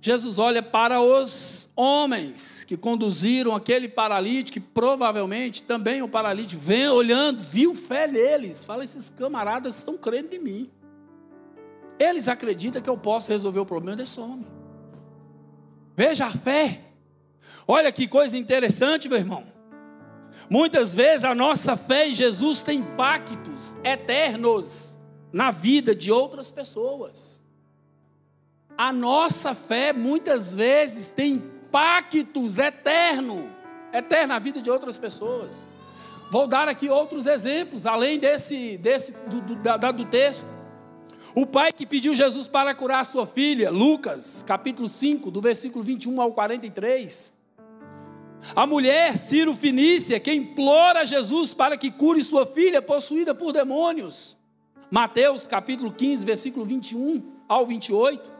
Jesus 0.04 0.38
olha 0.38 0.62
para 0.62 1.00
os 1.00 1.66
homens 1.74 2.62
que 2.62 2.76
conduziram 2.76 3.56
aquele 3.56 3.88
paralítico, 3.88 4.60
que 4.60 4.60
provavelmente 4.60 5.62
também 5.62 6.02
o 6.02 6.08
paralítico 6.08 6.60
vem 6.60 6.86
olhando, 6.90 7.42
viu 7.42 7.74
fé 7.74 8.06
neles. 8.06 8.66
Fala, 8.66 8.84
esses 8.84 9.08
camaradas 9.08 9.78
estão 9.78 9.96
crendo 9.96 10.34
em 10.34 10.38
mim. 10.38 10.70
Eles 11.98 12.28
acreditam 12.28 12.82
que 12.82 12.90
eu 12.90 12.98
posso 12.98 13.30
resolver 13.30 13.60
o 13.60 13.64
problema 13.64 13.96
desse 13.96 14.20
homem. 14.20 14.46
Veja 15.96 16.26
a 16.26 16.30
fé. 16.30 16.82
Olha 17.66 17.90
que 17.90 18.06
coisa 18.06 18.36
interessante, 18.36 19.08
meu 19.08 19.16
irmão. 19.16 19.44
Muitas 20.50 20.94
vezes 20.94 21.24
a 21.24 21.34
nossa 21.34 21.78
fé 21.78 22.10
em 22.10 22.12
Jesus 22.12 22.60
tem 22.60 22.80
impactos 22.80 23.74
eternos 23.82 24.98
na 25.32 25.50
vida 25.50 25.94
de 25.94 26.12
outras 26.12 26.50
pessoas. 26.50 27.42
A 28.76 28.92
nossa 28.92 29.54
fé 29.54 29.92
muitas 29.92 30.54
vezes 30.54 31.08
tem 31.08 31.34
impactos 31.34 32.58
eterno, 32.58 33.48
eterno 33.92 34.28
na 34.28 34.38
vida 34.38 34.60
de 34.60 34.70
outras 34.70 34.98
pessoas. 34.98 35.62
Vou 36.30 36.46
dar 36.46 36.68
aqui 36.68 36.88
outros 36.88 37.26
exemplos, 37.26 37.86
além 37.86 38.18
desse, 38.18 38.76
desse 38.78 39.12
do, 39.26 39.40
do, 39.40 39.54
da, 39.56 39.76
do 39.76 40.04
texto. 40.04 40.44
O 41.34 41.46
pai 41.46 41.72
que 41.72 41.86
pediu 41.86 42.14
Jesus 42.14 42.48
para 42.48 42.74
curar 42.74 43.04
sua 43.06 43.26
filha, 43.26 43.70
Lucas, 43.70 44.44
capítulo 44.44 44.88
5, 44.88 45.30
do 45.30 45.40
versículo 45.40 45.84
21 45.84 46.20
ao 46.20 46.32
43. 46.32 47.32
A 48.54 48.66
mulher, 48.66 49.16
Ciro 49.16 49.54
Finícia, 49.54 50.20
que 50.20 50.32
implora 50.32 51.06
Jesus 51.06 51.54
para 51.54 51.76
que 51.76 51.90
cure 51.90 52.22
sua 52.22 52.44
filha 52.44 52.82
possuída 52.82 53.34
por 53.34 53.52
demônios. 53.52 54.36
Mateus 54.90 55.46
capítulo 55.46 55.92
15, 55.92 56.26
versículo 56.26 56.64
21 56.64 57.22
ao 57.48 57.66
28. 57.66 58.33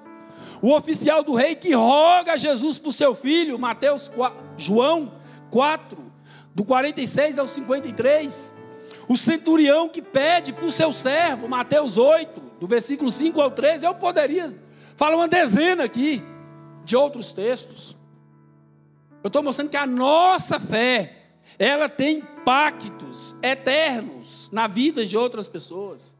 O 0.65 0.75
oficial 0.75 1.23
do 1.23 1.35
rei 1.35 1.55
que 1.55 1.75
roga 1.75 2.39
Jesus 2.39 2.79
por 2.79 2.91
seu 2.91 3.15
filho, 3.15 3.59
Mateus 3.59 4.09
4, 4.09 4.35
João 4.57 5.12
4, 5.51 6.03
do 6.55 6.65
46 6.65 7.39
ao 7.39 7.47
53. 7.47 8.55
O 9.07 9.15
centurião 9.15 9.91
que 9.91 10.01
pede 10.01 10.55
por 10.55 10.73
seu 10.73 10.91
servo, 10.91 11.47
Mateus 11.47 11.99
8, 11.99 12.41
do 12.59 12.67
versículo 12.67 13.11
5 13.11 13.43
ao 13.43 13.51
13. 13.51 13.85
Eu 13.85 13.95
poderia 13.95 14.59
falar 14.97 15.17
uma 15.17 15.29
dezena 15.29 15.85
aqui 15.85 16.23
de 16.83 16.97
outros 16.97 17.35
textos. 17.35 17.95
Eu 19.23 19.29
estou 19.29 19.43
mostrando 19.43 19.69
que 19.69 19.77
a 19.77 19.87
nossa 19.87 20.59
fé 20.59 21.27
ela 21.59 21.91
tem 21.91 22.21
impactos 22.21 23.37
eternos 23.43 24.49
na 24.51 24.67
vida 24.67 25.05
de 25.05 25.15
outras 25.15 25.47
pessoas. 25.47 26.17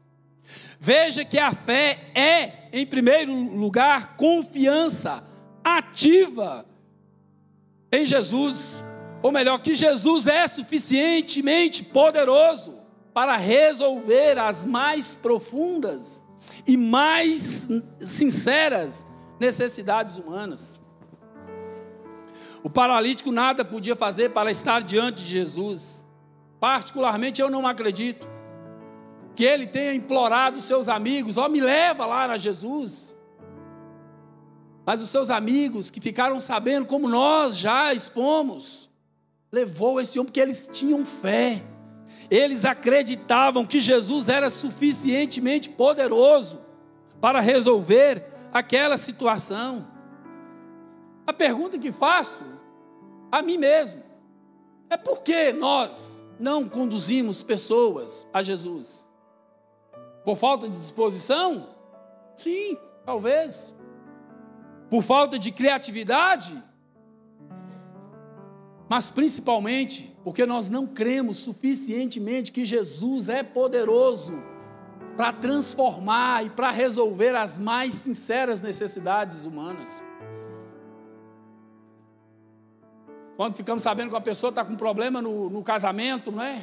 Veja 0.79 1.25
que 1.25 1.39
a 1.39 1.51
fé 1.51 2.11
é, 2.13 2.64
em 2.77 2.85
primeiro 2.85 3.33
lugar, 3.33 4.17
confiança 4.17 5.23
ativa 5.63 6.65
em 7.89 8.05
Jesus. 8.05 8.83
Ou 9.23 9.31
melhor, 9.31 9.59
que 9.59 9.73
Jesus 9.73 10.27
é 10.27 10.45
suficientemente 10.45 11.81
poderoso 11.85 12.77
para 13.13 13.37
resolver 13.37 14.37
as 14.37 14.65
mais 14.65 15.15
profundas 15.15 16.21
e 16.67 16.75
mais 16.75 17.69
sinceras 17.97 19.05
necessidades 19.39 20.17
humanas. 20.17 20.81
O 22.61 22.69
paralítico 22.69 23.31
nada 23.31 23.63
podia 23.63 23.95
fazer 23.95 24.31
para 24.31 24.51
estar 24.51 24.83
diante 24.83 25.23
de 25.23 25.29
Jesus. 25.29 26.03
Particularmente 26.59 27.41
eu 27.41 27.49
não 27.49 27.65
acredito 27.65 28.34
que 29.35 29.43
ele 29.43 29.67
tenha 29.67 29.93
implorado 29.93 30.57
os 30.57 30.63
seus 30.63 30.87
amigos, 30.87 31.37
ó, 31.37 31.45
oh, 31.45 31.49
me 31.49 31.59
leva 31.59 32.05
lá 32.05 32.25
a 32.25 32.37
Jesus. 32.37 33.15
Mas 34.85 35.01
os 35.01 35.09
seus 35.09 35.29
amigos 35.29 35.89
que 35.89 35.99
ficaram 35.99 36.39
sabendo 36.39 36.85
como 36.85 37.09
nós 37.09 37.57
já 37.57 37.93
expomos, 37.93 38.89
levou 39.51 39.99
esse 39.99 40.17
homem 40.17 40.27
porque 40.27 40.39
eles 40.39 40.69
tinham 40.71 41.05
fé. 41.05 41.61
Eles 42.29 42.65
acreditavam 42.65 43.65
que 43.65 43.79
Jesus 43.79 44.29
era 44.29 44.49
suficientemente 44.49 45.69
poderoso 45.69 46.61
para 47.19 47.39
resolver 47.39 48.25
aquela 48.53 48.97
situação. 48.97 49.87
A 51.27 51.33
pergunta 51.33 51.77
que 51.77 51.91
faço 51.91 52.43
a 53.31 53.41
mim 53.41 53.57
mesmo. 53.57 54.03
É 54.89 54.97
por 54.97 55.23
que 55.23 55.51
nós 55.51 56.23
não 56.39 56.67
conduzimos 56.69 57.41
pessoas 57.41 58.27
a 58.31 58.41
Jesus? 58.41 59.04
Por 60.25 60.35
falta 60.35 60.67
de 60.67 60.77
disposição? 60.79 61.69
Sim, 62.35 62.77
talvez. 63.05 63.75
Por 64.89 65.03
falta 65.03 65.37
de 65.37 65.51
criatividade? 65.51 66.61
Mas 68.89 69.09
principalmente 69.09 70.15
porque 70.23 70.45
nós 70.45 70.67
não 70.67 70.87
cremos 70.87 71.37
suficientemente 71.37 72.51
que 72.51 72.65
Jesus 72.65 73.29
é 73.29 73.43
poderoso 73.43 74.41
para 75.15 75.31
transformar 75.31 76.45
e 76.45 76.49
para 76.49 76.71
resolver 76.71 77.35
as 77.35 77.59
mais 77.59 77.93
sinceras 77.93 78.59
necessidades 78.59 79.45
humanas. 79.45 79.87
Quando 83.37 83.55
ficamos 83.55 83.83
sabendo 83.83 84.09
que 84.09 84.15
a 84.15 84.21
pessoa 84.21 84.49
está 84.49 84.63
com 84.63 84.75
problema 84.75 85.21
no, 85.21 85.49
no 85.49 85.61
casamento, 85.63 86.31
não 86.31 86.41
é? 86.41 86.61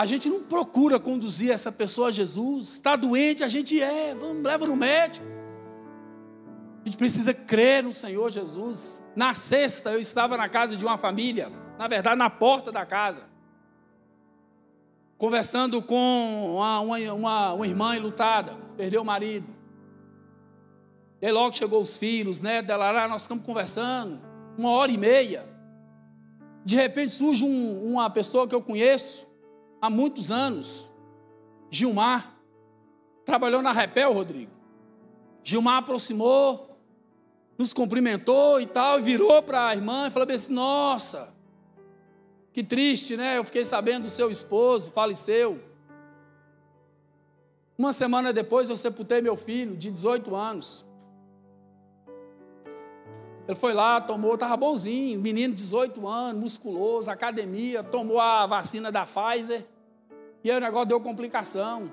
A 0.00 0.06
gente 0.06 0.30
não 0.30 0.42
procura 0.42 0.98
conduzir 0.98 1.50
essa 1.50 1.70
pessoa 1.70 2.08
a 2.08 2.10
Jesus. 2.10 2.70
Está 2.70 2.96
doente, 2.96 3.44
a 3.44 3.48
gente 3.48 3.78
é, 3.78 4.14
vamos, 4.14 4.42
leva 4.42 4.66
no 4.66 4.74
médico. 4.74 5.26
A 6.82 6.88
gente 6.88 6.96
precisa 6.96 7.34
crer 7.34 7.84
no 7.84 7.92
Senhor 7.92 8.30
Jesus. 8.30 9.04
Na 9.14 9.34
sexta, 9.34 9.92
eu 9.92 10.00
estava 10.00 10.38
na 10.38 10.48
casa 10.48 10.74
de 10.74 10.82
uma 10.82 10.96
família, 10.96 11.52
na 11.78 11.86
verdade, 11.86 12.16
na 12.16 12.30
porta 12.30 12.72
da 12.72 12.86
casa, 12.86 13.24
conversando 15.18 15.82
com 15.82 16.54
uma, 16.54 16.80
uma, 16.80 17.12
uma, 17.12 17.52
uma 17.52 17.66
irmã 17.66 17.94
enlutada, 17.94 18.56
perdeu 18.78 19.02
o 19.02 19.04
marido. 19.04 19.48
E 21.20 21.26
aí 21.26 21.32
logo 21.32 21.54
chegou 21.54 21.82
os 21.82 21.98
filhos, 21.98 22.40
né? 22.40 22.62
Dela 22.62 22.90
lá, 22.90 23.06
nós 23.06 23.24
ficamos 23.24 23.44
conversando, 23.44 24.18
uma 24.56 24.70
hora 24.70 24.90
e 24.90 24.96
meia. 24.96 25.46
De 26.64 26.74
repente 26.74 27.12
surge 27.12 27.44
um, 27.44 27.92
uma 27.92 28.08
pessoa 28.08 28.48
que 28.48 28.54
eu 28.54 28.62
conheço 28.62 29.28
há 29.80 29.88
muitos 29.88 30.30
anos, 30.30 30.88
Gilmar, 31.70 32.36
trabalhou 33.24 33.62
na 33.62 33.72
Repel, 33.72 34.12
Rodrigo. 34.12 34.52
Gilmar 35.42 35.78
aproximou, 35.78 36.78
nos 37.56 37.72
cumprimentou 37.72 38.60
e 38.60 38.66
tal, 38.66 38.98
e 38.98 39.02
virou 39.02 39.42
para 39.42 39.68
a 39.68 39.74
irmã 39.74 40.08
e 40.08 40.10
falou 40.10 40.30
assim: 40.30 40.52
Nossa, 40.52 41.32
que 42.52 42.62
triste, 42.62 43.16
né? 43.16 43.38
Eu 43.38 43.44
fiquei 43.44 43.64
sabendo 43.64 44.04
do 44.04 44.10
seu 44.10 44.30
esposo, 44.30 44.90
faleceu. 44.90 45.62
Uma 47.78 47.92
semana 47.92 48.32
depois 48.32 48.68
eu 48.68 48.76
sepultei 48.76 49.22
meu 49.22 49.36
filho, 49.36 49.76
de 49.76 49.90
18 49.90 50.34
anos. 50.34 50.84
Ele 53.48 53.56
foi 53.56 53.72
lá, 53.72 54.00
tomou, 54.00 54.34
estava 54.34 54.56
bonzinho, 54.56 55.18
menino 55.18 55.54
de 55.54 55.62
18 55.62 56.06
anos, 56.06 56.40
musculoso, 56.40 57.10
academia, 57.10 57.82
tomou 57.82 58.20
a 58.20 58.46
vacina 58.46 58.92
da 58.92 59.06
Pfizer. 59.06 59.66
E 60.42 60.50
aí 60.50 60.56
o 60.56 60.60
negócio 60.60 60.88
deu 60.88 61.00
complicação. 61.00 61.90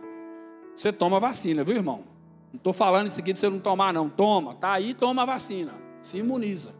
Você 0.75 0.91
toma 0.91 1.19
vacina, 1.19 1.63
viu, 1.63 1.75
irmão? 1.75 2.03
Não 2.51 2.57
estou 2.57 2.73
falando 2.73 3.07
isso 3.07 3.19
aqui 3.19 3.33
de 3.33 3.39
você 3.39 3.49
não 3.49 3.59
tomar, 3.59 3.93
não. 3.93 4.09
Toma, 4.09 4.55
tá 4.55 4.71
aí, 4.71 4.93
toma 4.93 5.23
a 5.23 5.25
vacina. 5.25 5.73
Se 6.01 6.17
imuniza. 6.17 6.73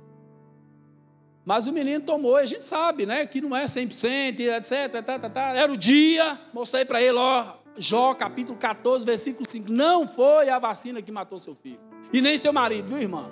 Mas 1.44 1.66
o 1.66 1.74
menino 1.74 2.04
tomou, 2.04 2.36
a 2.36 2.46
gente 2.46 2.64
sabe, 2.64 3.06
né? 3.06 3.26
Que 3.26 3.42
não 3.42 3.56
é 3.56 3.66
100%, 3.66 4.40
etc. 4.40 5.04
Tá, 5.04 5.20
tá, 5.20 5.30
tá. 5.30 5.42
Era 5.54 5.72
o 5.72 5.78
dia, 5.78 6.40
mostrei 6.54 6.84
para 6.86 7.02
ele, 7.02 7.18
ó, 7.18 7.54
Jó, 7.78 8.14
capítulo 8.14 8.58
14, 8.58 9.06
versículo 9.06 9.48
5. 9.48 9.72
Não 9.72 10.08
foi 10.08 10.50
a 10.50 10.58
vacina 10.58 11.02
que 11.02 11.12
matou 11.12 11.38
seu 11.38 11.56
filho. 11.56 11.80
E 12.12 12.22
nem 12.22 12.38
seu 12.38 12.52
marido, 12.52 12.88
viu, 12.88 12.98
irmão? 12.98 13.32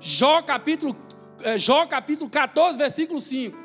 Jó 0.00 0.40
capítulo, 0.42 0.96
é, 1.42 1.58
Jó 1.58 1.86
capítulo 1.86 2.30
14, 2.30 2.78
versículo 2.78 3.20
5. 3.20 3.56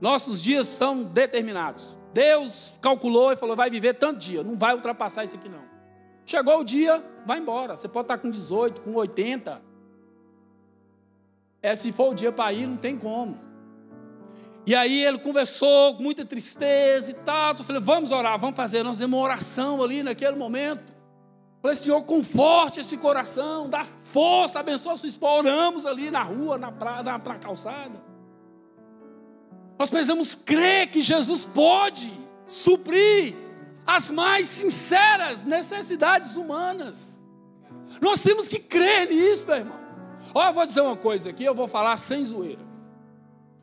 Nossos 0.00 0.42
dias 0.42 0.66
são 0.66 1.04
determinados. 1.04 1.96
Deus 2.12 2.78
calculou 2.80 3.32
e 3.32 3.36
falou: 3.36 3.56
vai 3.56 3.70
viver 3.70 3.94
tanto 3.94 4.18
dia, 4.18 4.42
não 4.42 4.56
vai 4.56 4.74
ultrapassar 4.74 5.24
isso 5.24 5.36
aqui 5.36 5.48
não. 5.48 5.72
Chegou 6.24 6.60
o 6.60 6.64
dia, 6.64 7.04
vai 7.26 7.38
embora. 7.38 7.76
Você 7.76 7.88
pode 7.88 8.04
estar 8.04 8.18
com 8.18 8.30
18, 8.30 8.80
com 8.80 8.94
80. 8.94 9.60
É, 11.60 11.74
se 11.74 11.92
for 11.92 12.10
o 12.10 12.14
dia 12.14 12.32
para 12.32 12.52
ir, 12.52 12.66
não 12.66 12.76
tem 12.76 12.96
como. 12.96 13.38
E 14.64 14.74
aí 14.74 15.04
ele 15.04 15.18
conversou 15.18 15.96
com 15.96 16.02
muita 16.02 16.24
tristeza 16.24 17.10
e 17.10 17.14
tal. 17.14 17.54
Eu 17.58 17.64
falei, 17.64 17.82
vamos 17.82 18.12
orar, 18.12 18.38
vamos 18.38 18.56
fazer. 18.56 18.82
Nós 18.82 18.96
fizemos 18.96 19.16
uma 19.16 19.24
oração 19.24 19.82
ali 19.82 20.02
naquele 20.02 20.36
momento. 20.36 20.92
Falei, 21.60 21.76
Senhor, 21.76 22.02
conforte 22.02 22.80
esse 22.80 22.96
coração, 22.96 23.68
dá 23.68 23.86
força, 24.04 24.58
abençoa 24.60 24.96
sua 24.96 25.08
esposa. 25.08 25.48
Oramos 25.48 25.86
ali 25.86 26.10
na 26.10 26.22
rua, 26.22 26.58
na, 26.58 26.72
praia, 26.72 27.02
na, 27.02 27.18
na 27.18 27.38
calçada. 27.38 28.11
Nós 29.82 29.90
precisamos 29.90 30.36
crer 30.36 30.86
que 30.92 31.00
Jesus 31.00 31.44
pode 31.44 32.12
suprir 32.46 33.34
as 33.84 34.12
mais 34.12 34.46
sinceras 34.46 35.42
necessidades 35.42 36.36
humanas. 36.36 37.18
Nós 38.00 38.22
temos 38.22 38.46
que 38.46 38.60
crer 38.60 39.08
nisso, 39.08 39.44
meu 39.44 39.56
irmão. 39.56 39.76
Olha, 40.32 40.50
eu 40.50 40.54
vou 40.54 40.66
dizer 40.66 40.82
uma 40.82 40.94
coisa 40.94 41.30
aqui, 41.30 41.42
eu 41.42 41.52
vou 41.52 41.66
falar 41.66 41.96
sem 41.96 42.22
zoeira. 42.22 42.60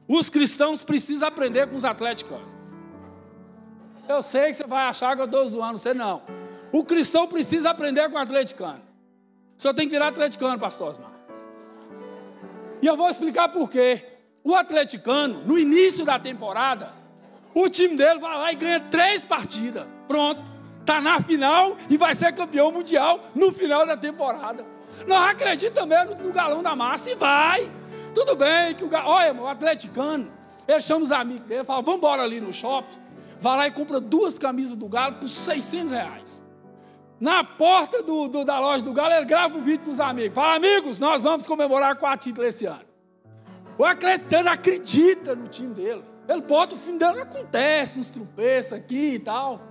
Os 0.10 0.30
cristãos 0.30 0.84
precisam 0.84 1.26
aprender 1.26 1.68
com 1.68 1.78
os 1.78 1.86
atleticanos. 1.86 2.50
Eu 4.06 4.22
sei 4.22 4.48
que 4.48 4.56
você 4.56 4.68
vai 4.68 4.88
achar 4.88 5.16
que 5.16 5.22
eu 5.22 5.26
estou 5.26 5.48
zoando, 5.48 5.78
você 5.78 5.94
não. 5.94 6.22
O 6.74 6.84
cristão 6.84 7.30
precisa 7.30 7.70
aprender 7.70 8.10
com 8.10 8.18
o 8.18 8.20
atleticano. 8.20 8.82
Senhor 9.56 9.74
tem 9.74 9.88
que 9.88 9.94
virar 9.94 10.10
atleticano, 10.10 10.60
pastor 10.60 10.90
Osmar. 10.90 11.14
E 12.82 12.88
eu 12.88 12.98
vou 12.98 13.08
explicar 13.08 13.48
por 13.48 13.72
quê. 13.72 14.19
O 14.44 14.56
atleticano, 14.56 15.44
no 15.46 15.58
início 15.58 16.06
da 16.06 16.18
temporada, 16.18 16.94
o 17.54 17.68
time 17.70 17.96
dele 17.96 18.20
vai 18.20 18.38
lá 18.38 18.52
e 18.52 18.56
ganha 18.56 18.80
três 18.80 19.26
partidas. 19.26 19.86
Pronto. 20.08 20.42
Está 20.80 21.00
na 21.00 21.22
final 21.22 21.78
e 21.90 21.98
vai 21.98 22.16
ser 22.16 22.34
campeão 22.34 22.72
mundial 22.72 23.20
no 23.36 23.52
final 23.52 23.86
da 23.86 23.96
temporada. 23.96 24.66
Nós 25.06 25.30
acreditamos 25.30 25.90
mesmo 25.90 26.16
no 26.16 26.32
galão 26.32 26.64
da 26.64 26.76
massa 26.76 27.12
e 27.12 27.16
vai. 27.16 27.72
Tudo 28.16 28.36
bem 28.36 28.74
que 28.74 28.84
o 28.84 28.90
olha, 28.92 29.34
o 29.34 29.48
atleticano, 29.48 30.32
ele 30.68 30.82
chama 30.82 31.04
os 31.04 31.12
amigos 31.12 31.46
dele, 31.46 31.64
fala, 31.64 31.82
vamos 31.82 32.00
embora 32.00 32.24
ali 32.24 32.42
no 32.42 32.52
shopping. 32.52 32.98
Vai 33.40 33.58
lá 33.58 33.68
e 33.68 33.72
compra 33.72 34.00
duas 34.00 34.40
camisas 34.40 34.76
do 34.76 34.88
Galo 34.88 35.18
por 35.18 35.30
600 35.30 35.92
reais 35.92 36.42
na 37.20 37.44
porta 37.44 38.02
do, 38.02 38.28
do, 38.30 38.46
da 38.46 38.60
loja 38.60 38.84
do 38.84 38.94
Galo, 38.94 39.14
ele 39.14 39.26
grava 39.26 39.58
um 39.58 39.62
vídeo 39.62 39.82
para 39.82 39.92
os 39.92 40.00
amigos. 40.00 40.34
Fala, 40.34 40.56
amigos, 40.56 41.00
nós 41.00 41.24
vamos 41.24 41.46
comemorar 41.46 41.98
quatro 41.98 42.30
títulos 42.30 42.56
esse 42.56 42.66
ano. 42.66 42.89
O 43.80 43.86
atletano 43.86 44.50
acredita 44.50 45.34
no 45.34 45.48
time 45.48 45.74
dele. 45.74 46.04
Ele 46.28 46.42
bota 46.42 46.76
o 46.76 46.78
fim 46.78 46.98
dele, 46.98 47.22
acontece, 47.22 47.98
uns 47.98 48.10
tropeços 48.10 48.74
aqui 48.74 49.14
e 49.14 49.20
tal. 49.20 49.62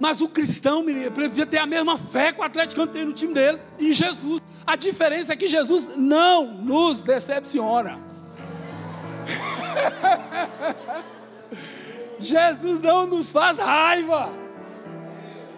Mas 0.00 0.20
o 0.20 0.28
cristão 0.28 0.84
precisa 1.14 1.46
ter 1.46 1.58
a 1.58 1.66
mesma 1.66 1.96
fé 1.96 2.32
que 2.32 2.40
o 2.40 2.42
atleticano 2.42 2.90
tem 2.90 3.04
no 3.04 3.12
time 3.12 3.32
dele, 3.32 3.60
em 3.78 3.92
Jesus. 3.92 4.42
A 4.66 4.74
diferença 4.74 5.32
é 5.32 5.36
que 5.36 5.46
Jesus 5.46 5.96
não 5.96 6.52
nos 6.52 7.04
decepciona. 7.04 8.00
Jesus 12.18 12.80
não 12.80 13.06
nos 13.06 13.30
faz 13.30 13.58
raiva. 13.58 14.28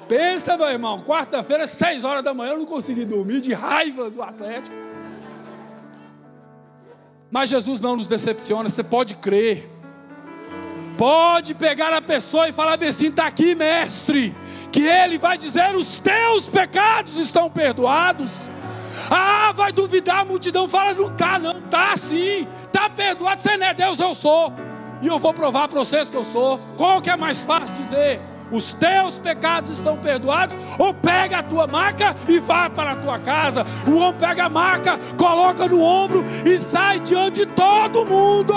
Pensa, 0.07 0.59
meu 0.59 0.69
irmão, 0.69 1.03
quarta-feira, 1.03 1.67
seis 1.67 2.05
horas 2.05 2.23
da 2.23 2.35
manhã, 2.35 2.53
eu 2.53 2.59
não 2.59 2.67
consegui 2.67 3.07
dormir 3.07 3.41
de 3.41 3.55
raiva 3.55 4.11
do 4.11 4.23
Atlético. 4.23 4.82
Mas 7.33 7.49
Jesus 7.49 7.81
não 7.81 7.97
nos 7.97 8.07
decepciona, 8.07 8.69
você 8.69 8.83
pode 8.83 9.15
crer. 9.15 9.71
Pode 10.99 11.55
pegar 11.55 11.91
a 11.95 12.03
pessoa 12.03 12.47
e 12.47 12.53
falar 12.53 12.79
assim: 12.85 13.07
está 13.07 13.27
aqui, 13.27 13.55
mestre, 13.55 14.37
que 14.71 14.83
ele 14.83 15.17
vai 15.17 15.39
dizer: 15.39 15.75
os 15.75 15.99
teus 15.99 16.47
pecados 16.47 17.17
estão 17.17 17.49
perdoados. 17.49 18.31
Ah, 19.11 19.51
vai 19.55 19.73
duvidar, 19.73 20.21
a 20.21 20.25
multidão 20.27 20.69
fala: 20.69 20.93
não 20.93 21.07
está, 21.07 21.39
não 21.39 21.59
está 21.59 21.97
sim, 21.97 22.47
está 22.67 22.91
perdoado. 22.91 23.41
Você 23.41 23.57
não 23.57 23.67
é 23.67 23.73
Deus, 23.73 23.99
eu 23.99 24.15
sou, 24.15 24.53
e 25.01 25.07
eu 25.07 25.19
vou 25.19 25.33
provar 25.33 25.69
para 25.69 25.81
vocês 25.81 26.11
que 26.11 26.17
eu 26.17 26.25
sou. 26.25 26.61
Qual 26.77 27.01
que 27.01 27.09
é 27.09 27.17
mais 27.17 27.47
fácil 27.47 27.75
dizer? 27.75 28.21
Os 28.53 28.75
teus 28.75 29.19
pecados 29.19 29.71
estão 29.71 29.97
perdoados, 29.97 30.57
ou 30.79 30.93
pega 30.93 31.39
a 31.39 31.43
tua 31.43 31.67
maca 31.67 32.15
e 32.29 32.39
vai 32.39 32.69
para 32.71 32.93
a 32.93 32.97
tua 32.97 33.19
casa. 33.19 33.67
O 33.87 33.97
homem 33.97 34.21
pega 34.21 34.45
a 34.45 34.49
maca, 34.49 34.99
coloca 35.17 35.67
no 35.67 35.81
ombro 35.81 36.25
e 36.45 36.59
sai 36.59 37.01
diante 37.01 37.45
de 37.45 37.47
todo 37.47 38.05
mundo. 38.05 38.55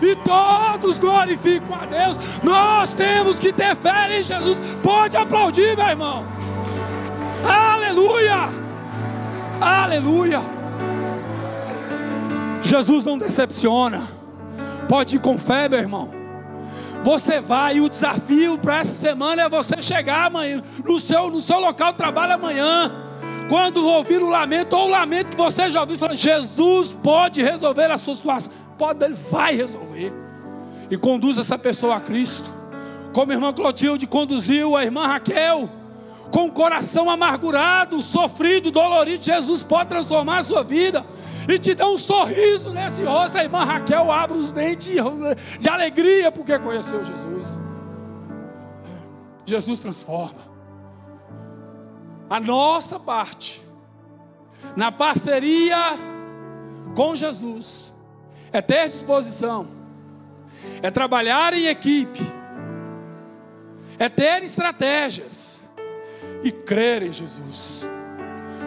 E 0.00 0.14
todos 0.16 0.98
glorificam 0.98 1.74
a 1.74 1.86
Deus. 1.86 2.18
Nós 2.42 2.92
temos 2.94 3.38
que 3.38 3.52
ter 3.52 3.74
fé 3.76 4.18
em 4.18 4.22
Jesus. 4.22 4.60
Pode 4.82 5.16
aplaudir, 5.16 5.76
meu 5.76 5.86
irmão. 5.86 6.24
Aleluia! 7.44 8.48
Aleluia! 9.60 10.40
Jesus 12.62 13.04
não 13.04 13.16
decepciona. 13.16 14.02
Pode 14.88 15.16
ir 15.16 15.20
com 15.20 15.38
fé, 15.38 15.68
meu 15.68 15.78
irmão. 15.78 16.15
Você 17.04 17.40
vai, 17.40 17.76
e 17.76 17.80
o 17.80 17.88
desafio 17.88 18.58
para 18.58 18.78
essa 18.78 18.92
semana 18.92 19.42
é 19.42 19.48
você 19.48 19.80
chegar 19.80 20.26
amanhã, 20.26 20.62
no 20.84 20.98
seu, 20.98 21.30
no 21.30 21.40
seu 21.40 21.58
local 21.60 21.92
de 21.92 21.98
trabalho 21.98 22.34
amanhã. 22.34 22.92
Quando 23.48 23.86
ouvir 23.86 24.20
o 24.20 24.28
lamento, 24.28 24.76
ou 24.76 24.86
o 24.86 24.90
lamento 24.90 25.30
que 25.30 25.36
você 25.36 25.70
já 25.70 25.80
ouviu, 25.80 25.96
falando, 25.96 26.16
Jesus 26.16 26.92
pode 27.02 27.42
resolver 27.42 27.90
a 27.90 27.96
sua 27.98 28.14
situação. 28.14 28.52
Pode, 28.76 29.04
Ele 29.04 29.14
vai 29.30 29.54
resolver. 29.54 30.12
E 30.90 30.96
conduz 30.96 31.38
essa 31.38 31.56
pessoa 31.56 31.96
a 31.96 32.00
Cristo. 32.00 32.50
Como 33.12 33.30
a 33.30 33.34
irmã 33.34 33.52
Clotilde 33.52 34.06
conduziu 34.06 34.76
a 34.76 34.84
irmã 34.84 35.06
Raquel 35.06 35.70
com 36.30 36.46
o 36.46 36.52
coração 36.52 37.08
amargurado, 37.08 38.00
sofrido, 38.00 38.70
dolorido, 38.70 39.22
Jesus 39.22 39.62
pode 39.62 39.88
transformar 39.88 40.38
a 40.38 40.42
sua 40.42 40.62
vida 40.62 41.04
e 41.48 41.58
te 41.58 41.74
dá 41.74 41.88
um 41.88 41.98
sorriso 41.98 42.72
nesse 42.72 43.02
rosto. 43.02 43.38
A 43.38 43.44
irmã 43.44 43.64
Raquel 43.64 44.10
abre 44.10 44.36
os 44.36 44.52
dentes 44.52 44.94
de 45.58 45.68
alegria 45.68 46.32
porque 46.32 46.58
conheceu 46.58 47.04
Jesus. 47.04 47.60
Jesus 49.44 49.78
transforma. 49.78 50.56
A 52.28 52.40
nossa 52.40 52.98
parte, 52.98 53.62
na 54.74 54.90
parceria 54.90 55.96
com 56.96 57.14
Jesus, 57.14 57.94
é 58.52 58.60
ter 58.60 58.88
disposição, 58.88 59.68
é 60.82 60.90
trabalhar 60.90 61.54
em 61.54 61.66
equipe, 61.66 62.20
é 63.98 64.08
ter 64.08 64.42
estratégias 64.42 65.60
e 66.42 66.50
crer 66.50 67.02
em 67.02 67.12
Jesus. 67.12 67.86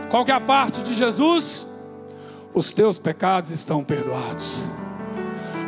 Qual 0.10 0.26
que 0.26 0.32
é 0.32 0.36
a 0.36 0.42
parte 0.42 0.82
de 0.82 0.94
Jesus? 0.94 1.68
Os 2.54 2.74
teus 2.74 2.98
pecados 2.98 3.52
estão 3.52 3.84
perdoados. 3.84 4.64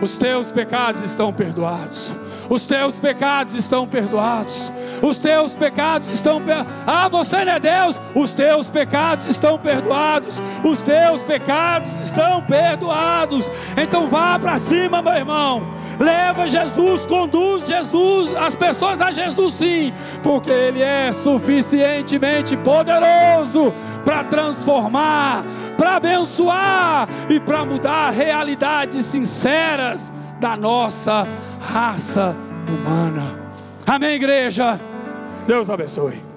Os 0.01 0.17
teus 0.17 0.51
pecados 0.51 1.01
estão 1.03 1.31
perdoados. 1.31 2.13
Os 2.49 2.65
teus 2.65 2.99
pecados 2.99 3.55
estão 3.55 3.87
perdoados. 3.87 4.71
Os 5.01 5.19
teus 5.19 5.53
pecados 5.53 6.07
estão 6.09 6.41
perdoados. 6.41 6.73
Ah, 6.87 7.07
você 7.07 7.45
não 7.45 7.53
é 7.53 7.59
Deus. 7.59 8.01
Os 8.15 8.33
teus 8.33 8.69
pecados 8.69 9.25
estão 9.27 9.57
perdoados. 9.57 10.41
Os 10.63 10.79
teus 10.81 11.23
pecados 11.23 11.89
estão 12.03 12.41
perdoados. 12.41 13.49
Então 13.77 14.09
vá 14.09 14.39
para 14.39 14.57
cima, 14.57 15.01
meu 15.01 15.13
irmão. 15.13 15.63
Leva 15.99 16.47
Jesus, 16.47 17.05
conduz 17.05 17.67
Jesus, 17.67 18.35
as 18.35 18.55
pessoas 18.55 19.01
a 19.01 19.11
Jesus 19.11 19.53
sim, 19.53 19.93
porque 20.23 20.49
Ele 20.49 20.81
é 20.81 21.11
suficientemente 21.11 22.57
poderoso 22.57 23.71
para 24.03 24.23
transformar, 24.23 25.43
para 25.77 25.97
abençoar 25.97 27.07
e 27.29 27.39
para 27.39 27.63
mudar 27.63 28.09
realidades 28.09 29.05
sinceras 29.05 29.90
da 30.39 30.55
nossa 30.55 31.27
raça 31.59 32.35
humana. 32.67 33.39
Amém, 33.87 34.15
igreja? 34.15 34.79
Deus 35.47 35.69
abençoe. 35.69 36.30